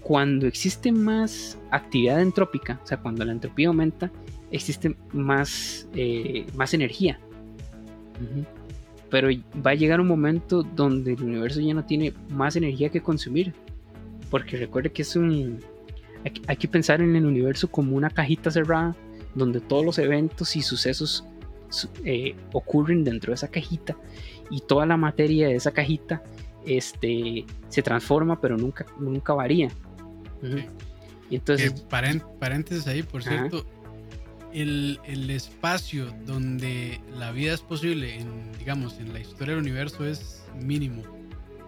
cuando 0.10 0.48
existe 0.48 0.92
más 0.92 1.56
actividad 1.70 2.20
entrópica, 2.20 2.82
o 2.84 2.88
sea, 2.88 2.98
cuando 2.98 3.24
la 3.24 3.32
entropía 3.32 3.68
aumenta, 3.68 4.12
existe 4.50 4.98
más, 5.14 5.88
eh, 5.94 6.48
más 6.56 6.74
energía 6.74 7.20
pero 9.10 9.30
va 9.66 9.72
a 9.72 9.76
llegar 9.76 10.00
un 10.00 10.08
momento 10.08 10.64
donde 10.64 11.14
el 11.14 11.24
universo 11.24 11.60
ya 11.60 11.74
no 11.74 11.86
tiene 11.86 12.14
más 12.30 12.56
energía 12.56 12.90
que 12.90 13.02
consumir. 13.02 13.54
Porque 14.30 14.58
recuerde 14.58 14.92
que 14.92 15.02
es 15.02 15.16
un... 15.16 15.60
Hay, 16.48 16.58
que 16.58 16.68
pensar 16.68 17.02
en 17.02 17.16
el 17.16 17.26
universo 17.26 17.72
como 17.72 17.96
una 17.96 18.10
cajita 18.10 18.52
cerrada 18.52 18.96
donde 19.36 19.62
todos 19.62 19.86
los 19.86 19.98
eventos 20.00 20.56
y 20.58 20.62
sucesos 20.62 21.24
eh, 22.04 22.36
ocurren 22.52 23.06
dentro 23.06 23.32
de 23.32 23.36
esa 23.36 23.48
cajita 23.48 23.96
y 24.50 24.60
toda 24.62 24.86
la 24.86 24.98
materia 24.98 25.48
de 25.48 25.56
esa 25.56 25.72
cajita 25.72 26.22
este, 26.66 27.46
se 27.70 27.82
transforma 27.82 28.42
pero 28.42 28.58
nunca, 28.58 28.86
nunca 29.00 29.34
varía. 29.34 29.70
Entonces, 31.30 31.74
paréntesis 32.40 32.88
ahí, 32.88 33.04
por 33.04 33.24
cierto, 33.24 33.66
el, 34.54 35.00
el, 35.06 35.30
espacio 35.30 36.08
donde 36.26 37.00
la 37.16 37.32
vida 37.32 37.54
es 37.54 37.62
posible, 37.62 38.16
en, 38.16 38.52
digamos, 38.58 38.98
en 39.00 39.14
la 39.14 39.20
historia 39.20 39.56
del 39.56 39.64
universo 39.64 40.06
es 40.06 40.44
mínimo. 40.60 41.04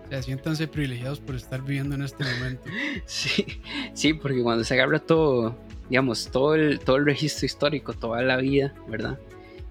O 0.05 0.09
sea, 0.09 0.21
siéntanse 0.23 0.67
privilegiados 0.67 1.19
por 1.19 1.35
estar 1.35 1.61
viviendo 1.61 1.95
en 1.95 2.01
este 2.03 2.23
momento. 2.23 2.63
Sí, 3.05 3.45
sí, 3.93 4.13
porque 4.13 4.41
cuando 4.41 4.63
se 4.63 4.73
agarra 4.73 4.99
todo, 4.99 5.57
digamos, 5.89 6.29
todo 6.31 6.55
el, 6.55 6.79
todo 6.79 6.97
el 6.97 7.05
registro 7.05 7.45
histórico, 7.45 7.93
toda 7.93 8.21
la 8.21 8.37
vida, 8.37 8.73
¿verdad? 8.87 9.19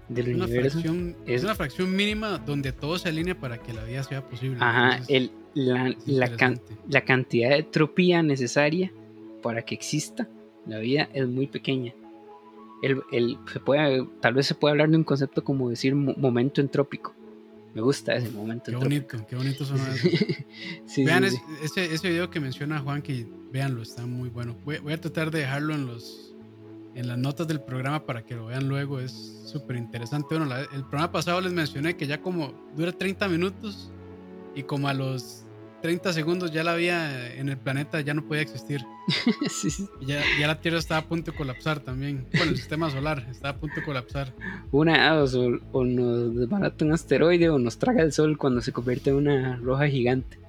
Del 0.09 0.29
es 0.29 0.35
universo. 0.35 0.79
Fracción, 0.79 1.15
es, 1.25 1.43
una 1.43 1.55
fracción 1.55 1.95
mínima 1.95 2.37
donde 2.37 2.71
todo 2.71 2.97
se 2.97 3.09
alinea 3.09 3.39
para 3.39 3.57
que 3.59 3.73
la 3.73 3.83
vida 3.83 4.03
sea 4.03 4.25
posible. 4.25 4.57
Ajá, 4.59 4.99
el, 5.07 5.31
la, 5.53 5.95
la, 6.05 6.55
la 6.89 7.01
cantidad 7.01 7.49
de 7.49 7.57
entropía 7.57 8.23
necesaria 8.23 8.91
para 9.41 9.63
que 9.63 9.75
exista 9.75 10.27
la 10.65 10.79
vida 10.79 11.09
es 11.13 11.27
muy 11.27 11.47
pequeña. 11.47 11.93
El, 12.81 13.01
el, 13.11 13.37
se 13.51 13.59
puede, 13.59 14.07
tal 14.21 14.33
vez 14.33 14.47
se 14.47 14.55
puede 14.55 14.71
hablar 14.71 14.89
de 14.89 14.97
un 14.97 15.03
concepto 15.03 15.43
como 15.43 15.69
decir 15.69 15.95
momento 15.95 16.61
entrópico. 16.61 17.13
Me 17.73 17.81
gusta 17.81 18.15
ese 18.15 18.29
momento. 18.31 18.71
Qué 18.71 18.75
bonito, 18.75 19.25
qué 19.29 19.35
bonito 19.35 19.63
son 19.63 19.77
Vean 20.97 21.23
ese, 21.23 21.41
ese, 21.93 22.09
video 22.09 22.29
que 22.29 22.39
menciona 22.39 22.79
Juan, 22.79 23.01
que 23.01 23.25
véanlo, 23.51 23.81
está 23.81 24.05
muy 24.05 24.29
bueno. 24.29 24.57
Voy, 24.65 24.79
voy, 24.79 24.93
a 24.93 24.99
tratar 24.99 25.31
de 25.31 25.39
dejarlo 25.39 25.73
en 25.73 25.85
los 25.85 26.35
en 26.93 27.07
las 27.07 27.17
notas 27.17 27.47
del 27.47 27.61
programa 27.61 28.05
para 28.05 28.25
que 28.25 28.35
lo 28.35 28.47
vean 28.47 28.67
luego. 28.67 28.99
Es 28.99 29.43
súper 29.45 29.77
interesante. 29.77 30.37
Bueno, 30.37 30.53
el 30.53 30.81
programa 30.81 31.11
pasado 31.13 31.39
les 31.39 31.53
mencioné 31.53 31.95
que 31.95 32.07
ya 32.07 32.21
como 32.21 32.53
dura 32.75 32.91
30 32.91 33.29
minutos 33.29 33.89
y 34.55 34.63
como 34.63 34.87
a 34.87 34.93
los 34.93 35.45
30 35.81 36.13
segundos 36.13 36.51
ya 36.51 36.63
la 36.63 36.75
vida 36.75 37.33
en 37.33 37.49
el 37.49 37.57
planeta 37.57 37.99
ya 38.01 38.13
no 38.13 38.23
podía 38.23 38.41
existir. 38.41 38.81
Ya, 40.01 40.21
ya, 40.39 40.47
la 40.47 40.59
Tierra 40.59 40.79
estaba 40.79 41.01
a 41.01 41.05
punto 41.05 41.31
de 41.31 41.37
colapsar 41.37 41.79
también. 41.79 42.25
Bueno, 42.33 42.51
el 42.51 42.57
sistema 42.57 42.89
solar 42.89 43.27
estaba 43.29 43.55
a 43.55 43.57
punto 43.57 43.75
de 43.75 43.83
colapsar. 43.83 44.33
Una 44.71 45.21
o, 45.21 45.25
o 45.71 45.83
nos 45.83 46.35
desbarata 46.35 46.85
un 46.85 46.93
asteroide 46.93 47.49
o 47.49 47.59
nos 47.59 47.77
traga 47.77 48.01
el 48.01 48.11
sol 48.11 48.37
cuando 48.37 48.61
se 48.61 48.71
convierte 48.71 49.09
en 49.09 49.17
una 49.17 49.57
roja 49.57 49.87
gigante. 49.87 50.39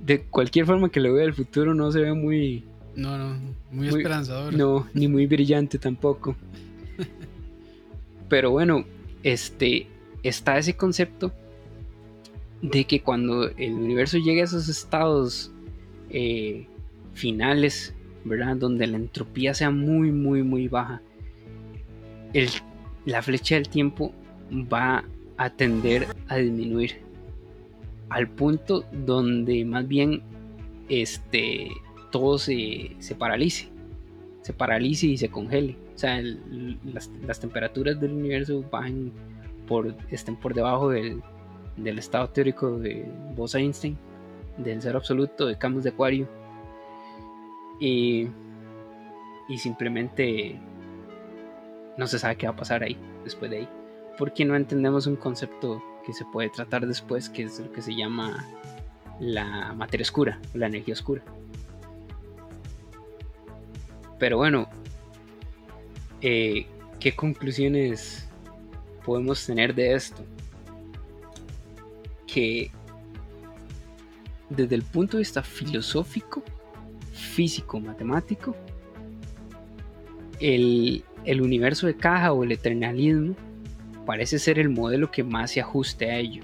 De 0.00 0.22
cualquier 0.22 0.66
forma 0.66 0.90
que 0.90 1.00
lo 1.00 1.14
vea 1.14 1.24
el 1.24 1.34
futuro 1.34 1.74
no 1.74 1.90
se 1.92 2.00
ve 2.00 2.12
muy... 2.12 2.64
No, 2.94 3.16
no, 3.16 3.34
muy, 3.70 3.88
muy 3.88 3.88
esperanzador. 3.88 4.54
No, 4.54 4.86
ni 4.92 5.08
muy 5.08 5.26
brillante 5.26 5.78
tampoco. 5.78 6.36
Pero 8.28 8.50
bueno, 8.50 8.84
este, 9.22 9.86
está 10.22 10.58
ese 10.58 10.76
concepto 10.76 11.32
de 12.62 12.84
que 12.84 13.00
cuando 13.02 13.48
el 13.50 13.74
universo 13.74 14.18
llegue 14.18 14.40
a 14.40 14.44
esos 14.44 14.68
estados 14.68 15.52
eh, 16.10 16.66
finales, 17.14 17.94
¿verdad? 18.24 18.56
Donde 18.56 18.86
la 18.86 18.96
entropía 18.96 19.54
sea 19.54 19.70
muy, 19.70 20.10
muy, 20.12 20.42
muy 20.42 20.68
baja, 20.68 21.02
la 23.04 23.22
flecha 23.22 23.54
del 23.54 23.68
tiempo 23.68 24.12
va 24.52 25.04
a 25.36 25.50
tender 25.50 26.06
a 26.28 26.36
disminuir 26.36 27.06
al 28.08 28.28
punto 28.28 28.84
donde 28.92 29.64
más 29.64 29.86
bien 29.86 30.22
este, 30.88 31.70
todo 32.10 32.38
se, 32.38 32.96
paralice, 33.18 33.68
se 34.42 34.52
paralice 34.52 35.06
y 35.06 35.16
se 35.16 35.28
congele. 35.28 35.76
O 35.94 35.98
sea, 35.98 36.20
las, 36.20 37.10
las, 37.26 37.40
temperaturas 37.40 38.00
del 38.00 38.12
universo 38.12 38.64
bajen 38.70 39.12
por, 39.66 39.94
estén 40.10 40.36
por 40.36 40.54
debajo 40.54 40.90
del, 40.90 41.22
del 41.76 41.98
estado 41.98 42.28
teórico 42.30 42.78
de 42.78 43.06
Bose-Einstein, 43.34 43.96
del 44.56 44.80
cero 44.80 44.98
absoluto, 44.98 45.46
de 45.46 45.58
campos 45.58 45.84
de 45.84 45.90
acuario, 45.90 46.28
y, 47.78 48.28
y 49.48 49.58
simplemente 49.58 50.58
no 51.96 52.06
se 52.06 52.18
sabe 52.18 52.36
qué 52.36 52.46
va 52.46 52.52
a 52.52 52.56
pasar 52.56 52.82
ahí, 52.82 52.96
después 53.24 53.50
de 53.50 53.58
ahí, 53.58 53.68
porque 54.18 54.44
no 54.44 54.56
entendemos 54.56 55.06
un 55.06 55.16
concepto 55.16 55.82
que 56.04 56.12
se 56.12 56.24
puede 56.24 56.48
tratar 56.50 56.86
después, 56.86 57.28
que 57.28 57.42
es 57.42 57.58
lo 57.58 57.72
que 57.72 57.82
se 57.82 57.94
llama 57.94 58.46
la 59.20 59.72
materia 59.74 60.02
oscura, 60.02 60.40
la 60.54 60.66
energía 60.66 60.94
oscura. 60.94 61.22
Pero 64.18 64.38
bueno, 64.38 64.68
eh, 66.22 66.66
¿qué 67.00 67.14
conclusiones 67.14 68.28
podemos 69.04 69.44
tener 69.44 69.74
de 69.74 69.94
esto? 69.94 70.22
Que 72.36 72.70
desde 74.50 74.74
el 74.74 74.82
punto 74.82 75.16
de 75.16 75.22
vista 75.22 75.42
filosófico, 75.42 76.42
físico, 77.14 77.80
matemático, 77.80 78.54
el, 80.38 81.02
universo 81.26 81.86
de 81.86 81.96
caja 81.96 82.34
o 82.34 82.44
el 82.44 82.52
eternalismo 82.52 83.34
parece 84.04 84.38
ser 84.38 84.58
el 84.58 84.68
modelo 84.68 85.10
que 85.10 85.24
más 85.24 85.52
se 85.52 85.62
ajuste 85.62 86.10
a 86.10 86.18
ello. 86.18 86.42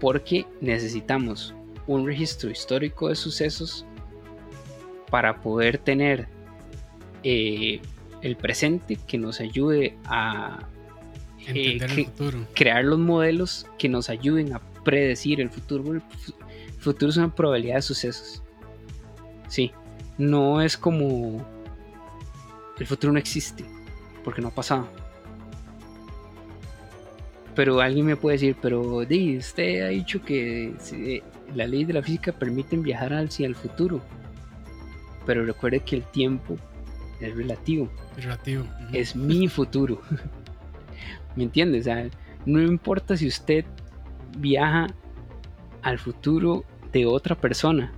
Porque 0.00 0.46
necesitamos 0.62 1.54
un 1.86 2.06
registro 2.06 2.48
histórico 2.48 3.10
de 3.10 3.14
sucesos 3.14 3.84
para 5.10 5.42
poder 5.42 5.76
tener 5.76 6.28
eh, 7.24 7.82
el 8.22 8.36
presente 8.36 8.96
que 9.06 9.18
nos 9.18 9.40
ayude 9.40 9.98
a 10.06 10.66
eh, 11.46 12.08
crear 12.54 12.84
los 12.84 12.98
modelos 12.98 13.66
que 13.78 13.88
nos 13.88 14.10
ayuden 14.10 14.52
a 14.52 14.60
predecir 14.84 15.40
el 15.40 15.50
futuro. 15.50 15.94
El 15.94 16.02
futuro 16.78 17.10
es 17.10 17.16
una 17.16 17.34
probabilidad 17.34 17.76
de 17.76 17.82
sucesos. 17.82 18.42
Sí, 19.48 19.72
no 20.18 20.60
es 20.60 20.76
como 20.76 21.46
el 22.78 22.86
futuro 22.86 23.12
no 23.12 23.18
existe 23.18 23.64
porque 24.24 24.42
no 24.42 24.48
ha 24.48 24.54
pasado. 24.54 24.88
Pero 27.54 27.80
alguien 27.80 28.06
me 28.06 28.16
puede 28.16 28.36
decir, 28.36 28.56
pero 28.60 29.04
di, 29.04 29.36
usted 29.36 29.82
ha 29.82 29.88
dicho 29.88 30.22
que 30.22 30.74
la 31.54 31.66
ley 31.66 31.84
de 31.84 31.92
la 31.92 32.02
física 32.02 32.32
permite 32.32 32.76
viajar 32.76 33.12
hacia 33.14 33.46
el 33.46 33.56
futuro. 33.56 34.00
Pero 35.26 35.44
recuerde 35.44 35.80
que 35.80 35.96
el 35.96 36.04
tiempo 36.04 36.56
es 37.20 37.34
relativo. 37.34 37.88
Relativo. 38.16 38.64
Es 38.92 39.16
mi 39.16 39.48
futuro. 39.48 40.00
¿Me 41.36 41.44
entiendes? 41.44 41.82
O 41.82 41.84
sea, 41.84 42.08
no 42.46 42.60
importa 42.62 43.16
si 43.16 43.26
usted 43.26 43.64
viaja 44.38 44.86
al 45.82 45.98
futuro 45.98 46.64
de 46.92 47.06
otra 47.06 47.34
persona. 47.34 47.92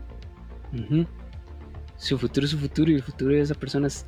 Su 1.97 2.19
futuro 2.19 2.45
es 2.45 2.51
su 2.53 2.59
futuro 2.59 2.91
y 2.91 2.95
el 2.95 3.03
futuro 3.03 3.35
de 3.35 3.41
esa 3.41 3.55
persona 3.55 3.89
es, 3.89 4.07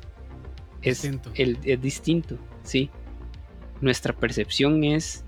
distinto. 0.81 1.31
es 1.35 1.81
distinto, 1.81 2.37
¿sí? 2.63 2.89
Nuestra 3.81 4.13
percepción 4.13 4.83
es 4.83 5.23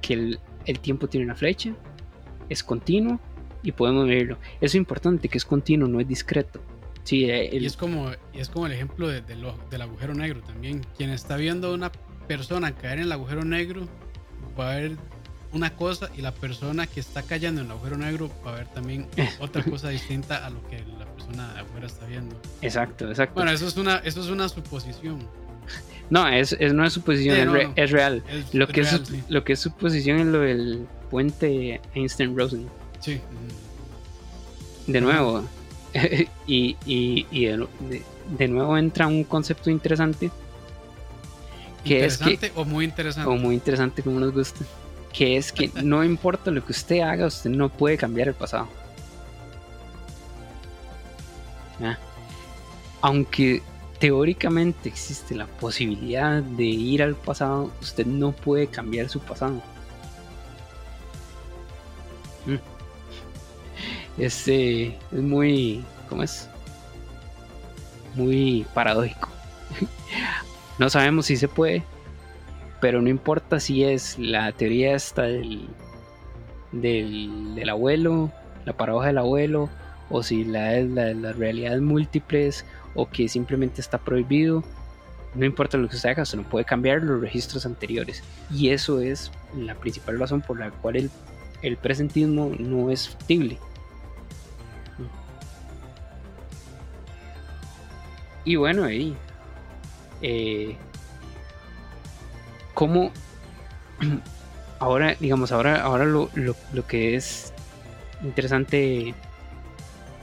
que 0.00 0.14
el, 0.64 0.80
tiempo 0.80 1.08
tiene 1.08 1.26
una 1.26 1.34
flecha, 1.34 1.74
es 2.48 2.62
continuo 2.62 3.20
y 3.62 3.72
podemos 3.72 4.06
verlo. 4.06 4.38
Eso 4.56 4.66
es 4.66 4.74
importante, 4.76 5.28
que 5.28 5.38
es 5.38 5.44
continuo, 5.44 5.88
no 5.88 6.00
es 6.00 6.08
discreto. 6.08 6.60
Sí, 7.02 7.24
y, 7.24 7.64
es 7.64 7.76
como, 7.76 8.10
es 8.32 8.48
como 8.48 8.66
el 8.66 8.72
ejemplo 8.72 9.08
del 9.08 9.82
agujero 9.82 10.14
negro 10.14 10.42
también. 10.42 10.86
Quien 10.96 11.10
está 11.10 11.36
viendo 11.36 11.74
una 11.74 11.90
persona 12.30 12.70
caer 12.70 12.98
en 12.98 13.06
el 13.06 13.12
agujero 13.12 13.44
negro 13.44 13.88
va 14.56 14.70
a 14.70 14.76
ver 14.76 14.92
una 15.52 15.74
cosa 15.74 16.10
y 16.16 16.22
la 16.22 16.32
persona 16.32 16.86
que 16.86 17.00
está 17.00 17.24
cayendo 17.24 17.60
en 17.60 17.66
el 17.66 17.72
agujero 17.72 17.96
negro 17.96 18.30
va 18.46 18.52
a 18.52 18.54
ver 18.58 18.68
también 18.68 19.08
otra 19.40 19.64
cosa 19.64 19.88
distinta 19.88 20.46
a 20.46 20.50
lo 20.50 20.64
que 20.68 20.78
la 20.96 21.06
persona 21.06 21.52
de 21.54 21.60
afuera 21.60 21.88
está 21.88 22.06
viendo. 22.06 22.40
Exacto, 22.62 23.08
exacto. 23.08 23.34
Bueno, 23.34 23.50
eso 23.50 23.66
es 23.66 23.76
una, 23.76 23.96
eso 23.96 24.20
es 24.20 24.28
una 24.28 24.48
suposición. 24.48 25.26
No, 26.08 26.28
es, 26.28 26.56
es 26.60 26.72
no 26.72 26.84
es 26.84 26.92
suposición, 26.92 27.36
es, 27.74 27.90
real. 27.90 28.22
lo, 28.52 28.68
que 28.68 28.82
es, 28.82 29.02
lo 29.28 29.42
que 29.42 29.54
es 29.54 29.58
suposición 29.58 30.20
es 30.20 30.26
lo 30.26 30.38
del 30.38 30.86
puente 31.10 31.80
Einstein-Rosen. 31.94 32.68
Sí. 33.00 33.20
De 34.86 35.00
nuevo, 35.00 35.44
y, 36.46 36.76
y, 36.86 37.26
y 37.32 37.46
de 37.46 38.48
nuevo 38.48 38.78
entra 38.78 39.08
un 39.08 39.24
concepto 39.24 39.68
interesante 39.68 40.30
que 41.84 42.04
es 42.04 42.18
que, 42.18 42.52
o 42.54 42.64
muy 42.64 42.84
interesante. 42.84 43.30
O 43.30 43.36
muy 43.36 43.54
interesante 43.54 44.02
como 44.02 44.20
nos 44.20 44.32
gusta. 44.32 44.64
Que 45.12 45.36
es 45.36 45.52
que 45.52 45.70
no 45.82 46.04
importa 46.04 46.50
lo 46.50 46.64
que 46.64 46.72
usted 46.72 47.00
haga, 47.00 47.26
usted 47.26 47.50
no 47.50 47.68
puede 47.68 47.96
cambiar 47.96 48.28
el 48.28 48.34
pasado. 48.34 48.68
Aunque 53.02 53.62
teóricamente 53.98 54.90
existe 54.90 55.34
la 55.34 55.46
posibilidad 55.46 56.42
de 56.42 56.64
ir 56.64 57.02
al 57.02 57.14
pasado, 57.14 57.70
usted 57.80 58.04
no 58.04 58.32
puede 58.32 58.66
cambiar 58.66 59.08
su 59.08 59.20
pasado. 59.20 59.62
Mm. 62.44 62.56
Este 64.18 64.88
es 64.88 65.22
muy, 65.22 65.82
¿cómo 66.08 66.22
es? 66.22 66.46
Muy 68.14 68.66
paradójico. 68.74 69.28
No 70.80 70.88
sabemos 70.88 71.26
si 71.26 71.36
se 71.36 71.46
puede, 71.46 71.82
pero 72.80 73.02
no 73.02 73.10
importa 73.10 73.60
si 73.60 73.84
es 73.84 74.18
la 74.18 74.50
teoría 74.52 74.94
esta 74.94 75.24
del, 75.24 75.68
del, 76.72 77.68
abuelo, 77.68 78.32
la 78.64 78.72
paradoja 78.72 79.08
del 79.08 79.18
abuelo, 79.18 79.68
o 80.08 80.22
si 80.22 80.42
la 80.42 80.76
es 80.76 80.88
la 80.88 81.12
las 81.12 81.36
realidades 81.36 81.82
múltiples, 81.82 82.64
o 82.94 83.06
que 83.10 83.28
simplemente 83.28 83.82
está 83.82 83.98
prohibido. 83.98 84.64
No 85.34 85.44
importa 85.44 85.76
lo 85.76 85.86
que 85.86 85.96
usted 85.96 86.08
haga, 86.08 86.24
se 86.24 86.38
no 86.38 86.44
puede 86.44 86.64
cambiar 86.64 87.02
los 87.02 87.20
registros 87.20 87.66
anteriores. 87.66 88.22
Y 88.50 88.70
eso 88.70 89.00
es 89.00 89.30
la 89.54 89.74
principal 89.74 90.18
razón 90.18 90.40
por 90.40 90.58
la 90.58 90.70
cual 90.70 90.96
el, 90.96 91.10
el 91.60 91.76
presentismo 91.76 92.52
no 92.58 92.90
es 92.90 93.10
factible. 93.10 93.58
Y 98.46 98.56
bueno, 98.56 98.84
ahí. 98.84 99.14
Eh, 100.22 100.76
¿Cómo 102.74 103.10
ahora, 104.78 105.14
digamos, 105.20 105.52
ahora, 105.52 105.82
ahora 105.82 106.04
lo, 106.04 106.28
que 106.88 107.14
es 107.14 107.52
interesante 108.22 109.14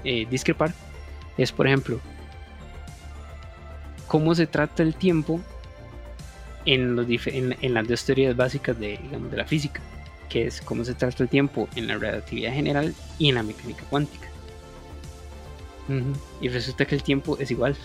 eh, 0.03 0.27
discrepar 0.29 0.73
es, 1.37 1.51
por 1.51 1.67
ejemplo, 1.67 1.99
cómo 4.07 4.33
se 4.33 4.47
trata 4.47 4.83
el 4.83 4.95
tiempo 4.95 5.39
en, 6.65 6.95
los 6.95 7.07
en, 7.27 7.73
las 7.73 7.87
dos 7.87 8.03
teorías 8.03 8.35
básicas 8.35 8.77
de, 8.79 8.99
de 9.31 9.37
la 9.37 9.45
física, 9.45 9.81
que 10.29 10.47
es 10.47 10.61
cómo 10.61 10.83
se 10.83 10.93
trata 10.93 11.23
el 11.23 11.29
tiempo 11.29 11.69
en 11.75 11.87
la 11.87 11.97
relatividad 11.97 12.53
general 12.53 12.93
y 13.19 13.29
en 13.29 13.35
la 13.35 13.43
mecánica 13.43 13.83
cuántica. 13.89 14.27
Y 16.41 16.49
resulta 16.49 16.85
que 16.85 16.95
el 16.95 17.03
tiempo 17.03 17.37
es 17.39 17.49
igual. 17.51 17.77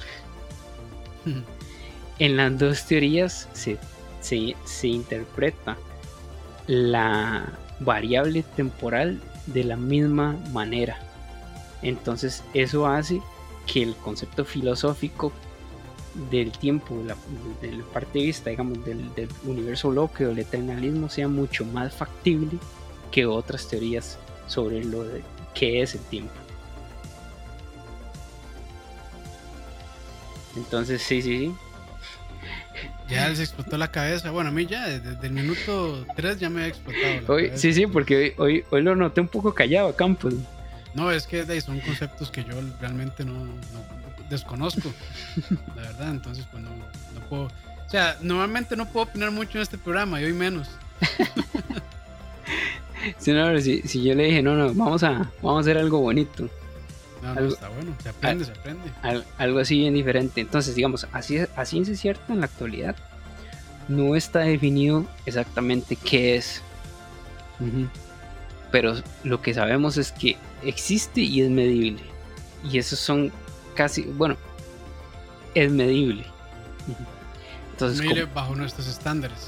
En 2.22 2.36
las 2.36 2.56
dos 2.56 2.84
teorías 2.84 3.48
se, 3.52 3.78
se, 4.20 4.54
se 4.64 4.86
interpreta 4.86 5.76
la 6.68 7.52
variable 7.80 8.44
temporal 8.44 9.20
de 9.46 9.64
la 9.64 9.76
misma 9.76 10.38
manera. 10.52 11.00
Entonces 11.82 12.44
eso 12.54 12.86
hace 12.86 13.20
que 13.66 13.82
el 13.82 13.96
concepto 13.96 14.44
filosófico 14.44 15.32
del 16.30 16.52
tiempo, 16.52 16.94
de 17.60 17.72
la, 17.72 17.84
parte 17.92 18.20
de 18.20 18.26
vista, 18.26 18.50
digamos, 18.50 18.84
del, 18.84 19.28
universo 19.42 19.90
loco 19.90 20.22
o 20.22 20.28
el 20.28 20.38
eternalismo 20.38 21.08
sea 21.08 21.26
mucho 21.26 21.64
más 21.64 21.92
factible 21.92 22.56
que 23.10 23.26
otras 23.26 23.66
teorías 23.66 24.16
sobre 24.46 24.84
lo 24.84 25.02
de 25.02 25.24
es 25.60 25.96
el 25.96 26.02
tiempo. 26.02 26.32
Entonces, 30.54 31.02
sí, 31.02 31.20
sí, 31.20 31.38
sí. 31.48 31.54
Ya 33.08 33.28
les 33.28 33.40
explotó 33.40 33.76
la 33.76 33.90
cabeza. 33.90 34.30
Bueno, 34.30 34.50
a 34.50 34.52
mí 34.52 34.66
ya, 34.66 34.88
desde 34.88 35.26
el 35.26 35.32
minuto 35.32 36.06
3 36.16 36.38
ya 36.38 36.48
me 36.48 36.62
ha 36.62 36.66
explotado. 36.66 37.34
hoy, 37.34 37.52
Sí, 37.54 37.72
sí, 37.72 37.86
porque 37.86 38.34
hoy, 38.38 38.64
hoy, 38.70 38.82
lo 38.82 38.96
noté 38.96 39.20
un 39.20 39.28
poco 39.28 39.54
callado 39.54 39.88
a 39.88 39.96
Campos. 39.96 40.34
No, 40.94 41.10
es 41.10 41.26
que 41.26 41.60
son 41.60 41.80
conceptos 41.80 42.30
que 42.30 42.44
yo 42.44 42.54
realmente 42.80 43.24
no, 43.24 43.46
desconozco, 44.30 44.92
la 45.76 45.82
verdad. 45.82 46.10
Entonces, 46.10 46.46
pues 46.50 46.62
no, 46.62 46.70
puedo. 47.28 47.44
O 47.44 47.90
sea, 47.90 48.16
normalmente 48.20 48.76
no 48.76 48.86
puedo 48.86 49.04
opinar 49.04 49.30
mucho 49.30 49.58
en 49.58 49.62
este 49.62 49.78
programa 49.78 50.20
y 50.20 50.24
hoy 50.24 50.32
menos. 50.32 50.68
sí, 53.18 53.32
no, 53.32 53.58
si, 53.60 53.82
si, 53.82 54.02
yo 54.02 54.14
le 54.14 54.24
dije, 54.24 54.42
no, 54.42 54.56
no, 54.56 54.72
vamos 54.72 55.02
a, 55.02 55.30
vamos 55.42 55.58
a 55.58 55.60
hacer 55.60 55.78
algo 55.78 56.00
bonito. 56.00 56.48
No, 57.22 57.34
no, 57.36 57.46
está 57.46 57.68
bueno, 57.68 57.94
se 58.02 58.08
aprende, 58.08 58.44
se 58.44 58.50
aprende. 58.50 58.92
algo 59.38 59.60
así 59.60 59.78
bien 59.78 59.94
diferente. 59.94 60.40
Entonces, 60.40 60.74
digamos, 60.74 61.06
así, 61.12 61.38
así 61.54 61.78
es 61.78 62.00
cierto 62.00 62.32
en 62.32 62.40
la 62.40 62.46
actualidad. 62.46 62.96
No 63.86 64.16
está 64.16 64.40
definido 64.40 65.06
exactamente 65.24 65.94
qué 65.94 66.36
es. 66.36 66.62
Pero 68.72 68.96
lo 69.22 69.40
que 69.40 69.54
sabemos 69.54 69.98
es 69.98 70.10
que 70.10 70.36
existe 70.64 71.20
y 71.20 71.42
es 71.42 71.50
medible. 71.50 72.02
Y 72.68 72.78
esos 72.78 72.98
son 72.98 73.30
casi, 73.76 74.02
bueno, 74.02 74.36
es 75.54 75.70
medible. 75.70 76.24
Entonces, 77.70 78.00
medible 78.00 78.24
bajo 78.24 78.56
nuestros 78.56 78.88
estándares. 78.88 79.46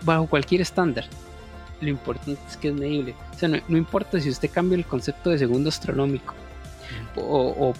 bajo 0.00 0.26
cualquier 0.26 0.62
estándar. 0.62 1.04
Lo 1.82 1.90
importante 1.90 2.38
es 2.48 2.56
que 2.56 2.68
es 2.68 2.74
medible. 2.74 3.14
O 3.34 3.38
sea, 3.38 3.50
no 3.50 3.76
importa 3.76 4.18
si 4.18 4.30
usted 4.30 4.50
cambia 4.50 4.78
el 4.78 4.86
concepto 4.86 5.28
de 5.28 5.36
segundo 5.36 5.68
astronómico 5.68 6.34
o, 7.16 7.74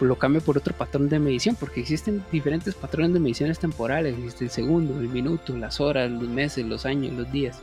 lo 0.00 0.18
cambio 0.18 0.40
por 0.40 0.58
otro 0.58 0.74
patrón 0.74 1.08
de 1.08 1.18
medición, 1.18 1.56
porque 1.56 1.80
existen 1.80 2.24
diferentes 2.32 2.74
patrones 2.74 3.12
de 3.12 3.20
mediciones 3.20 3.58
temporales, 3.58 4.16
existe 4.16 4.44
el 4.44 4.50
segundo, 4.50 4.98
el 4.98 5.08
minuto, 5.08 5.56
las 5.56 5.80
horas, 5.80 6.10
los 6.10 6.28
meses, 6.28 6.64
los 6.66 6.86
años, 6.86 7.12
los 7.14 7.30
días, 7.30 7.60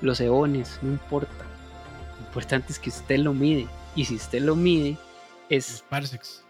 los 0.00 0.20
eones, 0.20 0.78
no 0.82 0.90
importa. 0.92 1.32
Lo 2.20 2.26
importante 2.26 2.72
es 2.72 2.78
que 2.78 2.90
usted 2.90 3.18
lo 3.18 3.32
mide, 3.32 3.66
y 3.96 4.04
si 4.04 4.16
usted 4.16 4.42
lo 4.42 4.56
mide, 4.56 4.96
es... 5.48 5.84
parsecs. 5.88 6.44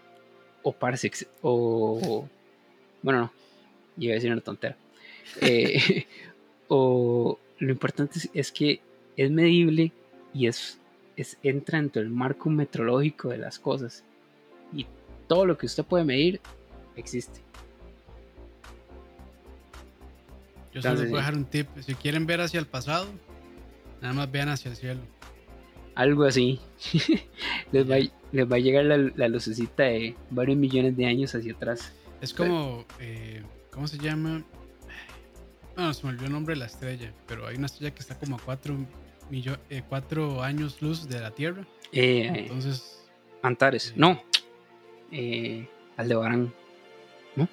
O 0.63 0.71
parsecs, 0.71 1.27
o... 1.41 2.27
Bueno, 3.01 3.19
no, 3.19 3.31
iba 3.97 4.13
a 4.13 4.15
decir 4.15 4.31
una 4.31 4.41
tontera. 4.41 4.75
Eh, 5.41 6.05
o 6.67 7.39
lo 7.59 7.71
importante 7.71 8.19
es 8.33 8.51
que 8.51 8.81
es 9.15 9.31
medible 9.31 9.91
y 10.33 10.47
es 10.47 10.79
es, 11.15 11.37
entra 11.43 11.79
dentro 11.79 12.01
del 12.01 12.11
marco 12.11 12.49
metrológico 12.49 13.29
de 13.29 13.37
las 13.37 13.59
cosas. 13.59 14.03
Y 14.73 14.85
todo 15.27 15.45
lo 15.45 15.57
que 15.57 15.65
usted 15.65 15.83
puede 15.83 16.03
medir 16.03 16.41
existe. 16.95 17.41
Yo 20.73 20.81
solo 20.81 20.95
les 20.95 21.09
voy 21.09 21.19
a 21.19 21.21
dejar 21.21 21.35
un 21.35 21.45
tip. 21.45 21.67
Si 21.79 21.95
quieren 21.95 22.25
ver 22.25 22.41
hacia 22.41 22.59
el 22.59 22.67
pasado, 22.67 23.07
nada 24.01 24.13
más 24.13 24.31
vean 24.31 24.49
hacia 24.49 24.71
el 24.71 24.77
cielo. 24.77 25.01
Algo 25.95 26.25
así. 26.25 26.59
les, 27.71 27.89
va, 27.89 27.95
les, 28.31 28.51
va, 28.51 28.55
a 28.57 28.59
llegar 28.59 28.83
la, 28.83 29.27
lucecita 29.29 29.83
de 29.83 30.15
varios 30.29 30.57
millones 30.57 30.97
de 30.97 31.05
años 31.05 31.33
hacia 31.33 31.53
atrás. 31.53 31.93
Es 32.19 32.33
como, 32.33 32.85
eh, 32.99 33.41
¿cómo 33.71 33.87
se 33.87 33.97
llama? 33.97 34.43
No, 35.77 35.93
se 35.93 36.05
me 36.05 36.09
olvidó 36.09 36.25
el 36.25 36.33
nombre 36.33 36.55
de 36.55 36.59
la 36.59 36.65
estrella, 36.65 37.13
pero 37.27 37.47
hay 37.47 37.55
una 37.55 37.67
estrella 37.67 37.93
que 37.93 38.01
está 38.01 38.17
como 38.17 38.35
a 38.35 38.39
4 38.39 38.75
eh, 39.31 39.83
cuatro 39.87 40.41
años 40.41 40.81
luz 40.81 41.07
de 41.07 41.19
la 41.19 41.31
Tierra. 41.31 41.65
Eh, 41.91 42.31
Entonces. 42.35 43.03
Antares. 43.41 43.91
Eh, 43.91 43.93
no. 43.95 44.21
Aldebarán. 45.97 46.53
¿No? 47.35 47.47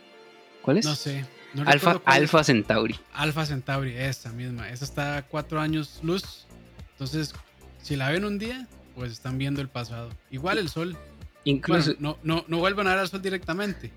¿Cuál 0.63 0.79
es? 0.79 0.85
No 0.85 0.95
sé. 0.95 1.25
Alfa, 1.67 2.01
Alfa 2.05 2.45
Centauri. 2.45 2.99
Alfa 3.13 3.45
Centauri, 3.45 3.95
esa 3.97 4.33
misma. 4.33 4.71
Esa 4.71 4.85
está 4.85 5.17
a 5.19 5.23
cuatro 5.23 5.61
años 5.61 6.01
luz. 6.03 6.47
Entonces, 6.93 7.35
si 7.83 7.97
la 7.97 8.11
ven 8.11 8.25
un 8.25 8.39
día, 8.39 8.67
pues 8.95 9.13
están 9.13 9.39
viendo 9.39 9.61
el 9.61 9.69
pasado. 9.69 10.11
Igual 10.31 10.59
el 10.59 10.69
sol. 10.69 10.97
Incluso. 11.45 11.95
no, 11.99 12.19
no, 12.23 12.45
no 12.47 12.59
vuelvan 12.59 12.87
a 12.87 12.91
ver 12.91 13.01
al 13.01 13.09
sol 13.09 13.21
directamente. 13.21 13.93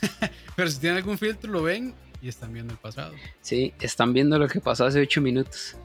Pero 0.56 0.70
si 0.70 0.80
tienen 0.80 0.98
algún 0.98 1.16
filtro, 1.16 1.50
lo 1.50 1.62
ven 1.62 1.94
y 2.20 2.28
están 2.28 2.52
viendo 2.52 2.72
el 2.72 2.78
pasado. 2.78 3.14
Sí, 3.40 3.72
están 3.80 4.12
viendo 4.12 4.38
lo 4.38 4.48
que 4.48 4.60
pasó 4.60 4.84
hace 4.84 5.00
ocho 5.00 5.20
minutos. 5.20 5.76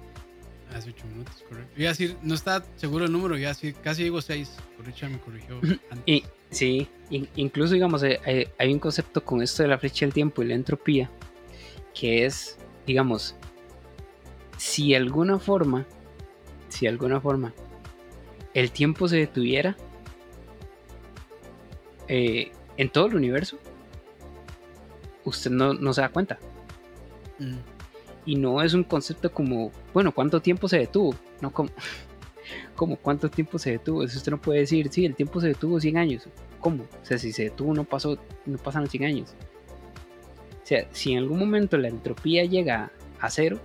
Hace 0.78 0.92
8 0.92 1.08
minutos, 1.08 1.44
correcto. 1.50 1.74
Iba 1.76 1.90
a 1.90 1.94
decir, 1.94 2.18
no 2.22 2.36
está 2.36 2.64
seguro 2.76 3.06
el 3.06 3.12
número, 3.12 3.36
iba 3.36 3.50
a 3.50 3.54
decir, 3.54 3.74
casi 3.82 4.04
digo 4.04 4.22
6. 4.22 4.58
Por 4.76 4.86
dicha 4.86 5.10
me 5.10 5.20
corrigió. 5.20 5.60
Y, 6.06 6.24
sí, 6.52 6.88
incluso 7.36 7.74
digamos, 7.74 8.04
hay, 8.04 8.12
eh, 8.12 8.22
eh, 8.28 8.50
hay, 8.60 8.72
un 8.72 8.78
concepto 8.78 9.24
con 9.24 9.42
esto 9.42 9.64
de 9.64 9.70
la 9.70 9.80
flecha 9.80 10.06
del 10.06 10.14
tiempo 10.14 10.44
y 10.44 10.48
la 10.48 10.54
entropía, 10.54 11.10
que 11.96 12.26
es, 12.26 12.60
digamos, 12.86 13.36
si 14.58 14.94
alguna 14.94 15.40
forma, 15.40 15.88
si 16.70 16.86
alguna 16.86 17.20
forma, 17.20 17.54
el 18.54 18.72
tiempo 18.72 19.08
se 19.08 19.18
detuviera 19.18 19.76
eh, 22.08 22.52
en 22.78 22.90
todo 22.90 23.08
el 23.08 23.16
universo, 23.16 23.58
usted 25.26 25.50
no, 25.50 25.74
no 25.74 25.92
se 25.92 26.02
da 26.02 26.10
cuenta. 26.10 26.38
Mm 27.40 27.77
y 28.28 28.36
no 28.36 28.62
es 28.62 28.74
un 28.74 28.84
concepto 28.84 29.32
como, 29.32 29.72
bueno, 29.94 30.12
¿cuánto 30.12 30.42
tiempo 30.42 30.68
se 30.68 30.78
detuvo? 30.78 31.16
No 31.42 31.52
como, 31.52 31.70
como 32.76 32.98
¿cuánto 32.98 33.30
tiempo 33.30 33.58
se 33.58 33.72
detuvo? 33.72 34.04
Eso 34.04 34.18
usted 34.18 34.32
no 34.32 34.42
puede 34.42 34.60
decir, 34.60 34.90
sí, 34.92 35.06
el 35.06 35.16
tiempo 35.16 35.40
se 35.42 35.48
detuvo 35.48 35.80
100 35.80 35.98
años. 35.98 36.28
¿Cómo? 36.60 36.84
O 36.84 37.06
sea, 37.06 37.18
si 37.18 37.32
se 37.32 37.46
detuvo 37.46 37.74
no 37.74 37.86
pasó, 37.86 38.20
no 38.46 38.58
pasan 38.58 38.88
100 38.88 39.04
años. 39.06 39.34
O 40.62 40.68
sea, 40.68 40.86
si 40.92 41.14
en 41.14 41.20
algún 41.20 41.40
momento 41.40 41.78
la 41.78 41.88
entropía 41.88 42.44
llega 42.44 42.92
a 43.22 43.30
cero, 43.30 43.60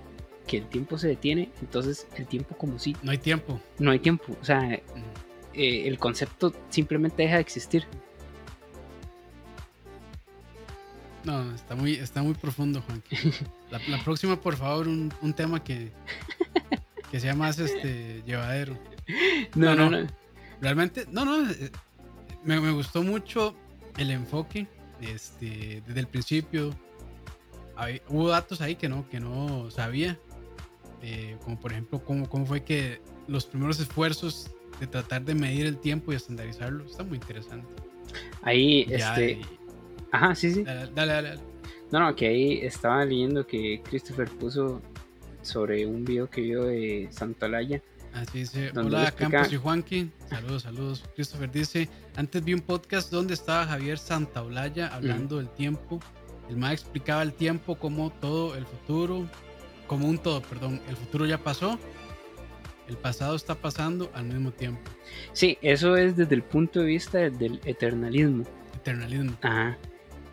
que 0.46 0.58
el 0.58 0.66
tiempo 0.66 0.96
se 0.96 1.08
detiene, 1.08 1.50
entonces 1.60 2.06
el 2.16 2.26
tiempo 2.26 2.56
como 2.56 2.78
si... 2.78 2.96
No 3.02 3.10
hay 3.10 3.18
tiempo. 3.18 3.60
No 3.80 3.90
hay 3.90 3.98
tiempo. 3.98 4.36
O 4.40 4.44
sea, 4.44 4.74
eh, 4.74 4.82
el 5.88 5.98
concepto 5.98 6.54
simplemente 6.68 7.24
deja 7.24 7.34
de 7.34 7.40
existir. 7.40 7.84
No, 11.24 11.54
está 11.54 11.74
muy, 11.74 11.94
está 11.94 12.22
muy 12.22 12.34
profundo, 12.34 12.82
Juan. 12.82 13.02
La, 13.88 14.02
próxima, 14.02 14.40
por 14.40 14.56
favor, 14.56 14.88
un, 14.88 15.32
tema 15.34 15.62
que, 15.62 15.92
que 17.10 17.20
sea 17.20 17.34
más 17.34 17.58
este 17.58 18.22
llevadero. 18.26 18.78
No, 19.54 19.74
no, 19.74 19.88
no. 19.88 20.06
Realmente, 20.60 21.06
no, 21.10 21.24
no. 21.24 21.50
Eh, 21.50 21.70
me, 22.44 22.58
gustó 22.72 23.02
mucho 23.02 23.54
el 23.96 24.10
enfoque 24.10 24.66
este, 25.00 25.82
desde 25.86 26.00
el 26.00 26.06
principio. 26.06 26.74
hubo 28.08 28.28
datos 28.28 28.60
ahí 28.60 28.74
que 28.74 28.88
no, 28.88 29.08
que 29.08 29.20
no 29.20 29.70
sabía. 29.70 30.18
Eh, 31.02 31.36
como 31.42 31.58
por 31.58 31.72
ejemplo, 31.72 32.04
cómo, 32.04 32.28
cómo 32.28 32.46
fue 32.46 32.62
que 32.62 33.00
los 33.26 33.46
primeros 33.46 33.80
esfuerzos 33.80 34.50
de 34.78 34.86
tratar 34.86 35.22
de 35.22 35.34
medir 35.34 35.66
el 35.66 35.78
tiempo 35.78 36.12
y 36.12 36.16
estandarizarlo. 36.16 36.84
Está 36.84 37.04
muy 37.04 37.16
interesante. 37.16 37.68
Ahí, 38.42 38.86
este. 38.88 39.40
Ajá, 40.12 40.34
sí, 40.34 40.52
sí. 40.52 40.62
Dale, 40.62 40.92
dale, 40.94 41.12
dale. 41.12 41.40
No, 41.90 42.00
no, 42.00 42.14
que 42.14 42.26
ahí 42.26 42.60
estaba 42.62 43.04
leyendo 43.04 43.46
que 43.46 43.82
Christopher 43.82 44.28
puso 44.28 44.80
sobre 45.42 45.86
un 45.86 46.04
video 46.04 46.30
que 46.30 46.40
vio 46.42 46.64
de 46.64 47.08
Santolaya. 47.10 47.82
Así 48.14 48.40
dice, 48.40 48.70
hola 48.76 49.10
Campos 49.12 49.52
y 49.52 49.56
Juanqui, 49.56 50.10
saludos, 50.28 50.64
saludos. 50.64 51.04
Christopher 51.14 51.50
dice, 51.50 51.88
antes 52.14 52.44
vi 52.44 52.52
un 52.52 52.60
podcast 52.60 53.10
donde 53.10 53.32
estaba 53.32 53.66
Javier 53.66 53.98
Santaolalla 53.98 54.88
hablando 54.88 55.38
del 55.38 55.48
tiempo. 55.48 55.98
El 56.50 56.58
más 56.58 56.72
explicaba 56.72 57.22
el 57.22 57.32
tiempo 57.32 57.76
como 57.76 58.10
todo 58.10 58.54
el 58.54 58.66
futuro, 58.66 59.26
como 59.86 60.08
un 60.08 60.18
todo, 60.18 60.42
perdón, 60.42 60.82
el 60.90 60.96
futuro 60.96 61.24
ya 61.24 61.38
pasó, 61.38 61.78
el 62.88 62.98
pasado 62.98 63.34
está 63.34 63.54
pasando 63.54 64.10
al 64.14 64.26
mismo 64.26 64.50
tiempo. 64.50 64.90
Sí, 65.32 65.56
eso 65.62 65.96
es 65.96 66.14
desde 66.16 66.34
el 66.34 66.42
punto 66.42 66.80
de 66.80 66.86
vista 66.86 67.18
del 67.18 67.60
eternalismo. 67.64 68.44
Eternalismo. 68.74 69.38
Ajá. 69.40 69.78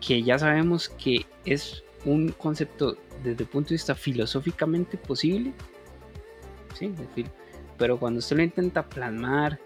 Que 0.00 0.22
ya 0.22 0.38
sabemos 0.38 0.88
que 0.88 1.26
es 1.44 1.84
un 2.04 2.30
concepto 2.32 2.96
desde 3.22 3.42
el 3.42 3.48
punto 3.48 3.70
de 3.70 3.74
vista 3.74 3.94
filosóficamente 3.94 4.96
posible. 4.96 5.52
Sí, 6.78 6.92
pero 7.76 7.98
cuando 7.98 8.18
usted 8.18 8.36
lo 8.36 8.42
intenta 8.42 8.82
plasmar 8.88 9.58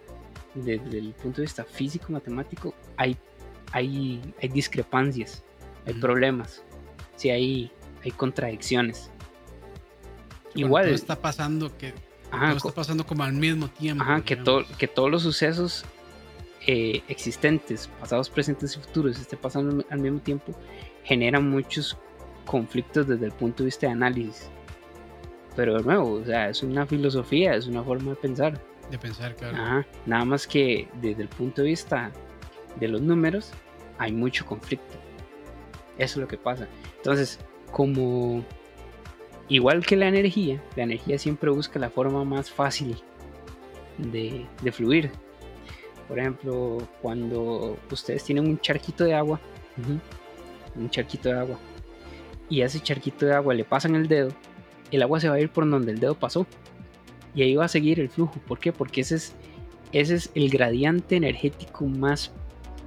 desde 0.55 0.99
el 0.99 1.13
punto 1.15 1.41
de 1.41 1.43
vista 1.43 1.65
físico-matemático, 1.65 2.75
hay, 2.97 3.17
hay, 3.73 4.21
hay 4.41 4.49
discrepancias, 4.49 5.45
hay 5.87 5.95
problemas, 5.95 6.63
sí, 7.17 7.31
hay, 7.31 7.71
hay 8.03 8.11
contradicciones. 8.11 9.11
Igual. 10.55 10.89
está 10.89 11.17
pasando 11.17 11.77
que 11.77 11.93
está 12.57 12.71
pasando 12.71 13.07
como 13.07 13.25
al 13.25 13.33
mismo 13.33 13.69
tiempo. 13.69 14.05
que, 14.25 14.37
que 14.79 14.89
todos 14.89 15.11
los 15.11 15.23
sucesos 15.23 15.85
eh, 16.67 17.03
existentes, 17.09 17.89
pasados, 18.01 18.31
presentes 18.31 18.77
y 18.77 18.81
futuros, 18.81 19.19
esté 19.19 19.37
pasando 19.37 19.85
al 19.91 19.99
mismo 19.99 20.21
tiempo, 20.21 20.53
generan 21.03 21.49
muchos 21.49 21.99
conflictos 22.45 23.07
desde 23.07 23.27
el 23.27 23.33
punto 23.33 23.63
de 23.63 23.67
vista 23.67 23.87
de 23.87 23.93
análisis. 23.93 24.51
Pero 25.57 25.77
de 25.77 25.85
nuevo, 25.85 26.15
o 26.15 26.25
sea, 26.25 26.49
es 26.49 26.63
una 26.63 26.87
filosofía, 26.87 27.55
es 27.55 27.67
una 27.67 27.83
forma 27.83 28.11
de 28.11 28.17
pensar. 28.17 28.61
De 28.91 28.99
pensar, 28.99 29.35
claro. 29.37 29.87
nada 30.05 30.25
más 30.25 30.47
que 30.47 30.89
desde 31.01 31.23
el 31.23 31.29
punto 31.29 31.63
de 31.63 31.69
vista 31.69 32.13
de 32.79 32.89
los 32.89 33.01
números, 33.01 33.53
hay 33.99 34.13
mucho 34.13 34.45
conflicto. 34.45 34.95
Eso 35.97 36.19
es 36.19 36.23
lo 36.23 36.29
que 36.29 36.37
pasa. 36.37 36.67
Entonces, 36.97 37.39
como 37.71 38.45
igual 39.49 39.85
que 39.85 39.97
la 39.97 40.09
energía, 40.09 40.63
la 40.77 40.85
energía 40.85 41.19
siempre 41.19 41.51
busca 41.51 41.79
la 41.79 41.91
forma 41.91 42.25
más 42.25 42.51
fácil 42.51 42.97
de, 43.99 44.47
fluir. 44.73 45.11
Por 46.09 46.19
ejemplo, 46.19 46.79
cuando 47.01 47.79
ustedes 47.91 48.25
tienen 48.25 48.47
un 48.47 48.59
charquito 48.61 49.05
de 49.05 49.15
agua, 49.15 49.41
un 50.77 50.91
charquito 50.91 51.29
de 51.29 51.39
agua, 51.39 51.59
y 52.49 52.61
a 52.61 52.67
ese 52.67 52.81
charquito 52.81 53.27
de 53.27 53.35
agua 53.35 53.55
le 53.55 53.65
pasan 53.65 53.95
el 53.95 54.07
dedo, 54.07 54.31
el 54.91 55.03
agua 55.03 55.21
se 55.21 55.29
va 55.29 55.37
a 55.37 55.41
ir 55.41 55.51
por 55.51 55.69
donde 55.69 55.93
el 55.93 56.01
dedo 56.01 56.15
pasó. 56.15 56.47
Y 57.35 57.43
ahí 57.43 57.57
va 57.57 57.65
a 57.65 57.69
seguir 57.69 57.99
el 57.99 58.09
flujo. 58.09 58.39
¿Por 58.47 58.59
qué? 58.59 58.73
Porque 58.73 59.01
ese 59.01 59.17
es, 59.17 59.35
ese 59.93 60.15
es 60.15 60.31
el 60.35 60.51
gradiente 60.51 61.17
energético 61.17 61.87
más, 61.87 62.33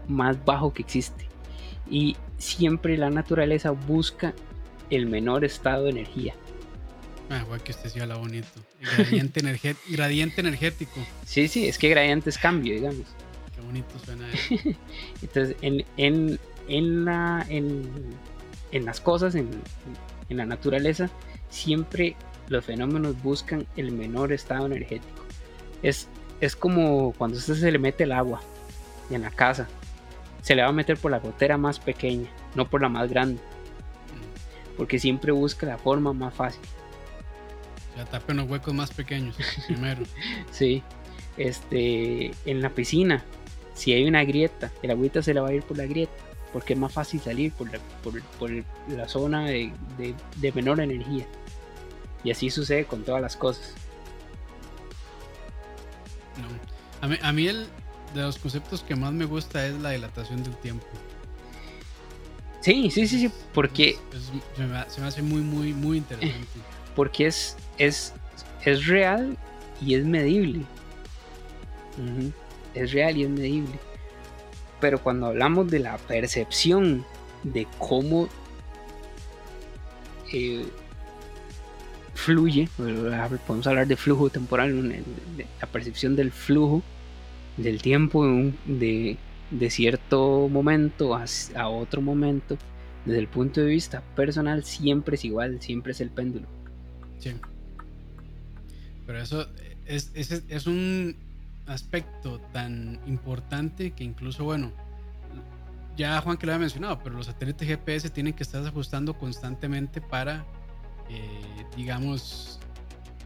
más 0.07 0.43
bajo 0.45 0.73
que 0.73 0.83
existe. 0.83 1.27
Y 1.89 2.15
siempre 2.37 2.97
la 2.97 3.09
naturaleza 3.09 3.71
busca 3.71 4.33
el 4.89 5.07
menor 5.07 5.43
estado 5.43 5.85
de 5.85 5.89
energía. 5.91 6.33
Ah, 7.29 7.43
guay, 7.47 7.59
que 7.59 7.71
usted 7.71 7.89
sí 7.89 7.99
habla 7.99 8.15
bonito. 8.15 8.47
Gradiente, 8.79 9.41
gradiente 9.89 10.41
energético. 10.41 10.99
Sí, 11.25 11.47
sí, 11.47 11.67
es 11.67 11.77
que 11.77 11.89
gradiente 11.89 12.29
es 12.29 12.37
cambio, 12.37 12.73
digamos. 12.73 13.05
Qué 13.53 13.61
bonito 13.61 13.99
suena 14.03 14.27
Entonces, 15.21 15.55
en, 15.61 15.85
en, 15.97 16.39
en, 16.67 17.05
la, 17.05 17.45
en, 17.49 17.89
en 18.71 18.85
las 18.85 19.01
cosas, 19.01 19.35
en, 19.35 19.49
en 20.29 20.37
la 20.37 20.45
naturaleza, 20.45 21.09
siempre 21.49 22.15
los 22.49 22.63
fenómenos 22.63 23.21
buscan 23.21 23.67
el 23.75 23.91
menor 23.91 24.31
estado 24.31 24.65
energético. 24.65 25.23
Es, 25.83 26.07
es 26.39 26.55
como 26.55 27.13
cuando 27.13 27.37
usted 27.37 27.55
se 27.55 27.71
le 27.71 27.79
mete 27.79 28.05
el 28.05 28.13
agua 28.13 28.41
en 29.09 29.21
la 29.21 29.31
casa. 29.31 29.67
Se 30.41 30.55
le 30.55 30.61
va 30.61 30.69
a 30.69 30.73
meter 30.73 30.97
por 30.97 31.11
la 31.11 31.19
gotera 31.19 31.57
más 31.57 31.79
pequeña, 31.79 32.29
no 32.55 32.69
por 32.69 32.81
la 32.81 32.89
más 32.89 33.09
grande. 33.09 33.41
Porque 34.77 34.99
siempre 34.99 35.31
busca 35.31 35.65
la 35.65 35.77
forma 35.77 36.13
más 36.13 36.33
fácil. 36.33 36.61
Ya 37.97 38.05
tapen 38.05 38.37
los 38.37 38.47
huecos 38.47 38.73
más 38.73 38.91
pequeños 38.91 39.35
primero. 39.65 40.03
sí. 40.51 40.83
Este, 41.35 42.31
en 42.45 42.61
la 42.61 42.69
piscina, 42.69 43.23
si 43.73 43.91
hay 43.93 44.07
una 44.07 44.23
grieta, 44.23 44.71
el 44.81 44.91
agüita 44.91 45.21
se 45.21 45.33
le 45.33 45.39
va 45.39 45.49
a 45.49 45.53
ir 45.53 45.63
por 45.63 45.77
la 45.77 45.85
grieta 45.85 46.13
porque 46.53 46.73
es 46.73 46.79
más 46.79 46.93
fácil 46.93 47.19
salir 47.19 47.51
por 47.51 47.71
la, 47.71 47.79
por, 48.39 48.51
la 48.87 49.07
zona 49.07 49.45
de, 49.45 49.71
menor 50.53 50.79
energía. 50.79 51.25
Y 52.23 52.31
así 52.31 52.49
sucede 52.49 52.85
con 52.85 53.03
todas 53.03 53.21
las 53.21 53.35
cosas. 53.35 53.73
A, 57.01 57.07
mí, 57.07 57.17
a 57.21 57.31
mí 57.31 57.47
el 57.47 57.67
de 58.13 58.21
los 58.21 58.39
conceptos 58.39 58.81
que 58.81 58.95
más 58.95 59.13
me 59.13 59.25
gusta 59.25 59.65
es 59.67 59.75
la 59.79 59.91
dilatación 59.91 60.43
del 60.43 60.55
tiempo. 60.57 60.85
Sí, 62.61 62.89
sí, 62.91 63.07
sí, 63.07 63.19
sí, 63.19 63.31
porque... 63.53 63.97
se, 64.55 64.65
me, 64.65 65.07
hace 65.07 65.21
muy, 65.21 65.41
muy, 65.41 65.73
muy 65.73 65.97
interesante. 65.97 66.47
Porque 66.95 67.27
es, 67.27 67.55
es, 67.77 68.13
es 68.65 68.87
real 68.87 69.37
y 69.81 69.95
es 69.95 70.05
medible. 70.05 70.61
Es 72.73 72.91
real 72.91 73.17
y 73.17 73.23
es 73.23 73.29
medible. 73.29 73.79
Pero 74.79 75.01
cuando 75.01 75.27
hablamos 75.27 75.69
de 75.69 75.79
la 75.79 75.97
percepción 75.97 77.05
de 77.43 77.67
cómo 77.79 78.27
eh, 80.31 80.65
fluye, 82.13 82.69
podemos 82.77 83.65
hablar 83.67 83.87
de 83.87 83.95
flujo 83.95 84.29
temporal, 84.29 85.03
la 85.59 85.67
percepción 85.67 86.15
del 86.15 86.31
flujo 86.31 86.83
del 87.57 87.81
tiempo 87.81 88.25
de, 88.65 89.17
cierto 89.69 90.47
momento 90.47 91.15
a, 91.15 91.69
otro 91.69 92.01
momento, 92.01 92.57
desde 93.05 93.19
el 93.19 93.27
punto 93.27 93.61
de 93.61 93.67
vista 93.67 94.01
personal, 94.15 94.63
siempre 94.63 95.15
es 95.15 95.25
igual, 95.25 95.61
siempre 95.61 95.91
es 95.91 96.01
el 96.01 96.09
péndulo. 96.09 96.47
Sí. 97.19 97.31
Pero 99.07 99.19
eso 99.19 99.47
es, 99.85 100.11
es 100.13 100.67
un 100.67 101.17
aspecto 101.65 102.39
tan 102.53 102.99
importante 103.07 103.91
que 103.91 104.03
incluso, 104.03 104.43
bueno, 104.43 104.71
ya 105.97 106.21
Juan 106.21 106.37
que 106.37 106.45
lo 106.45 106.53
había 106.53 106.61
mencionado, 106.61 106.99
pero 107.03 107.15
los 107.15 107.25
satélites 107.25 107.67
GPS 107.67 108.09
tienen 108.09 108.33
que 108.33 108.43
estar 108.43 108.65
ajustando 108.65 109.17
constantemente 109.17 109.99
para, 109.99 110.45
eh, 111.09 111.65
digamos, 111.75 112.59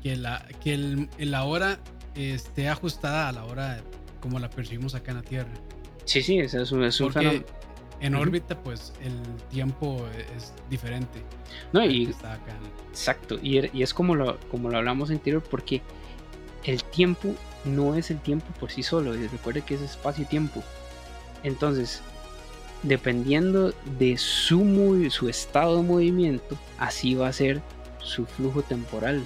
que 0.01 0.15
la, 0.15 0.47
que 0.63 0.73
el, 0.73 1.09
la 1.19 1.43
hora 1.43 1.79
esté 2.15 2.69
ajustada 2.69 3.27
a 3.27 3.31
la 3.31 3.43
hora 3.43 3.81
como 4.21 4.39
la 4.39 4.49
percibimos 4.49 4.95
acá 4.95 5.11
en 5.11 5.17
la 5.17 5.23
Tierra. 5.23 5.51
Sí, 6.05 6.21
sí, 6.21 6.39
eso 6.39 6.61
es 6.61 6.71
un, 6.71 6.83
es 6.83 6.97
Porque 6.97 7.45
en 8.01 8.15
órbita, 8.15 8.57
pues 8.57 8.93
el 9.01 9.13
tiempo 9.49 10.05
es 10.35 10.53
diferente. 10.69 11.21
No, 11.71 11.85
y, 11.85 12.13
exacto, 12.89 13.39
y, 13.41 13.77
y, 13.77 13.83
es 13.83 13.93
como 13.93 14.15
lo, 14.15 14.39
como 14.49 14.69
lo 14.69 14.77
hablamos 14.77 15.11
anterior, 15.11 15.43
porque 15.49 15.81
el 16.63 16.83
tiempo 16.83 17.35
no 17.63 17.95
es 17.95 18.11
el 18.11 18.19
tiempo 18.19 18.47
por 18.59 18.71
sí 18.71 18.83
solo, 18.83 19.13
recuerde 19.13 19.61
que 19.61 19.75
es 19.75 19.81
espacio 19.81 20.23
y 20.23 20.27
tiempo. 20.27 20.63
Entonces, 21.43 22.01
dependiendo 22.83 23.73
de 23.99 24.17
su, 24.17 25.07
su 25.11 25.29
estado 25.29 25.77
de 25.77 25.83
movimiento, 25.83 26.57
así 26.79 27.15
va 27.15 27.27
a 27.27 27.33
ser 27.33 27.61
su 27.99 28.25
flujo 28.25 28.63
temporal. 28.63 29.23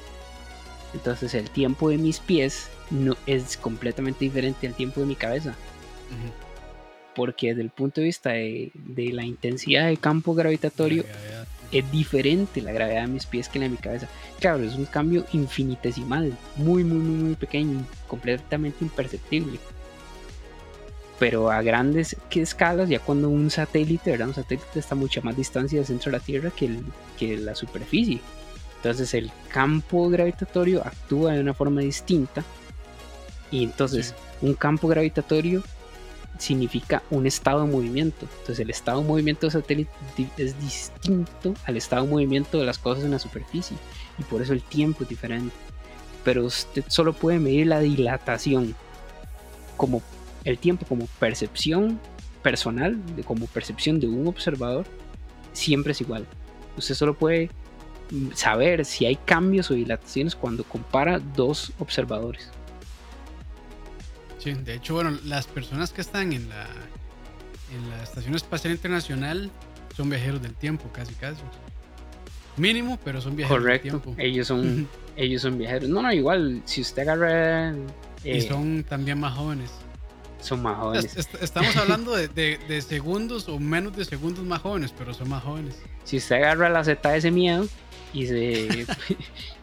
Entonces 0.93 1.34
el 1.34 1.49
tiempo 1.49 1.89
de 1.89 1.97
mis 1.97 2.19
pies 2.19 2.69
no 2.89 3.15
es 3.26 3.57
completamente 3.57 4.26
diferente 4.26 4.67
al 4.67 4.73
tiempo 4.73 5.01
de 5.01 5.07
mi 5.07 5.15
cabeza. 5.15 5.55
Porque 7.16 7.49
desde 7.49 7.61
el 7.61 7.70
punto 7.70 8.01
de 8.01 8.07
vista 8.07 8.32
de, 8.32 8.72
la 9.13 9.24
intensidad 9.24 9.88
del 9.88 9.99
campo 9.99 10.34
gravitatorio 10.34 11.05
es 11.72 11.91
diferente 11.91 12.61
la 12.61 12.72
gravedad 12.72 13.01
de 13.03 13.07
mis 13.07 13.26
pies 13.26 13.49
que 13.49 13.59
la 13.59 13.66
de 13.66 13.72
mi 13.72 13.78
cabeza. 13.78 14.07
Claro, 14.39 14.63
es 14.63 14.76
un 14.76 14.86
cambio 14.86 15.26
infinitesimal, 15.34 16.38
muy, 16.57 16.84
muy, 16.84 16.97
muy, 16.97 17.24
muy 17.24 17.36
pequeño, 17.36 17.86
completamente 18.07 18.84
imperceptible 18.84 19.57
pero 21.20 21.49
a 21.49 21.61
grandes 21.61 22.16
escalas, 22.32 22.89
ya 22.89 22.99
cuando 22.99 23.30
un 23.30 23.49
satélite, 23.49 24.11
¿verdad? 24.11 24.28
Un 24.28 24.34
satélite 24.34 24.80
está 24.80 24.95
a 24.95 24.97
mucha 24.97 25.22
más 25.22 25.38
distancia 25.38 25.80
del 25.80 25.88
centro 25.88 26.11
de 26.11 26.18
la 26.18 26.24
Tierra 26.24 26.51
que, 26.51 26.70
que 27.18 27.38
la 27.38 27.55
superficie. 27.55 28.20
Entonces 28.78 29.13
el 29.13 29.32
campo 29.49 30.09
gravitatorio 30.09 30.86
actúa 30.86 31.34
de 31.34 31.39
una 31.39 31.53
forma 31.53 31.82
distinta. 31.82 32.43
Y 33.49 33.63
entonces 33.63 34.13
un 34.41 34.53
campo 34.55 34.88
gravitatorio 34.88 35.63
significa 36.38 37.03
un 37.09 37.25
estado 37.25 37.65
de 37.65 37.71
movimiento. 37.71 38.27
Entonces 38.31 38.59
el 38.59 38.69
estado 38.69 39.01
de 39.01 39.07
movimiento 39.07 39.41
del 39.41 39.51
satélite 39.51 39.91
es 40.38 40.59
distinto 40.59 41.53
al 41.65 41.77
estado 41.77 42.03
de 42.03 42.11
movimiento 42.11 42.59
de 42.59 42.65
las 42.65 42.77
cosas 42.77 43.03
en 43.03 43.11
la 43.11 43.19
superficie. 43.19 43.77
Y 44.17 44.23
por 44.23 44.41
eso 44.41 44.53
el 44.53 44.61
tiempo 44.61 45.03
es 45.03 45.09
diferente. 45.09 45.55
pero 46.23 46.43
usted 46.45 46.83
solo 46.88 47.13
puede 47.13 47.39
medir 47.39 47.67
la 47.67 47.79
dilatación 47.79 48.75
como 49.77 50.01
el 50.43 50.57
tiempo 50.57 50.86
como 50.88 51.07
percepción 51.19 51.99
personal, 52.41 52.97
como 53.25 53.47
percepción 53.47 53.99
de 53.99 54.07
un 54.07 54.27
observador, 54.27 54.86
siempre 55.53 55.93
es 55.93 56.01
igual. 56.01 56.25
Usted 56.77 56.95
solo 56.95 57.15
puede 57.15 57.49
saber 58.33 58.86
si 58.86 59.05
hay 59.05 59.15
cambios 59.15 59.71
o 59.71 59.73
dilataciones 59.73 60.36
cuando 60.36 60.63
compara 60.63 61.19
dos 61.19 61.71
observadores. 61.79 62.49
Sí, 64.46 64.54
de 64.54 64.76
hecho, 64.76 64.93
bueno, 64.93 65.18
las 65.26 65.48
personas 65.48 65.91
que 65.91 66.02
están 66.02 66.32
en 66.32 66.48
la, 66.50 66.68
en 67.74 67.89
la 67.89 68.04
Estación 68.04 68.36
Espacial 68.36 68.74
Internacional 68.74 69.50
son 69.98 70.08
viajeros 70.08 70.39
del 70.39 70.54
tiempo, 70.54 70.88
casi 70.93 71.16
casi. 71.16 71.41
Mínimo, 72.56 73.00
pero 73.04 73.22
son 73.22 73.36
viajeros 73.36 73.64
del 73.64 73.82
tiempo. 73.82 74.14
Ellos 74.20 74.46
son, 74.46 74.88
ellos 75.18 75.41
son 75.41 75.58
viajeros. 75.58 75.89
No, 75.89 76.04
no, 76.04 76.14
igual, 76.14 76.62
si 76.66 76.82
usted 76.82 77.08
agarra. 77.08 77.74
y 78.24 78.30
eh, 78.38 78.41
son 78.48 78.84
también 78.84 79.20
más 79.20 79.34
jóvenes 79.34 79.72
son 80.46 80.62
más 80.62 80.78
jóvenes. 80.78 81.18
estamos 81.41 81.76
hablando 81.78 82.16
de, 82.16 82.84
segundos 82.88 83.50
o 83.50 83.60
menos 83.60 83.98
de 83.98 84.06
segundos 84.06 84.46
más 84.46 84.62
jóvenes, 84.62 84.93
pero 84.96 85.14
son 85.14 85.30
más 85.30 85.43
jóvenes. 85.43 85.76
Si 86.04 86.18
usted 86.18 86.36
agarra 86.36 86.70
la 86.70 86.84
Z 86.84 87.10
de 87.10 87.18
ese 87.18 87.32
miedo 87.32 87.68
y 88.16 88.26
se, 88.28 88.88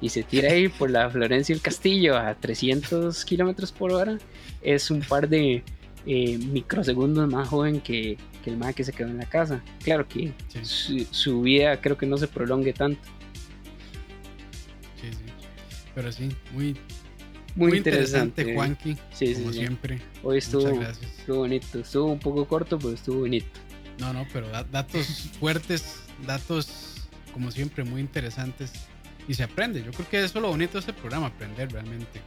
y 0.00 0.09
se 0.11 0.22
tira 0.22 0.53
ahí 0.53 0.68
por 0.68 0.90
la 0.90 1.09
Florencia 1.09 1.53
y 1.55 1.57
el 1.57 1.62
Castillo 1.62 2.16
a 2.16 2.34
300 2.34 3.24
kilómetros 3.24 3.72
por 3.72 3.92
hora, 3.92 4.18
es 4.61 4.90
un 4.90 5.00
par 5.00 5.28
de 5.28 5.64
eh, 6.05 6.38
microsegundos 6.38 7.28
más 7.30 7.48
joven 7.48 7.80
que, 7.80 8.18
el 8.44 8.57
más 8.59 8.74
que 8.74 8.84
se 8.84 8.92
quedó 8.92 9.09
en 9.09 9.18
la 9.18 9.26
casa. 9.26 9.62
Claro 9.82 10.07
que 10.07 10.32
su, 10.62 11.40
vida 11.40 11.80
creo 11.80 11.96
que 11.96 12.07
no 12.07 12.18
se 12.18 12.28
prolongue 12.28 12.74
tanto. 12.74 13.00
Sí, 15.00 15.09
sí. 15.11 15.32
Pero 15.94 16.12
sí, 16.12 16.28
muy, 16.53 16.76
muy, 17.55 17.78
interesante, 17.78 18.55
Juanqui. 18.55 18.98
Sí, 19.14 19.32
como 19.34 19.53
siempre. 19.53 20.03
Hoy 20.22 20.38
estuvo, 20.38 20.68
estuvo 20.68 21.38
bonito. 21.38 21.78
Estuvo 21.78 22.12
un 22.12 22.18
poco 22.18 22.46
corto, 22.46 22.78
pero 22.78 22.92
estuvo 22.92 23.20
bonito. 23.20 23.46
No, 23.98 24.12
no, 24.12 24.26
pero 24.32 24.48
datos 24.70 25.30
fuertes, 25.38 26.00
datos 26.26 26.91
como 27.33 27.51
siempre 27.51 27.85
muy 27.85 28.01
interesantes. 28.01 28.72
Y 29.28 29.35
se 29.35 29.45
aprende. 29.45 29.83
Yo 29.85 29.93
creo 29.93 30.09
que 30.09 30.16
eso 30.18 30.26
es 30.39 30.43
lo 30.43 30.49
bonito 30.49 30.72
de 30.74 30.80
este 30.80 30.93
programa, 30.93 31.28
aprender 31.28 31.70
realmente. 31.70 32.20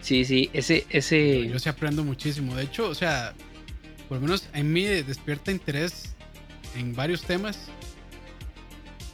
Sí, 0.00 0.24
sí, 0.24 0.48
ese... 0.54 0.86
ese... 0.88 1.46
Yo 1.46 1.58
sí 1.58 1.68
aprendo 1.68 2.04
muchísimo. 2.04 2.54
De 2.56 2.64
hecho, 2.64 2.88
o 2.88 2.94
sea, 2.94 3.34
por 4.08 4.16
lo 4.16 4.22
menos 4.22 4.48
en 4.54 4.72
mí 4.72 4.84
despierta 4.84 5.52
interés 5.52 6.14
en 6.74 6.94
varios 6.94 7.22
temas. 7.22 7.68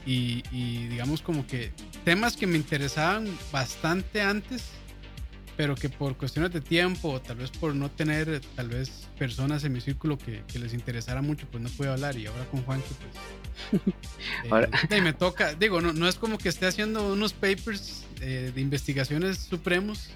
Y, 0.07 0.45
y 0.53 0.87
digamos 0.89 1.23
como 1.23 1.47
que 1.47 1.73
temas 2.05 2.37
que 2.37 2.47
me 2.47 2.57
interesaban 2.57 3.27
bastante 3.51 4.21
antes 4.21 4.71
pero 5.57 5.75
que 5.75 5.89
por 5.89 6.17
cuestiones 6.17 6.53
de 6.53 6.61
tiempo 6.61 7.11
o 7.11 7.21
tal 7.21 7.37
vez 7.37 7.51
por 7.51 7.75
no 7.75 7.91
tener 7.91 8.41
tal 8.57 8.69
vez 8.69 9.09
personas 9.19 9.63
en 9.65 9.73
mi 9.73 9.81
círculo 9.81 10.19
que, 10.19 10.43
les 10.59 10.75
interesara 10.75 11.23
mucho, 11.23 11.47
pues 11.51 11.63
no 11.63 11.69
puedo 11.71 11.93
hablar 11.93 12.17
y 12.17 12.27
ahora 12.27 12.45
con 12.47 12.63
Juanqui 12.63 12.95
pues 13.71 13.95
eh, 14.91 15.01
me 15.01 15.13
toca, 15.13 15.55
digo, 15.55 15.81
no, 15.81 15.93
no 15.93 16.09
es 16.09 16.17
como 16.17 16.39
que 16.39 16.49
esté 16.49 16.67
haciendo 16.67 17.13
unos 17.13 17.33
papers 17.33 18.05
eh, 18.21 18.51
de 18.55 18.61
investigaciones 18.61 19.39
supremos, 19.39 20.11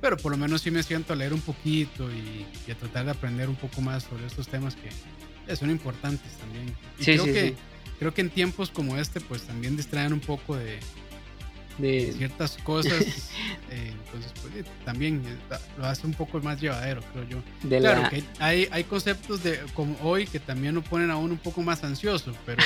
pero 0.00 0.16
por 0.16 0.32
lo 0.32 0.38
menos 0.38 0.62
sí 0.62 0.70
me 0.70 0.82
siento 0.82 1.12
a 1.12 1.16
leer 1.16 1.32
un 1.32 1.40
poquito 1.40 2.10
y, 2.10 2.70
a 2.70 2.74
tratar 2.74 3.06
de 3.06 3.10
aprender 3.12 3.48
un 3.48 3.56
poco 3.56 3.80
más 3.80 4.04
sobre 4.04 4.26
estos 4.26 4.48
temas 4.48 4.76
que 4.76 5.56
son 5.56 5.70
importantes 5.70 6.32
también. 6.38 6.74
Y 6.98 7.04
creo 7.04 7.24
que 7.24 7.54
creo 7.98 8.14
que 8.14 8.20
en 8.20 8.30
tiempos 8.30 8.70
como 8.70 8.96
este 8.96 9.20
pues 9.20 9.42
también 9.42 9.76
distraen 9.76 10.12
un 10.12 10.20
poco 10.20 10.56
de 10.56 10.78
de 11.80 12.12
ciertas 12.16 12.56
cosas. 12.58 13.04
Eh, 13.72 13.92
entonces, 14.04 14.32
pues 14.42 14.64
también 14.84 15.22
eh, 15.24 15.56
lo 15.78 15.86
hace 15.86 16.04
un 16.04 16.12
poco 16.12 16.40
más 16.40 16.60
llevadero, 16.60 17.02
creo 17.12 17.28
yo. 17.28 17.78
claro, 17.78 18.10
que 18.10 18.24
hay, 18.40 18.66
hay 18.72 18.82
conceptos 18.82 19.44
de 19.44 19.60
como 19.74 19.96
hoy 20.02 20.26
que 20.26 20.40
también 20.40 20.74
lo 20.74 20.82
ponen 20.82 21.08
a 21.12 21.16
uno 21.16 21.34
un 21.34 21.38
poco 21.38 21.62
más 21.62 21.84
ansioso, 21.84 22.34
pero 22.44 22.60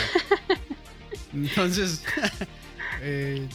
entonces 1.35 2.03
eh, 3.03 3.47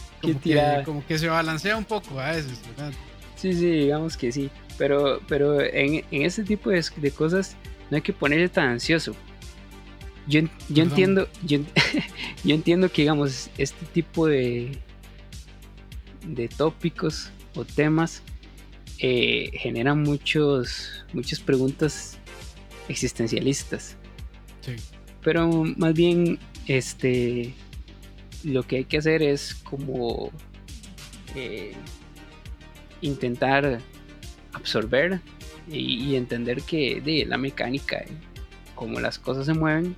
como, 0.84 1.04
que, 1.04 1.18
se 1.18 1.26
balancea 1.26 1.76
un 1.76 1.84
poco 1.84 2.20
a 2.20 2.30
veces, 2.30 2.60
¿verdad? 2.68 2.92
Sí, 3.34 3.52
sí, 3.52 3.68
digamos 3.68 4.16
que 4.16 4.30
sí. 4.30 4.48
Pero, 4.78 5.20
pero 5.26 5.60
en, 5.60 6.04
en 6.12 6.22
ese 6.22 6.44
tipo 6.44 6.70
de, 6.70 6.84
de 6.98 7.10
cosas 7.10 7.56
no 7.90 7.96
hay 7.96 8.02
que 8.02 8.12
ponerse 8.12 8.48
tan 8.48 8.68
ansioso. 8.68 9.16
Yo, 10.28 10.42
yo 10.68 10.84
entiendo, 10.84 11.28
yo, 11.42 11.58
yo 12.44 12.54
entiendo 12.54 12.90
que 12.92 13.02
digamos 13.02 13.50
este 13.58 13.84
tipo 13.86 14.28
de, 14.28 14.78
de 16.26 16.48
tópicos 16.48 17.30
o 17.54 17.64
temas 17.64 18.22
eh, 18.98 19.50
generan 19.54 20.02
muchos, 20.02 21.04
muchas 21.12 21.40
preguntas 21.40 22.18
existencialistas. 22.88 23.96
Pero 25.22 25.64
más 25.76 25.94
bien, 25.94 26.38
este, 26.66 27.54
lo 28.44 28.62
que 28.62 28.76
hay 28.76 28.84
que 28.84 28.98
hacer 28.98 29.22
es 29.22 29.54
como 29.54 30.30
eh, 31.34 31.72
intentar 33.00 33.80
absorber 34.52 35.20
y, 35.68 36.16
entender 36.16 36.62
que 36.62 37.00
de 37.00 37.24
la 37.26 37.38
mecánica, 37.38 38.04
como 38.74 38.98
las 39.00 39.18
cosas 39.18 39.46
se 39.46 39.54
mueven 39.54 39.94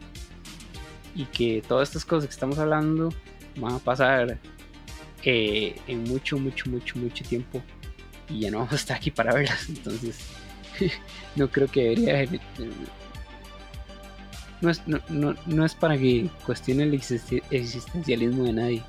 y 1.14 1.24
que 1.26 1.62
todas 1.66 1.88
estas 1.88 2.04
cosas 2.04 2.26
que 2.28 2.34
estamos 2.34 2.58
hablando 2.58 3.12
van 3.56 3.74
a 3.74 3.78
pasar 3.78 4.38
eh, 5.24 5.76
en 5.86 6.04
mucho, 6.04 6.38
mucho, 6.38 6.68
mucho, 6.70 6.98
mucho 6.98 7.24
tiempo 7.24 7.62
y 8.28 8.40
ya 8.40 8.50
no 8.50 8.58
vamos 8.58 8.72
a 8.72 8.76
estar 8.76 8.96
aquí 8.96 9.10
para 9.10 9.34
verlas. 9.34 9.68
Entonces, 9.68 10.18
no 11.36 11.50
creo 11.50 11.68
que 11.68 11.94
debería. 11.96 12.40
No 14.60 14.70
es, 14.70 14.86
no, 14.86 15.00
no, 15.08 15.34
no 15.46 15.64
es 15.64 15.74
para 15.74 15.98
que 15.98 16.28
cuestione 16.46 16.84
el 16.84 16.94
existencialismo 16.94 18.44
de 18.44 18.52
nadie. 18.52 18.82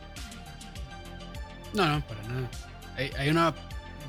No, 1.74 1.88
no, 1.88 2.02
para 2.02 2.22
nada. 2.24 2.50
Hay, 2.96 3.12
hay 3.18 3.30
un 3.30 3.54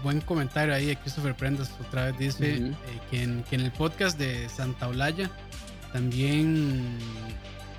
buen 0.02 0.20
comentario 0.20 0.74
ahí 0.74 0.86
de 0.86 0.96
Christopher 0.96 1.34
Prendas 1.34 1.70
otra 1.80 2.06
vez. 2.06 2.18
Dice 2.18 2.56
eh, 2.56 2.72
que, 3.10 3.22
en, 3.22 3.42
que, 3.44 3.56
en, 3.56 3.62
el 3.62 3.72
podcast 3.72 4.18
de 4.18 4.48
Santa 4.50 4.88
Olaya 4.88 5.30
también 5.92 6.98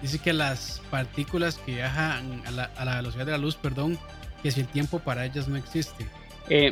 dice 0.02 0.18
que 0.18 0.34
las 0.34 0.82
partículas 0.90 1.58
que 1.58 1.76
viajan 1.76 2.42
a 2.48 2.52
la, 2.52 2.64
a 2.76 2.86
la 2.86 2.96
velocidad 2.96 3.26
de 3.28 3.34
la 3.34 3.38
luz, 3.38 3.56
perdón, 3.56 4.00
que 4.46 4.52
si 4.52 4.62
el 4.62 4.68
tiempo 4.68 5.00
para 5.00 5.26
ellas 5.26 5.48
no 5.48 5.58
existe? 5.58 6.06
Eh, 6.50 6.72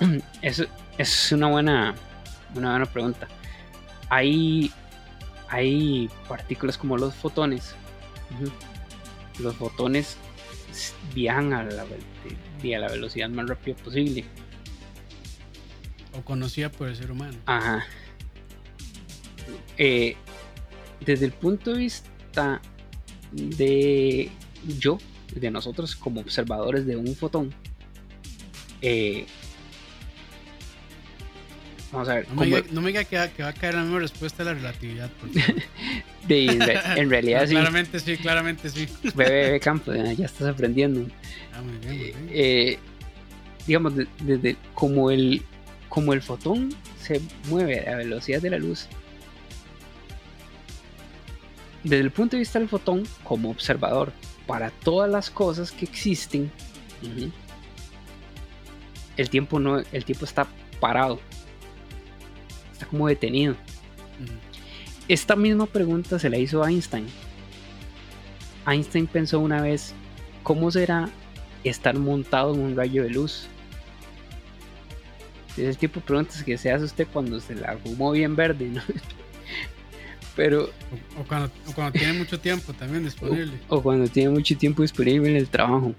eso, 0.42 0.66
es 0.98 1.32
una 1.32 1.46
buena, 1.46 1.94
una 2.54 2.72
buena 2.72 2.84
pregunta. 2.84 3.26
Hay, 4.10 4.70
hay 5.48 6.10
partículas 6.28 6.76
como 6.76 6.98
los 6.98 7.14
fotones. 7.14 7.74
Los 9.38 9.56
fotones 9.56 10.18
viajan 11.14 11.54
a 11.54 11.62
la, 11.62 11.84
a 11.84 12.78
la 12.78 12.88
velocidad 12.88 13.30
más 13.30 13.48
rápida 13.48 13.76
posible. 13.76 14.22
O 16.18 16.20
conocida 16.20 16.70
por 16.70 16.88
el 16.88 16.96
ser 16.96 17.10
humano. 17.10 17.38
Ajá. 17.46 17.86
Eh, 19.78 20.18
desde 21.00 21.24
el 21.24 21.32
punto 21.32 21.72
de 21.72 21.78
vista 21.78 22.60
de 23.32 24.30
yo, 24.66 24.98
de 25.34 25.50
nosotros 25.50 25.96
como 25.96 26.20
observadores 26.20 26.86
de 26.86 26.96
un 26.96 27.14
fotón, 27.14 27.54
eh, 28.82 29.26
vamos 31.92 32.08
a 32.08 32.14
ver. 32.16 32.28
No 32.30 32.80
me, 32.82 32.88
diga, 32.88 33.04
que, 33.04 33.16
va, 33.16 33.48
a 33.48 33.52
caer 33.52 33.74
la 33.74 33.82
misma 33.82 34.00
respuesta 34.00 34.44
de 34.44 34.50
la 34.50 34.54
relatividad. 34.54 35.10
en 36.28 37.10
realidad 37.10 37.46
sí. 37.46 37.52
Claramente 37.52 38.00
sí, 38.00 38.16
claramente 38.16 38.70
sí. 38.70 38.86
Bebe, 39.14 39.60
campo, 39.60 39.92
ya 39.94 40.26
estás 40.26 40.48
aprendiendo. 40.48 41.06
Ah, 41.54 41.62
muy 41.62 41.78
bien, 41.78 41.96
muy 41.96 42.04
bien. 42.04 42.30
Eh, 42.32 42.78
digamos, 43.66 43.94
desde 44.22 44.56
como 44.74 45.10
el 45.10 45.42
como 45.88 46.12
el 46.12 46.20
fotón 46.20 46.74
se 47.00 47.20
mueve 47.48 47.88
a 47.88 47.96
velocidad 47.96 48.42
de 48.42 48.50
la 48.50 48.58
luz. 48.58 48.86
Desde 51.82 52.00
el 52.00 52.10
punto 52.10 52.36
de 52.36 52.40
vista 52.40 52.58
del 52.58 52.68
fotón, 52.68 53.04
como 53.22 53.48
observador, 53.50 54.12
para 54.46 54.70
todas 54.70 55.10
las 55.10 55.30
cosas 55.30 55.72
que 55.72 55.84
existen, 55.84 56.50
el 59.16 59.30
tiempo 59.30 59.58
no, 59.58 59.78
el 59.78 60.04
tiempo 60.04 60.24
está 60.24 60.46
parado, 60.80 61.20
está 62.72 62.86
como 62.86 63.08
detenido. 63.08 63.56
Esta 65.08 65.36
misma 65.36 65.66
pregunta 65.66 66.18
se 66.18 66.28
la 66.28 66.38
hizo 66.38 66.66
Einstein. 66.66 67.06
Einstein 68.66 69.06
pensó 69.06 69.38
una 69.38 69.60
vez, 69.60 69.94
¿cómo 70.42 70.70
será 70.70 71.08
estar 71.62 71.96
montado 71.96 72.54
en 72.54 72.60
un 72.60 72.76
rayo 72.76 73.04
de 73.04 73.10
luz? 73.10 73.46
Es 75.56 75.64
el 75.64 75.78
tipo 75.78 76.00
de 76.00 76.06
preguntas 76.06 76.42
que 76.42 76.58
se 76.58 76.70
hace 76.70 76.84
usted 76.84 77.06
cuando 77.12 77.40
se 77.40 77.54
la 77.54 77.78
fumó 77.78 78.12
bien 78.12 78.36
verde, 78.36 78.66
¿no? 78.66 78.82
Pero. 80.36 80.70
O, 81.18 81.24
cuando, 81.26 81.50
tiene 81.92 82.12
mucho 82.12 82.38
tiempo 82.38 82.72
también 82.74 83.04
disponible. 83.04 83.58
O, 83.68 83.82
cuando 83.82 84.06
tiene 84.06 84.28
mucho 84.30 84.56
tiempo 84.56 84.82
disponible 84.82 85.30
en 85.30 85.36
el 85.36 85.48
trabajo. 85.48 85.94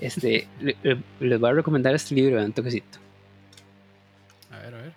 Este, 0.00 0.48
les 1.20 1.40
voy 1.40 1.50
a 1.50 1.54
recomendar 1.54 1.94
este 1.94 2.14
libro, 2.14 2.44
un 2.44 2.52
toquecito. 2.52 2.98
A 4.50 4.58
ver, 4.58 4.74
a 4.74 4.78
ver. 4.78 4.92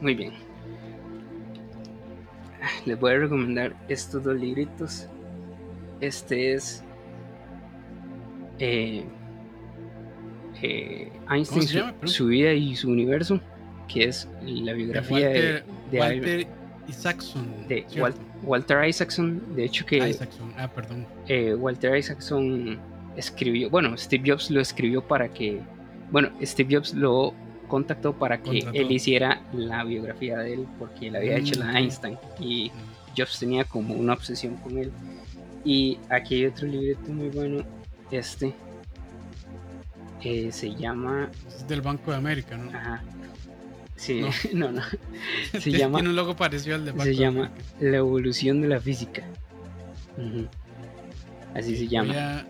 Muy 0.00 0.14
bien. 0.14 0.32
Les 2.86 2.98
voy 2.98 3.12
a 3.12 3.18
recomendar 3.18 3.76
estos 3.88 4.24
dos 4.24 4.36
libritos. 4.36 5.08
Este 6.00 6.54
es 6.54 6.82
eh, 8.58 9.04
eh, 10.62 11.12
Einstein, 11.30 11.94
su, 12.04 12.26
vida 12.26 12.52
y 12.52 12.74
su 12.76 12.90
universo, 12.90 13.40
que 13.88 14.04
es 14.04 14.28
la 14.42 14.72
biografía 14.72 15.28
de, 15.28 15.62
Walter, 15.92 16.46
Isaacson. 16.88 17.68
De 17.68 17.86
Walter 18.42 18.84
Isaacson, 18.84 19.42
de 19.54 19.64
hecho 19.64 19.86
que 19.86 20.16
ah, 20.56 20.68
perdón. 20.68 21.06
Eh, 21.28 21.54
Walter 21.54 21.96
Isaacson 21.96 22.78
escribió, 23.16 23.70
bueno, 23.70 23.96
Steve 23.96 24.30
Jobs 24.30 24.50
lo 24.50 24.60
escribió 24.60 25.02
para 25.02 25.28
que, 25.28 25.60
bueno, 26.10 26.30
Steve 26.42 26.76
Jobs 26.76 26.94
lo 26.94 27.34
contactó 27.68 28.12
para 28.12 28.42
que 28.42 28.58
él 28.72 28.92
hiciera 28.92 29.42
la 29.52 29.84
biografía 29.84 30.38
de 30.38 30.54
él, 30.54 30.66
porque 30.78 31.08
él 31.08 31.16
había 31.16 31.36
hecho 31.36 31.58
la 31.58 31.72
mm. 31.72 31.76
Einstein 31.76 32.18
y. 32.40 32.70
Jobs 33.16 33.38
tenía 33.38 33.64
como 33.64 33.94
una 33.94 34.14
obsesión 34.14 34.56
con 34.56 34.78
él. 34.78 34.90
Y 35.64 35.98
aquí 36.08 36.36
hay 36.36 36.46
otro 36.46 36.66
libreto 36.66 37.12
muy 37.12 37.28
bueno, 37.28 37.64
este, 38.10 38.54
se 40.50 40.74
llama... 40.74 41.30
Es 41.48 41.66
del 41.68 41.82
Banco 41.82 42.10
de 42.10 42.16
América, 42.16 42.56
¿no? 42.56 42.76
Ajá. 42.76 43.02
Sí, 43.96 44.22
no, 44.52 44.72
no. 44.72 44.82
Se 45.60 45.70
llama... 45.70 45.98
Tiene 45.98 46.10
un 46.10 46.16
logo 46.16 46.34
parecido 46.36 46.76
al 46.76 46.84
de 46.84 46.92
Banco 46.92 47.04
Se 47.04 47.14
llama 47.14 47.50
La 47.80 47.98
evolución 47.98 48.60
de 48.60 48.68
la 48.68 48.80
física. 48.80 49.22
Así 51.54 51.76
se 51.76 51.88
llama. 51.88 52.46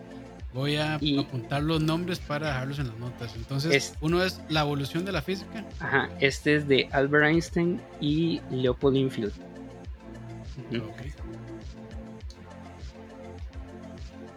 Voy 0.53 0.77
a, 0.77 0.95
apuntar 0.95 1.63
los 1.63 1.81
nombres 1.81 2.19
para 2.19 2.47
dejarlos 2.47 2.79
en 2.79 2.87
las 2.87 2.97
notas. 2.97 3.35
Entonces, 3.35 3.93
uno 3.99 4.23
es 4.23 4.39
La 4.49 4.61
evolución 4.61 5.03
de 5.03 5.11
la 5.11 5.21
física. 5.21 5.65
Ajá, 5.79 6.09
este 6.21 6.55
es 6.55 6.67
de 6.67 6.87
Albert 6.91 7.25
Einstein 7.25 7.81
y 7.99 8.39
Leopold 8.51 8.95
Infield. 8.95 9.33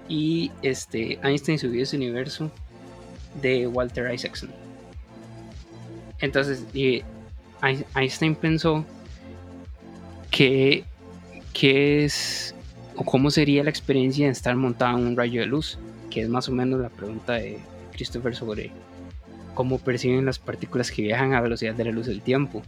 Y 0.08 0.50
este, 0.62 1.18
Einstein 1.22 1.58
subió 1.58 1.82
ese 1.82 1.96
universo 1.96 2.50
de 3.42 3.66
Walter 3.66 4.12
Isaacson. 4.12 4.50
Entonces, 6.20 6.64
Einstein 7.94 8.34
pensó 8.34 8.84
que, 10.30 10.84
es 11.60 12.54
o 12.96 13.04
cómo 13.04 13.30
sería 13.30 13.64
la 13.64 13.70
experiencia 13.70 14.26
de 14.26 14.32
estar 14.32 14.54
montado 14.56 14.98
en 14.98 15.06
un 15.08 15.16
rayo 15.16 15.40
de 15.40 15.46
luz, 15.46 15.78
que 16.10 16.22
es 16.22 16.28
más 16.28 16.48
o 16.48 16.52
menos 16.52 16.80
la 16.80 16.88
pregunta 16.88 17.34
de 17.34 17.58
Christopher 17.92 18.34
sobre 18.34 18.70
cómo 19.54 19.78
perciben 19.78 20.24
las 20.24 20.38
partículas 20.38 20.90
que 20.90 21.02
viajan 21.02 21.34
a 21.34 21.40
velocidad 21.40 21.74
de 21.74 21.84
la 21.84 21.90
luz 21.90 22.06
del 22.06 22.22
tiempo. 22.22 22.62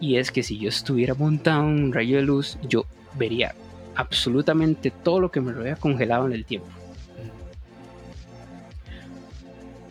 Y 0.00 0.16
es 0.16 0.30
que 0.30 0.42
si 0.42 0.58
yo 0.58 0.68
estuviera 0.68 1.14
montado 1.14 1.62
en 1.62 1.84
un 1.84 1.92
rayo 1.92 2.16
de 2.16 2.22
luz, 2.22 2.58
yo 2.62 2.86
vería 3.18 3.54
absolutamente 3.94 4.90
todo 4.90 5.20
lo 5.20 5.30
que 5.30 5.40
me 5.40 5.52
rodea 5.52 5.76
congelado 5.76 6.26
en 6.26 6.32
el 6.32 6.44
tiempo. 6.44 6.68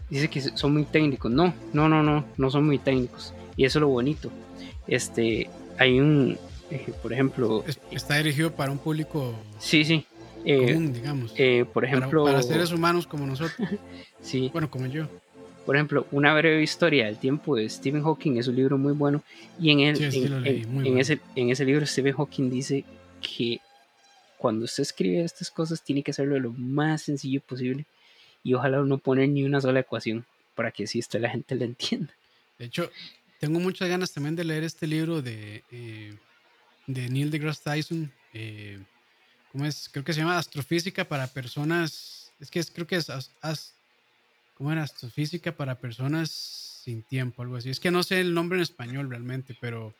dice 0.10 0.28
que 0.28 0.42
son 0.42 0.74
muy 0.74 0.84
técnicos. 0.84 1.32
No, 1.32 1.54
no, 1.74 1.88
no, 1.88 2.04
no, 2.04 2.26
no 2.38 2.52
son 2.52 2.66
muy 2.66 2.80
técnicos. 2.80 3.34
Y 3.56 3.66
eso 3.66 3.80
es 3.80 3.82
lo 3.82 3.90
bonito. 3.90 4.32
Este, 4.88 5.50
hay 5.78 6.00
un, 6.00 6.38
eh, 6.72 6.92
por 7.02 7.14
ejemplo... 7.14 7.64
Está 7.92 8.18
dirigido 8.18 8.52
para 8.52 8.72
un 8.72 8.80
público... 8.80 9.36
Sí, 9.60 9.84
sí. 9.84 10.06
Eh, 10.46 10.74
común, 10.74 10.94
digamos. 10.94 11.34
Eh, 11.38 11.66
por 11.72 11.86
ejemplo... 11.86 12.26
Para, 12.26 12.42
seres 12.42 12.72
humanos 12.72 13.06
como 13.06 13.26
nosotros. 13.26 13.70
sí. 14.22 14.50
Bueno, 14.52 14.70
como 14.70 14.88
yo. 14.88 15.08
Por 15.66 15.76
ejemplo, 15.76 16.08
Una 16.12 16.34
breve 16.34 16.64
historia 16.64 17.06
del 17.06 17.18
tiempo 17.18 17.56
de 17.56 17.70
Stephen 17.70 18.04
Hawking 18.04 18.38
es 18.38 18.48
un 18.48 18.56
libro 18.56 18.78
muy 18.78 18.94
bueno. 18.94 19.22
Y 19.60 19.72
en, 19.72 19.82
el, 19.82 20.02
en, 20.04 20.98
ese, 20.98 21.20
en 21.36 21.50
ese 21.50 21.66
libro 21.66 21.86
Stephen 21.86 22.14
Hawking 22.14 22.50
dice 22.50 22.86
que 23.22 23.60
cuando 24.40 24.64
usted 24.64 24.84
escribe 24.84 25.22
estas 25.22 25.52
cosas 25.52 25.84
tiene 25.84 26.02
que 26.02 26.12
hacerlo 26.12 26.40
lo 26.40 26.54
más 26.54 27.02
sencillo 27.04 27.42
posible 27.42 27.86
y 28.42 28.54
ojalá 28.54 28.82
no 28.84 28.98
poner 28.98 29.28
ni 29.28 29.44
una 29.44 29.60
sola 29.60 29.82
ecuación 29.82 30.26
para 30.56 30.72
que 30.72 30.88
si 30.88 31.00
esto 31.00 31.20
la 31.20 31.30
gente 31.30 31.56
lo 31.56 31.66
entienda. 31.66 32.14
De 32.58 32.66
hecho, 32.66 32.90
tengo 33.40 33.60
muchas 33.60 33.90
ganas 33.90 34.14
también 34.14 34.38
de 34.38 34.46
leer 34.46 34.64
este 34.64 34.88
libro 34.88 35.22
de, 35.22 35.64
eh, 35.72 36.16
de 36.88 37.10
Neil 37.10 37.32
deGrasse 37.32 37.64
Tyson. 37.64 38.12
Eh, 38.34 38.80
¿Cómo 39.52 39.66
es? 39.66 39.90
Creo 39.92 40.06
que 40.06 40.14
se 40.14 40.22
llama 40.22 40.38
Astrofísica 40.38 41.04
para 41.06 41.28
personas. 41.28 42.32
Es 42.40 42.50
que 42.50 42.64
creo 42.64 42.88
que 42.88 42.96
es. 42.96 43.12
¿Cómo 44.56 44.72
era? 44.72 44.84
Astrofísica 44.84 45.52
para 45.52 45.76
personas 45.76 46.32
sin 46.32 47.04
tiempo, 47.04 47.42
algo 47.42 47.58
así. 47.58 47.70
Es 47.70 47.80
que 47.80 47.92
no 47.92 48.04
sé 48.04 48.22
el 48.22 48.34
nombre 48.34 48.58
en 48.58 48.64
español 48.64 49.10
realmente, 49.10 49.56
pero 49.60 49.94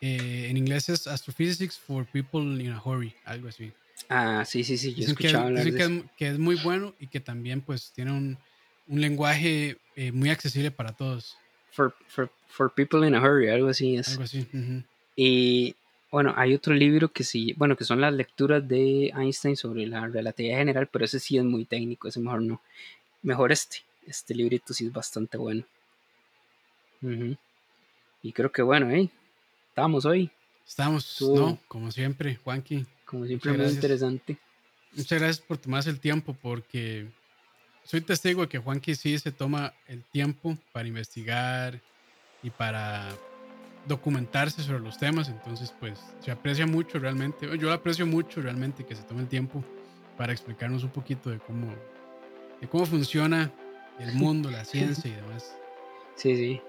eh, 0.00 0.46
en 0.50 0.56
inglés 0.56 0.88
es 0.88 1.06
Astrophysics 1.06 1.78
for 1.78 2.06
People 2.06 2.40
in 2.62 2.72
a 2.72 2.82
Hurry, 2.82 3.14
algo 3.24 3.48
así. 3.48 3.72
Ah, 4.08 4.44
sí, 4.44 4.62
sí, 4.62 4.76
sí, 4.76 4.94
yo 4.94 5.02
he 5.02 5.06
escuchado 5.06 5.54
que, 5.54 5.68
es, 5.68 6.04
que, 6.16 6.28
es, 6.28 6.38
muy 6.38 6.56
bueno 6.56 6.94
y 7.00 7.06
que 7.06 7.18
también 7.18 7.62
pues 7.62 7.92
tiene 7.92 8.12
un, 8.12 8.38
un 8.88 9.00
lenguaje 9.00 9.78
eh, 9.96 10.12
muy 10.12 10.30
accesible 10.30 10.70
para 10.70 10.92
todos. 10.92 11.36
For, 11.72 11.94
for, 12.06 12.30
for, 12.48 12.72
people 12.72 13.06
in 13.06 13.14
a 13.14 13.20
hurry, 13.20 13.48
algo 13.48 13.68
así 13.68 13.96
es. 13.96 14.08
Algo 14.10 14.24
así. 14.24 14.46
Y 15.16 15.74
bueno, 16.10 16.34
hay 16.36 16.54
otro 16.54 16.74
libro 16.74 17.08
que 17.08 17.24
sí, 17.24 17.54
bueno, 17.56 17.76
que 17.76 17.84
son 17.84 18.00
las 18.00 18.12
lecturas 18.12 18.66
de 18.66 19.12
Einstein 19.16 19.56
sobre 19.56 19.86
la 19.86 20.06
relatividad 20.06 20.58
general, 20.58 20.88
pero 20.90 21.04
ese 21.04 21.18
sí 21.18 21.36
es 21.38 21.44
muy 21.44 21.64
técnico, 21.64 22.08
ese 22.08 22.20
mejor 22.20 22.42
no. 22.42 22.60
Mejor 23.22 23.50
este, 23.50 23.78
este 24.06 24.34
librito 24.34 24.72
sí 24.72 24.86
es 24.86 24.92
bastante 24.92 25.36
bueno. 25.36 25.64
Y 28.22 28.32
creo 28.32 28.50
que 28.50 28.62
bueno, 28.62 28.90
¿eh? 28.90 29.10
Estamos 29.76 30.06
hoy. 30.06 30.30
Estamos, 30.66 31.20
¿no? 31.20 31.58
Como 31.68 31.92
siempre, 31.92 32.36
Juanqui. 32.42 32.86
Como 33.04 33.26
siempre, 33.26 33.52
muy 33.52 33.66
interesante. 33.66 34.38
Muchas 34.94 35.20
gracias 35.20 35.46
por 35.46 35.58
tomarse 35.58 35.90
el 35.90 36.00
tiempo, 36.00 36.34
porque 36.40 37.08
soy 37.84 38.00
testigo 38.00 38.40
de 38.40 38.48
que 38.48 38.56
Juanqui 38.56 38.94
sí 38.94 39.18
se 39.18 39.32
toma 39.32 39.74
el 39.86 40.02
tiempo 40.02 40.56
para 40.72 40.88
investigar 40.88 41.78
y 42.42 42.48
para 42.48 43.06
documentarse 43.86 44.62
sobre 44.62 44.80
los 44.80 44.96
temas. 44.96 45.28
Entonces, 45.28 45.74
pues 45.78 46.00
se 46.20 46.30
aprecia 46.30 46.66
mucho 46.66 46.98
realmente. 46.98 47.46
Yo 47.46 47.68
lo 47.68 47.74
aprecio 47.74 48.06
mucho 48.06 48.40
realmente 48.40 48.82
que 48.86 48.94
se 48.94 49.02
tome 49.02 49.20
el 49.20 49.28
tiempo 49.28 49.62
para 50.16 50.32
explicarnos 50.32 50.84
un 50.84 50.90
poquito 50.90 51.28
de 51.28 51.38
cómo, 51.38 51.66
de 52.62 52.66
cómo 52.66 52.86
funciona 52.86 53.52
el 53.98 54.14
mundo, 54.14 54.50
la 54.50 54.64
ciencia 54.64 55.10
y 55.10 55.14
demás. 55.14 55.54
Sí, 56.14 56.34
sí. 56.34 56.60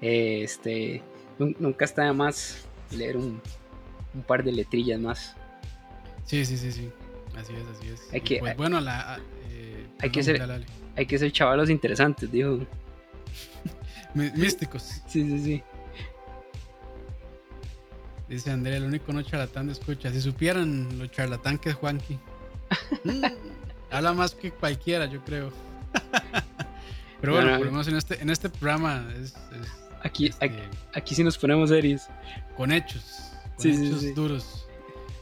este, 0.00 1.02
nunca 1.38 1.84
está 1.84 2.04
de 2.04 2.12
más 2.12 2.66
leer 2.90 3.16
un, 3.16 3.40
un 4.14 4.22
par 4.22 4.44
de 4.44 4.52
letrillas 4.52 5.00
más 5.00 5.36
Sí, 6.24 6.44
sí, 6.44 6.56
sí, 6.56 6.72
sí. 6.72 6.90
Así 7.36 7.52
es, 7.52 7.78
así 7.78 7.88
es. 7.88 8.12
Hay 8.12 8.20
que, 8.20 8.38
pues, 8.38 8.56
bueno, 8.56 8.80
la, 8.80 9.20
eh, 9.50 9.86
hay, 10.00 10.10
que 10.10 10.22
ser, 10.22 10.42
hay 10.96 11.06
que 11.06 11.18
ser 11.18 11.32
chavalos 11.32 11.68
interesantes, 11.68 12.30
dijo. 12.30 12.60
Místicos. 14.14 15.02
Sí, 15.06 15.22
sí, 15.28 15.44
sí. 15.44 15.62
Dice 18.28 18.50
Andrea, 18.50 18.78
el 18.78 18.84
único 18.84 19.12
no 19.12 19.22
charlatán 19.22 19.66
de 19.66 19.72
escucha. 19.72 20.10
Si 20.10 20.20
supieran 20.20 20.98
lo 20.98 21.06
charlatán 21.08 21.58
que 21.58 21.70
es 21.70 21.74
Juanqui. 21.76 22.18
Mm, 23.04 23.24
habla 23.90 24.12
más 24.14 24.34
que 24.34 24.50
cualquiera, 24.50 25.06
yo 25.06 25.22
creo. 25.24 25.52
Pero 27.20 27.34
bueno, 27.34 27.56
por 27.56 27.66
lo 27.66 27.72
menos 27.72 27.88
en 27.88 27.96
este, 27.96 28.20
en 28.20 28.30
este 28.30 28.48
programa 28.48 29.06
es, 29.22 29.34
aquí, 30.04 30.26
este, 30.26 30.52
aquí, 30.94 31.14
sí 31.14 31.24
nos 31.24 31.36
ponemos 31.36 31.70
serios. 31.70 32.02
Con 32.56 32.70
hechos. 32.70 33.32
Con 33.56 33.66
hechos 33.66 34.14
duros. 34.14 34.68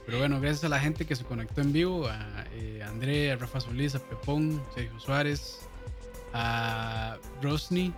Pero 0.05 0.19
bueno, 0.19 0.41
gracias 0.41 0.65
a 0.65 0.69
la 0.69 0.81
gente 0.81 1.07
que 1.07 1.15
se 1.15 1.25
conectó 1.25 1.61
en 1.61 1.73
vivo, 1.73 2.09
a 2.09 2.45
eh, 2.53 2.83
André, 2.85 3.33
a 3.33 3.37
Rafa 3.37 3.61
Solís, 3.61 3.95
a 3.95 4.01
Pepón, 4.01 4.61
Sergio 4.75 4.99
Suárez, 4.99 5.61
a 6.33 7.19
Rosny, 7.41 7.93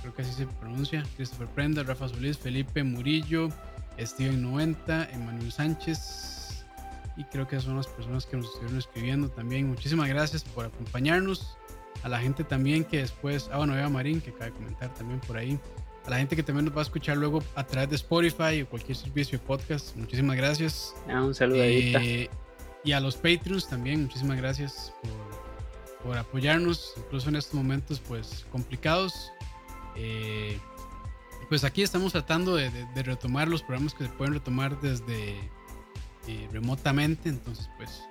creo 0.00 0.14
que 0.14 0.22
así 0.22 0.32
se 0.32 0.46
pronuncia, 0.46 1.04
Christopher 1.16 1.46
Prenda, 1.48 1.84
Rafa 1.84 2.08
Solís, 2.08 2.36
Felipe 2.36 2.82
Murillo, 2.82 3.50
Steven 3.98 4.42
90, 4.42 5.10
Emanuel 5.12 5.52
Sánchez, 5.52 6.64
y 7.16 7.24
creo 7.24 7.46
que 7.46 7.60
son 7.60 7.76
las 7.76 7.86
personas 7.86 8.26
que 8.26 8.36
nos 8.36 8.46
estuvieron 8.46 8.78
escribiendo 8.78 9.28
también. 9.28 9.68
Muchísimas 9.68 10.08
gracias 10.08 10.42
por 10.42 10.66
acompañarnos. 10.66 11.56
A 12.04 12.08
la 12.08 12.20
gente 12.20 12.44
también 12.44 12.84
que 12.84 12.98
después, 12.98 13.50
ah 13.52 13.58
bueno, 13.58 13.76
Eva 13.76 13.88
Marín 13.88 14.20
que 14.20 14.30
acaba 14.30 14.46
de 14.46 14.52
comentar 14.52 14.94
también 14.94 15.18
por 15.20 15.36
ahí 15.36 15.58
a 16.08 16.10
la 16.10 16.16
gente 16.16 16.34
que 16.34 16.42
también 16.42 16.64
nos 16.64 16.74
va 16.74 16.80
a 16.80 16.84
escuchar 16.84 17.18
luego 17.18 17.42
a 17.54 17.64
través 17.64 17.90
de 17.90 17.96
Spotify 17.96 18.62
o 18.62 18.66
cualquier 18.66 18.96
servicio 18.96 19.38
de 19.38 19.44
podcast. 19.44 19.94
Muchísimas 19.94 20.38
gracias. 20.38 20.94
Ah, 21.06 21.22
un 21.22 21.34
saludo 21.34 21.58
eh, 21.62 22.30
y 22.82 22.92
a 22.92 23.00
los 23.00 23.16
Patreons 23.16 23.68
también, 23.68 24.04
muchísimas 24.04 24.38
gracias 24.38 24.94
por, 26.02 26.16
apoyarnos, 26.16 26.94
incluso 26.96 27.28
en 27.28 27.36
estos 27.36 27.52
momentos 27.52 28.00
pues 28.00 28.46
complicados. 28.50 29.30
Eh, 29.96 30.58
pues 31.50 31.62
aquí 31.62 31.82
estamos 31.82 32.12
tratando 32.12 32.56
de, 32.56 32.70
retomar 33.02 33.46
los 33.46 33.60
programas 33.60 33.92
que 33.92 34.04
se 34.04 34.10
pueden 34.10 34.32
retomar 34.32 34.80
desde 34.80 35.36
eh, 36.26 36.48
remotamente. 36.50 37.28
Entonces, 37.28 37.68
pues, 37.76 38.02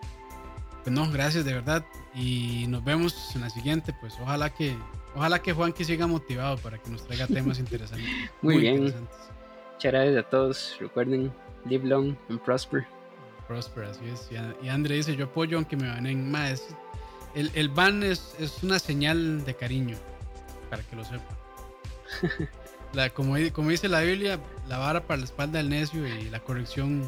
pues 0.84 0.96
no, 0.96 1.10
gracias 1.10 1.46
de 1.46 1.54
verdad. 1.56 1.84
Y 2.14 2.66
nos 2.68 2.84
vemos 2.84 3.36
en 3.36 3.42
la 3.42 3.50
siguiente. 3.50 3.92
Pues 4.00 4.14
ojalá 4.22 4.52
que, 4.54 4.78
ojalá 5.18 5.42
que 5.42 5.52
Juan 5.52 5.74
que 5.74 5.84
siga 5.84 6.08
motivado 6.08 6.58
para 6.58 6.78
que 6.78 6.90
nos 6.90 7.06
traiga 7.06 7.28
temas 7.28 7.60
interesantes. 7.60 8.08
muy, 8.42 8.60
bien. 8.60 8.84
Muchas 8.84 9.92
gracias 9.92 10.18
a 10.18 10.30
todos. 10.30 10.78
Recuerden, 10.80 11.34
live 11.66 11.86
long 11.86 12.16
and 12.30 12.40
prosper. 12.42 12.86
Prosper, 13.48 13.86
así 13.86 14.06
es. 14.14 14.30
Y, 14.62 14.70
André 14.70 14.96
dice, 14.96 15.16
yo 15.16 15.26
apoyo 15.26 15.58
aunque 15.58 15.76
me 15.76 15.88
banen 15.88 16.30
más. 16.32 16.64
El, 17.34 17.52
el 17.56 17.70
ban 17.70 18.04
es, 18.04 18.36
es 18.40 18.64
una 18.64 18.80
señal 18.80 19.44
de 19.46 19.56
cariño, 19.56 19.98
para 20.70 20.84
que 20.84 20.96
lo 20.96 21.04
sepa. 21.04 21.38
La, 22.94 23.10
como, 23.10 23.36
como, 23.52 23.70
dice 23.70 23.90
la 23.90 24.00
Biblia, 24.00 24.40
la 24.68 24.78
vara 24.78 25.06
para 25.06 25.18
la 25.18 25.26
espalda 25.26 25.58
del 25.58 25.70
necio 25.70 26.08
y 26.08 26.30
la 26.30 26.40
corrección 26.40 27.04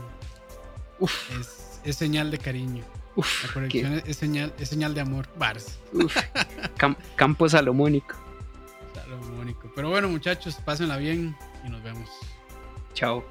Es, 1.40 1.80
es, 1.86 1.96
señal 1.96 2.32
de 2.32 2.38
cariño. 2.38 2.84
La 3.16 3.54
corrección 3.54 4.02
es, 4.06 4.18
señal, 4.18 4.54
es 4.60 4.70
señal 4.70 4.94
de 4.94 5.02
amor. 5.02 5.28
Bars. 5.38 5.80
campo 7.16 7.50
salomónico. 7.50 8.16
Salomónico. 8.94 9.72
Pero 9.76 9.90
bueno, 9.90 10.10
muchachos, 10.10 10.58
pásenla 10.64 10.98
bien 10.98 11.36
y 11.66 11.70
nos 11.70 11.84
vemos. 11.84 12.10
Chao. 12.94 13.24